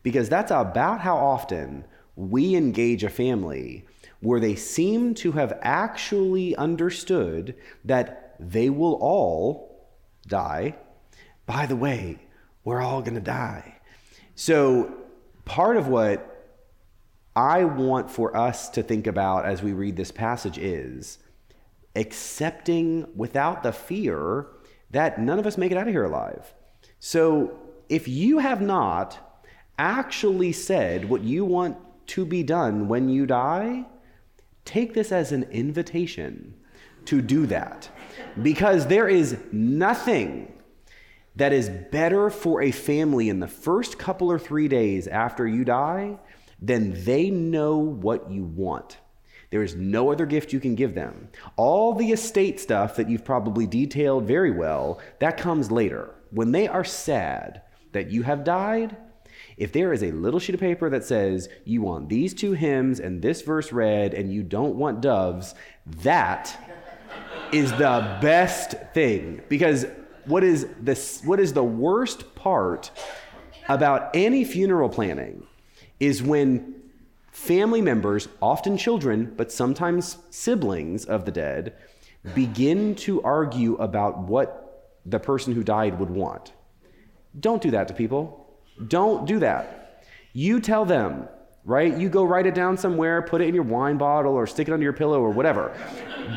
because 0.02 0.30
that's 0.30 0.52
about 0.52 1.02
how 1.02 1.18
often 1.18 1.86
we 2.16 2.56
engage 2.56 3.04
a 3.04 3.10
family 3.10 3.86
where 4.28 4.42
they 4.42 4.56
seem 4.56 5.14
to 5.14 5.32
have 5.32 5.58
actually 5.62 6.54
understood 6.58 7.56
that 7.86 8.36
they 8.38 8.70
will 8.70 8.96
all 8.96 9.90
die. 10.28 10.76
By 11.46 11.66
the 11.66 11.78
way, 11.78 12.20
we're 12.66 12.82
all 12.82 13.02
going 13.02 13.16
to 13.16 13.22
die. 13.22 13.78
So, 14.36 14.94
part 15.46 15.78
of 15.78 15.88
what 15.88 16.46
I 17.38 17.64
want 17.64 18.12
for 18.12 18.36
us 18.36 18.68
to 18.72 18.84
think 18.84 19.08
about 19.08 19.46
as 19.46 19.64
we 19.64 19.72
read 19.72 19.96
this 19.96 20.12
passage 20.12 20.58
is 20.58 21.20
accepting 21.96 23.08
without 23.16 23.64
the 23.64 23.72
fear 23.72 24.48
that 24.92 25.22
none 25.22 25.40
of 25.40 25.48
us 25.48 25.58
make 25.58 25.72
it 25.72 25.78
out 25.78 25.88
of 25.88 25.94
here 25.94 26.04
alive. 26.04 26.54
So, 27.00 27.58
if 27.88 28.10
you 28.10 28.40
have 28.40 28.60
not 28.60 29.42
actually 29.80 30.52
said 30.52 31.08
what 31.08 31.24
you 31.24 31.46
want 31.46 31.78
to 32.08 32.26
be 32.26 32.44
done 32.44 32.90
when 32.90 33.08
you 33.08 33.26
die, 33.26 33.86
take 34.68 34.94
this 34.94 35.12
as 35.12 35.32
an 35.32 35.44
invitation 35.44 36.54
to 37.06 37.22
do 37.22 37.48
that. 37.48 37.90
Because 38.42 38.86
there 38.86 39.08
is 39.08 39.38
nothing 39.52 40.54
that 41.36 41.54
is 41.54 41.70
better 41.70 42.30
for 42.30 42.62
a 42.62 42.72
family 42.72 43.30
in 43.30 43.40
the 43.40 43.48
first 43.48 43.98
couple 43.98 44.32
or 44.32 44.38
three 44.38 44.68
days 44.68 45.08
after 45.08 45.48
you 45.48 45.64
die 45.64 46.18
than 46.62 47.04
they 47.06 47.30
know 47.30 47.78
what 47.78 48.30
you 48.30 48.44
want. 48.44 48.98
There 49.50 49.64
is 49.64 49.76
no 49.76 50.12
other 50.12 50.26
gift 50.26 50.52
you 50.52 50.60
can 50.60 50.76
give 50.76 50.94
them. 50.94 51.30
All 51.56 51.94
the 51.94 52.12
estate 52.12 52.60
stuff 52.60 52.98
that 52.98 53.10
you've 53.10 53.24
probably 53.24 53.66
detailed 53.66 54.26
very 54.26 54.52
well, 54.52 55.00
that 55.20 55.38
comes 55.38 55.72
later. 55.72 56.16
When 56.32 56.52
they 56.52 56.68
are 56.68 56.84
sad 56.84 57.62
that 57.94 58.12
you 58.12 58.24
have 58.24 58.44
died, 58.44 58.98
if 59.58 59.72
there 59.72 59.92
is 59.92 60.04
a 60.04 60.12
little 60.12 60.40
sheet 60.40 60.56
of 60.56 60.62
paper 60.62 60.90
that 60.90 61.04
says 61.04 61.50
you 61.66 61.82
want 61.82 62.10
these 62.10 62.34
two 62.34 62.54
hymns 62.54 63.00
and 63.00 63.22
this 63.22 63.42
verse 63.42 63.72
read 63.72 64.14
and 64.14 64.32
you 64.32 64.44
don't 64.44 64.76
want 64.76 65.02
doves, 65.02 65.56
that 66.02 66.56
is 67.52 67.72
the 67.72 68.18
best 68.22 68.76
thing 68.94 69.42
because 69.50 69.86
what 70.26 70.44
is 70.44 70.68
this 70.80 71.22
what 71.24 71.40
is 71.40 71.54
the 71.54 71.64
worst 71.64 72.36
part 72.36 72.92
about 73.70 74.10
any 74.14 74.44
funeral 74.44 74.90
planning 74.90 75.46
is 76.00 76.22
when 76.22 76.76
family 77.32 77.82
members, 77.82 78.28
often 78.42 78.78
children, 78.78 79.34
but 79.38 79.52
sometimes 79.52 80.18
siblings 80.30 81.06
of 81.06 81.26
the 81.26 81.32
dead, 81.32 81.74
begin 82.34 82.96
to 82.96 83.22
argue 83.22 83.76
about 83.76 84.18
what 84.20 84.92
the 85.06 85.20
person 85.20 85.54
who 85.54 85.64
died 85.64 86.00
would 86.00 86.10
want. 86.10 86.54
Don't 87.40 87.62
do 87.62 87.72
that 87.72 87.88
to 87.88 87.94
people. 87.94 88.47
Don't 88.86 89.26
do 89.26 89.40
that. 89.40 90.04
You 90.34 90.60
tell 90.60 90.86
them, 90.86 91.28
right? 91.66 91.98
You 91.98 92.10
go 92.10 92.24
write 92.24 92.46
it 92.46 92.54
down 92.54 92.78
somewhere, 92.78 93.22
put 93.22 93.42
it 93.42 93.48
in 93.48 93.56
your 93.56 93.64
wine 93.64 93.98
bottle 93.98 94.34
or 94.34 94.46
stick 94.46 94.68
it 94.68 94.74
under 94.74 94.84
your 94.84 94.94
pillow 94.94 95.20
or 95.20 95.32
whatever. 95.32 95.76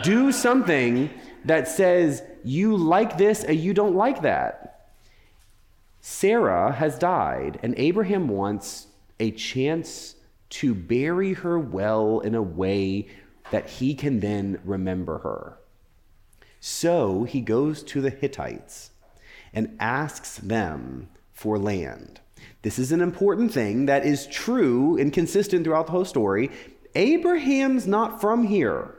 do 0.02 0.32
something 0.32 1.10
that 1.44 1.68
says 1.68 2.22
you 2.44 2.76
like 2.76 3.18
this 3.18 3.44
and 3.44 3.58
you 3.58 3.74
don't 3.74 3.94
like 3.94 4.22
that. 4.22 4.70
Sarah 6.00 6.72
has 6.72 6.98
died, 6.98 7.58
and 7.62 7.74
Abraham 7.76 8.28
wants 8.28 8.86
a 9.18 9.30
chance 9.32 10.14
to 10.48 10.74
bury 10.74 11.34
her 11.34 11.58
well 11.58 12.20
in 12.20 12.34
a 12.34 12.42
way 12.42 13.06
that 13.50 13.68
he 13.68 13.94
can 13.94 14.20
then 14.20 14.58
remember 14.64 15.18
her. 15.18 15.58
So 16.58 17.24
he 17.24 17.40
goes 17.40 17.82
to 17.84 18.00
the 18.00 18.10
Hittites 18.10 18.90
and 19.52 19.76
asks 19.78 20.38
them 20.38 21.08
for 21.32 21.58
land. 21.58 22.19
This 22.62 22.78
is 22.78 22.92
an 22.92 23.00
important 23.00 23.52
thing 23.52 23.86
that 23.86 24.04
is 24.04 24.26
true 24.26 24.98
and 24.98 25.12
consistent 25.12 25.64
throughout 25.64 25.86
the 25.86 25.92
whole 25.92 26.04
story. 26.04 26.50
Abraham's 26.94 27.86
not 27.86 28.20
from 28.20 28.44
here. 28.44 28.94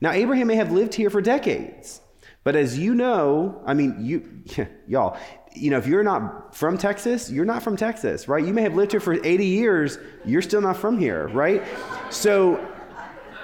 Now, 0.00 0.12
Abraham 0.12 0.46
may 0.46 0.54
have 0.54 0.72
lived 0.72 0.94
here 0.94 1.10
for 1.10 1.20
decades, 1.20 2.00
but 2.42 2.56
as 2.56 2.78
you 2.78 2.94
know, 2.94 3.60
I 3.66 3.74
mean, 3.74 3.96
you, 4.00 4.66
y'all, 4.88 5.18
you 5.54 5.70
know, 5.70 5.78
if 5.78 5.86
you're 5.86 6.04
not 6.04 6.54
from 6.56 6.78
Texas, 6.78 7.30
you're 7.30 7.44
not 7.44 7.62
from 7.62 7.76
Texas, 7.76 8.28
right? 8.28 8.44
You 8.44 8.54
may 8.54 8.62
have 8.62 8.74
lived 8.74 8.92
here 8.92 9.00
for 9.00 9.14
80 9.14 9.44
years, 9.44 9.98
you're 10.24 10.42
still 10.42 10.60
not 10.62 10.76
from 10.76 10.98
here, 10.98 11.28
right? 11.28 11.62
So 12.08 12.66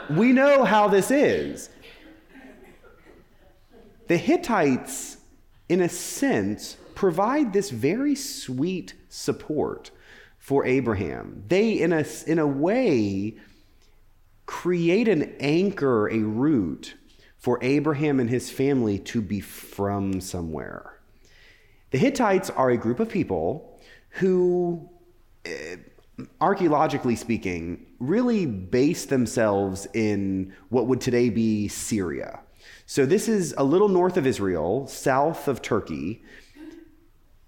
we 0.09 0.33
know 0.33 0.65
how 0.65 0.89
this 0.89 1.11
is. 1.11 1.69
The 4.07 4.17
Hittites, 4.17 5.19
in 5.69 5.81
a 5.81 5.89
sense, 5.89 6.77
provide 6.95 7.53
this 7.53 7.71
very 7.71 8.15
sweet 8.15 8.95
support 9.17 9.91
for 10.39 10.65
Abraham. 10.65 11.43
They, 11.49 11.73
in 11.73 11.93
a, 11.93 12.05
in 12.27 12.39
a 12.39 12.47
way, 12.47 13.37
create 14.47 15.09
an 15.09 15.35
anchor, 15.41 16.09
a 16.09 16.19
root 16.19 16.95
for 17.37 17.59
Abraham 17.63 18.21
and 18.21 18.31
his 18.31 18.51
family 18.51 18.99
to 18.99 19.21
be 19.21 19.41
from 19.41 20.21
somewhere. 20.21 20.99
The 21.91 21.99
Hittites 21.99 22.51
are 22.51 22.71
a 22.71 22.77
group 22.77 23.01
of 23.01 23.09
people 23.09 23.81
who, 24.11 24.89
eh, 25.45 25.77
archaeologically 26.41 27.17
speaking, 27.17 27.87
really 27.99 28.47
base 28.47 29.07
themselves 29.07 29.87
in 29.95 30.55
what 30.69 30.87
would 30.87 31.01
today 31.01 31.31
be 31.31 31.69
Syria. 31.69 32.41
So, 32.87 33.07
this 33.07 33.29
is 33.29 33.55
a 33.57 33.65
little 33.65 33.89
north 33.89 34.17
of 34.17 34.27
Israel, 34.27 34.87
south 34.87 35.49
of 35.49 35.63
Turkey. 35.63 36.23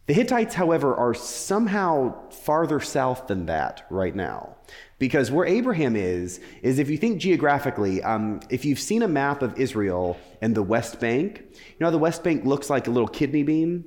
The 0.09 0.15
Hittites, 0.15 0.55
however, 0.55 0.97
are 0.97 1.13
somehow 1.13 2.31
farther 2.31 2.81
south 2.81 3.27
than 3.27 3.45
that 3.47 3.87
right 3.91 4.17
now. 4.17 4.57
Because 4.99 5.31
where 5.31 5.45
Abraham 5.45 5.97
is, 5.97 6.41
is 6.63 6.79
if 6.79 6.89
you 6.89 6.97
think 6.97 7.21
geographically, 7.21 8.03
um, 8.03 8.41
if 8.49 8.65
you've 8.65 8.79
seen 8.79 9.03
a 9.03 9.09
map 9.09 9.43
of 9.43 9.61
Israel 9.61 10.19
and 10.41 10.55
the 10.55 10.63
West 10.63 10.99
Bank, 10.99 11.45
you 11.53 11.77
know 11.79 11.91
the 11.91 11.99
West 11.99 12.25
Bank 12.25 12.47
looks 12.47 12.71
like 12.71 12.87
a 12.87 12.91
little 12.91 13.07
kidney 13.07 13.43
bean? 13.43 13.85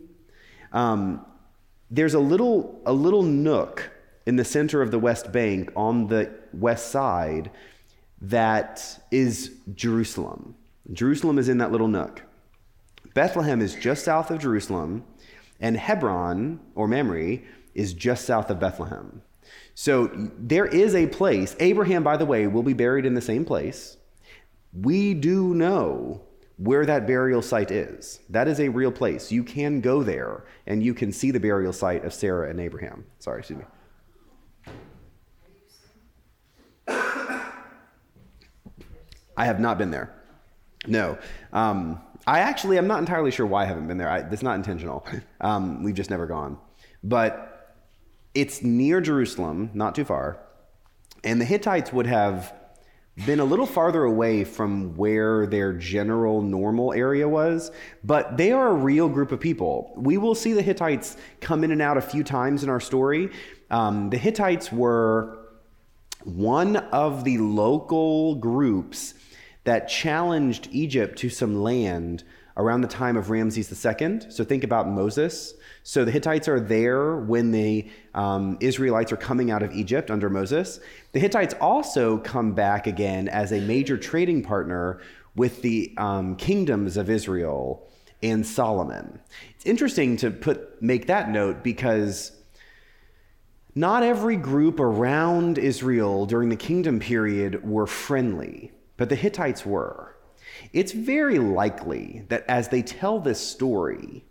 Um, 0.72 1.26
there's 1.90 2.14
a 2.14 2.20
little, 2.20 2.84
a 2.86 2.94
little 2.94 3.24
nook 3.24 3.90
in 4.28 4.36
the 4.36 4.46
center 4.46 4.84
of 4.84 4.92
the 4.92 5.00
West 5.00 5.32
Bank 5.32 5.72
on 5.76 6.06
the 6.06 6.32
west 6.54 6.92
side 6.92 7.50
that 8.22 9.04
is 9.10 9.56
Jerusalem. 9.74 10.54
Jerusalem 10.94 11.40
is 11.40 11.50
in 11.50 11.58
that 11.58 11.72
little 11.72 11.88
nook. 11.88 12.22
Bethlehem 13.16 13.60
is 13.60 13.74
just 13.74 14.06
south 14.06 14.30
of 14.30 14.38
Jerusalem, 14.38 15.04
and 15.62 15.78
Hebron, 15.78 16.60
or 16.76 16.88
Mamre, 16.88 17.40
is 17.74 17.94
just 17.94 18.26
south 18.26 18.50
of 18.50 18.60
Bethlehem. 18.60 19.22
So 19.76 20.10
there 20.38 20.66
is 20.66 20.96
a 20.96 21.08
place. 21.08 21.56
Abraham, 21.60 22.04
by 22.04 22.18
the 22.18 22.26
way, 22.26 22.48
will 22.48 22.64
be 22.64 22.74
buried 22.74 23.06
in 23.06 23.14
the 23.14 23.22
same 23.22 23.46
place. 23.46 23.98
We 24.74 25.14
do 25.14 25.54
know 25.54 26.24
where 26.58 26.86
that 26.86 27.08
burial 27.08 27.42
site 27.42 27.72
is. 27.72 28.20
That 28.30 28.48
is 28.48 28.60
a 28.60 28.70
real 28.70 28.92
place. 28.92 29.32
You 29.32 29.44
can 29.44 29.82
go 29.82 30.04
there 30.04 30.46
and 30.68 30.84
you 30.84 30.94
can 30.94 31.12
see 31.12 31.32
the 31.32 31.40
burial 31.40 31.74
site 31.74 32.06
of 32.06 32.14
Sarah 32.14 32.50
and 32.50 32.60
Abraham. 32.60 33.06
Sorry, 33.20 33.40
excuse 33.40 33.60
me. 33.60 33.66
I 39.38 39.46
have 39.46 39.60
not 39.60 39.78
been 39.78 39.92
there. 39.92 40.14
No. 40.88 41.18
Um, 41.54 42.02
I 42.28 42.40
actually, 42.40 42.78
I'm 42.78 42.88
not 42.88 43.00
entirely 43.00 43.32
sure 43.32 43.46
why 43.46 43.64
I 43.64 43.66
haven't 43.66 43.88
been 43.88 43.98
there. 43.98 44.10
I, 44.10 44.20
it's 44.20 44.44
not 44.44 44.56
intentional. 44.56 45.06
Um, 45.42 45.82
we've 45.82 45.96
just 45.96 46.12
never 46.12 46.28
gone. 46.28 46.60
But 47.04 47.76
it's 48.36 48.62
near 48.62 49.02
Jerusalem, 49.02 49.72
not 49.74 49.96
too 49.96 50.06
far. 50.06 50.40
And 51.24 51.42
the 51.42 51.46
Hittites 51.46 51.92
would 51.92 52.06
have 52.06 52.54
been 53.26 53.40
a 53.40 53.44
little 53.44 53.66
farther 53.66 54.04
away 54.04 54.44
from 54.44 54.96
where 54.96 55.46
their 55.46 55.74
general 55.74 56.42
normal 56.42 56.94
area 56.94 57.28
was, 57.28 57.72
but 58.04 58.38
they 58.38 58.52
are 58.52 58.70
a 58.70 58.74
real 58.74 59.10
group 59.10 59.32
of 59.32 59.40
people. 59.40 59.94
We 59.98 60.18
will 60.18 60.36
see 60.36 60.54
the 60.54 60.62
Hittites 60.62 61.18
come 61.40 61.64
in 61.64 61.72
and 61.72 61.82
out 61.82 61.98
a 61.98 62.02
few 62.02 62.24
times 62.24 62.64
in 62.64 62.70
our 62.70 62.80
story. 62.80 63.30
Um, 63.70 64.10
the 64.10 64.18
Hittites 64.18 64.72
were 64.72 65.40
one 66.24 66.78
of 66.78 67.24
the 67.24 67.40
local 67.40 68.36
groups 68.36 69.14
that 69.64 69.88
challenged 69.88 70.68
Egypt 70.72 71.18
to 71.20 71.30
some 71.30 71.62
land 71.62 72.24
around 72.58 72.82
the 72.82 72.88
time 72.88 73.16
of 73.16 73.30
Ramses 73.30 73.72
II. 73.86 74.22
So 74.30 74.44
think 74.44 74.64
about 74.64 74.88
Moses. 74.90 75.54
So 75.84 76.06
the 76.06 76.12
Hittites 76.12 76.48
are 76.48 76.60
there 76.60 77.18
when 77.18 77.52
the 77.52 77.90
um, 78.14 78.58
Israelites 78.60 79.12
are 79.12 79.18
coming 79.18 79.52
out 79.52 79.64
of 79.64 79.74
Egypt 79.74 80.12
under 80.12 80.30
Moses. 80.30 80.80
The 81.14 81.20
Hittites 81.20 81.56
also 81.62 82.18
come 82.18 82.54
back 82.54 82.88
again 82.88 83.28
as 83.30 83.52
a 83.52 83.60
major 83.62 83.98
trading 83.98 84.44
partner 84.44 85.00
with 85.36 85.62
the 85.62 85.94
um, 85.98 86.36
kingdoms 86.36 86.98
of 86.98 87.10
Israel 87.10 87.88
and 88.22 88.46
Solomon. 88.46 89.20
It's 89.56 89.66
interesting 89.66 90.18
to 90.18 90.30
put 90.30 90.82
make 90.82 91.08
that 91.08 91.30
note 91.30 91.64
because 91.64 92.34
not 93.74 94.04
every 94.04 94.36
group 94.36 94.80
around 94.80 95.58
Israel 95.58 96.26
during 96.26 96.50
the 96.50 96.56
kingdom 96.56 97.00
period 97.00 97.66
were 97.68 97.88
friendly, 97.88 98.72
but 99.02 99.10
the 99.10 99.16
Hittites 99.16 99.66
were. 99.66 100.16
It's 100.74 100.92
very 100.92 101.40
likely 101.40 102.24
that 102.30 102.46
as 102.48 102.68
they 102.68 102.84
tell 102.84 103.20
this 103.20 103.40
story, 103.40 104.24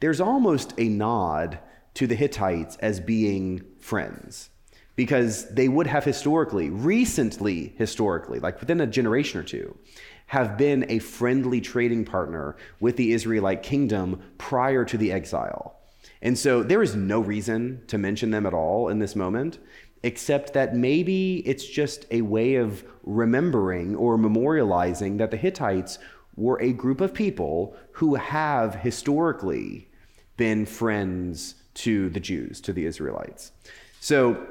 there's 0.00 0.20
almost 0.20 0.74
a 0.78 0.88
nod 0.88 1.60
to 1.94 2.08
the 2.08 2.16
Hittites 2.16 2.74
as 2.78 2.98
being 2.98 3.62
friends 3.78 4.50
because 4.96 5.48
they 5.50 5.68
would 5.68 5.86
have 5.86 6.02
historically, 6.02 6.70
recently, 6.70 7.72
historically, 7.78 8.40
like 8.40 8.58
within 8.58 8.80
a 8.80 8.86
generation 8.88 9.38
or 9.38 9.44
two, 9.44 9.78
have 10.26 10.58
been 10.58 10.84
a 10.88 10.98
friendly 10.98 11.60
trading 11.60 12.04
partner 12.04 12.56
with 12.80 12.96
the 12.96 13.12
Israelite 13.12 13.62
kingdom 13.62 14.20
prior 14.38 14.84
to 14.86 14.98
the 14.98 15.12
exile. 15.12 15.76
And 16.20 16.36
so 16.36 16.64
there 16.64 16.82
is 16.82 16.96
no 16.96 17.20
reason 17.20 17.82
to 17.86 17.96
mention 17.96 18.32
them 18.32 18.44
at 18.44 18.54
all 18.54 18.88
in 18.88 18.98
this 18.98 19.14
moment, 19.14 19.60
except 20.02 20.52
that 20.52 20.74
maybe 20.74 21.38
it's 21.46 21.66
just 21.66 22.06
a 22.10 22.22
way 22.22 22.56
of 22.56 22.84
remembering 23.02 23.94
or 23.96 24.18
memorializing 24.18 25.18
that 25.18 25.30
the 25.30 25.36
Hittites 25.36 25.98
were 26.36 26.60
a 26.60 26.72
group 26.72 27.00
of 27.00 27.14
people 27.14 27.76
who 27.92 28.14
have 28.14 28.74
historically 28.76 29.88
been 30.36 30.66
friends 30.66 31.54
to 31.74 32.08
the 32.10 32.20
Jews, 32.20 32.60
to 32.62 32.72
the 32.72 32.84
Israelites. 32.84 33.52
So 34.00 34.46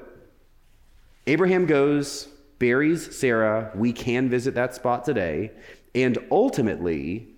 Abraham 1.28 1.66
goes, 1.66 2.28
buries 2.60 3.16
Sarah. 3.16 3.72
We 3.76 3.94
can 3.94 4.30
visit 4.30 4.56
that 4.56 4.76
spot 4.76 5.06
today. 5.06 5.52
And 5.94 6.18
ultimately, 6.32 7.30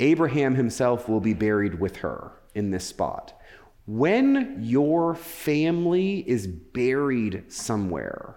Abraham 0.00 0.54
himself 0.54 1.08
will 1.08 1.20
be 1.20 1.34
buried 1.34 1.78
with 1.80 1.96
her 1.96 2.32
in 2.54 2.70
this 2.70 2.84
spot. 2.84 3.40
When 3.86 4.58
your 4.60 5.14
family 5.14 6.24
is 6.28 6.46
buried 6.46 7.44
somewhere, 7.52 8.36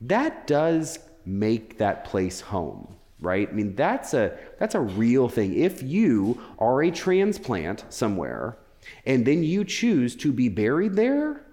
that 0.00 0.46
does 0.46 0.98
make 1.24 1.78
that 1.78 2.04
place 2.04 2.40
home 2.40 2.96
right? 3.24 3.48
I 3.48 3.52
mean, 3.52 3.74
that's 3.74 4.14
a, 4.14 4.36
that's 4.58 4.74
a 4.74 4.80
real 4.80 5.28
thing. 5.28 5.54
If 5.54 5.82
you 5.82 6.40
are 6.58 6.82
a 6.82 6.90
transplant 6.90 7.84
somewhere 7.88 8.58
and 9.06 9.26
then 9.26 9.42
you 9.42 9.64
choose 9.64 10.14
to 10.16 10.32
be 10.32 10.48
buried 10.48 10.94
there, 10.94 11.44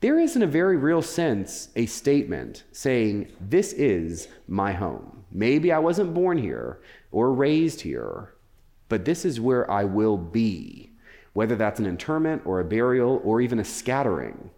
there 0.00 0.18
is, 0.18 0.36
in 0.36 0.42
a 0.42 0.46
very 0.46 0.76
real 0.76 1.02
sense, 1.02 1.68
a 1.76 1.86
statement 1.86 2.64
saying, 2.72 3.32
This 3.40 3.72
is 3.72 4.28
my 4.48 4.72
home. 4.72 5.24
Maybe 5.30 5.72
I 5.72 5.78
wasn't 5.78 6.14
born 6.14 6.38
here 6.38 6.80
or 7.12 7.32
raised 7.32 7.82
here, 7.82 8.34
but 8.88 9.04
this 9.04 9.24
is 9.24 9.40
where 9.40 9.70
I 9.70 9.84
will 9.84 10.16
be. 10.16 10.89
Whether 11.32 11.56
that's 11.56 11.80
an 11.80 11.86
interment 11.86 12.42
or 12.44 12.60
a 12.60 12.64
burial 12.64 13.20
or 13.24 13.40
even 13.40 13.58
a 13.58 13.64
scattering, 13.64 14.50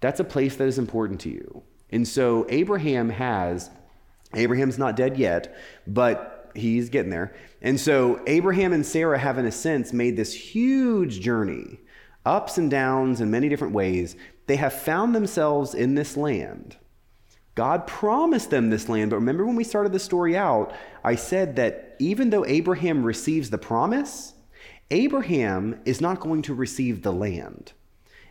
that's 0.00 0.20
a 0.20 0.24
place 0.24 0.56
that 0.56 0.68
is 0.68 0.78
important 0.78 1.20
to 1.22 1.30
you. 1.30 1.62
And 1.90 2.06
so 2.06 2.46
Abraham 2.48 3.10
has 3.10 3.70
Abraham's 4.34 4.78
not 4.78 4.96
dead 4.96 5.18
yet, 5.18 5.56
but 5.86 6.50
he's 6.54 6.88
getting 6.88 7.10
there. 7.10 7.34
And 7.62 7.78
so 7.78 8.22
Abraham 8.26 8.72
and 8.72 8.86
Sarah 8.86 9.18
have, 9.18 9.38
in 9.38 9.46
a 9.46 9.52
sense, 9.52 9.92
made 9.92 10.16
this 10.16 10.32
huge 10.32 11.20
journey, 11.20 11.80
ups 12.24 12.58
and 12.58 12.70
downs 12.70 13.20
in 13.20 13.30
many 13.30 13.48
different 13.48 13.74
ways. 13.74 14.16
They 14.46 14.56
have 14.56 14.72
found 14.72 15.14
themselves 15.14 15.74
in 15.74 15.94
this 15.94 16.16
land. 16.16 16.76
God 17.56 17.86
promised 17.86 18.50
them 18.50 18.70
this 18.70 18.88
land, 18.88 19.10
but 19.10 19.16
remember 19.16 19.44
when 19.44 19.56
we 19.56 19.64
started 19.64 19.92
the 19.92 19.98
story 19.98 20.36
out, 20.36 20.72
I 21.04 21.16
said 21.16 21.56
that 21.56 21.96
even 21.98 22.30
though 22.30 22.46
Abraham 22.46 23.02
receives 23.02 23.50
the 23.50 23.58
promise, 23.58 24.32
Abraham 24.90 25.80
is 25.84 26.00
not 26.00 26.20
going 26.20 26.42
to 26.42 26.54
receive 26.54 27.02
the 27.02 27.12
land. 27.12 27.72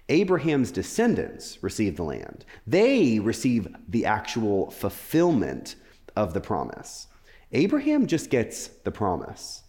Abraham's 0.10 0.72
descendants 0.72 1.62
receive 1.62 1.96
the 1.96 2.04
land. 2.04 2.44
They 2.68 3.20
receive 3.20 3.68
the 3.88 4.06
actual 4.06 4.72
fulfillment 4.72 5.76
of 6.16 6.34
the 6.34 6.42
promise. 6.42 7.08
Abraham 7.52 8.08
just 8.08 8.30
gets 8.30 8.68
the 8.68 8.92
promise. 8.92 9.64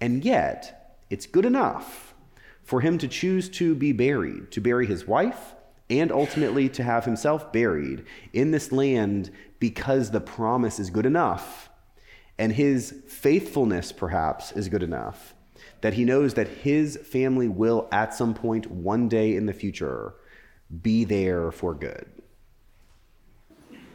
And 0.00 0.24
yet, 0.24 0.98
it's 1.08 1.26
good 1.26 1.46
enough 1.46 2.14
for 2.62 2.80
him 2.80 2.98
to 2.98 3.08
choose 3.08 3.48
to 3.50 3.74
be 3.74 3.92
buried, 3.92 4.50
to 4.50 4.60
bury 4.60 4.86
his 4.86 5.06
wife, 5.06 5.54
and 5.88 6.10
ultimately 6.10 6.68
to 6.68 6.82
have 6.82 7.04
himself 7.04 7.52
buried 7.52 8.04
in 8.32 8.50
this 8.50 8.72
land 8.72 9.30
because 9.60 10.10
the 10.10 10.20
promise 10.20 10.80
is 10.80 10.90
good 10.90 11.06
enough 11.06 11.70
and 12.38 12.52
his 12.52 12.94
faithfulness, 13.08 13.92
perhaps, 13.92 14.52
is 14.52 14.68
good 14.68 14.82
enough 14.82 15.35
that 15.86 15.94
he 15.94 16.04
knows 16.04 16.34
that 16.34 16.48
his 16.48 16.96
family 16.96 17.46
will, 17.46 17.88
at 17.92 18.12
some 18.12 18.34
point, 18.34 18.68
one 18.68 19.08
day 19.08 19.36
in 19.36 19.46
the 19.46 19.52
future, 19.52 20.14
be 20.82 21.04
there 21.04 21.52
for 21.52 21.74
good. 21.74 22.08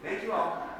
Thank 0.02 0.24
you 0.24 0.32
all. 0.32 0.71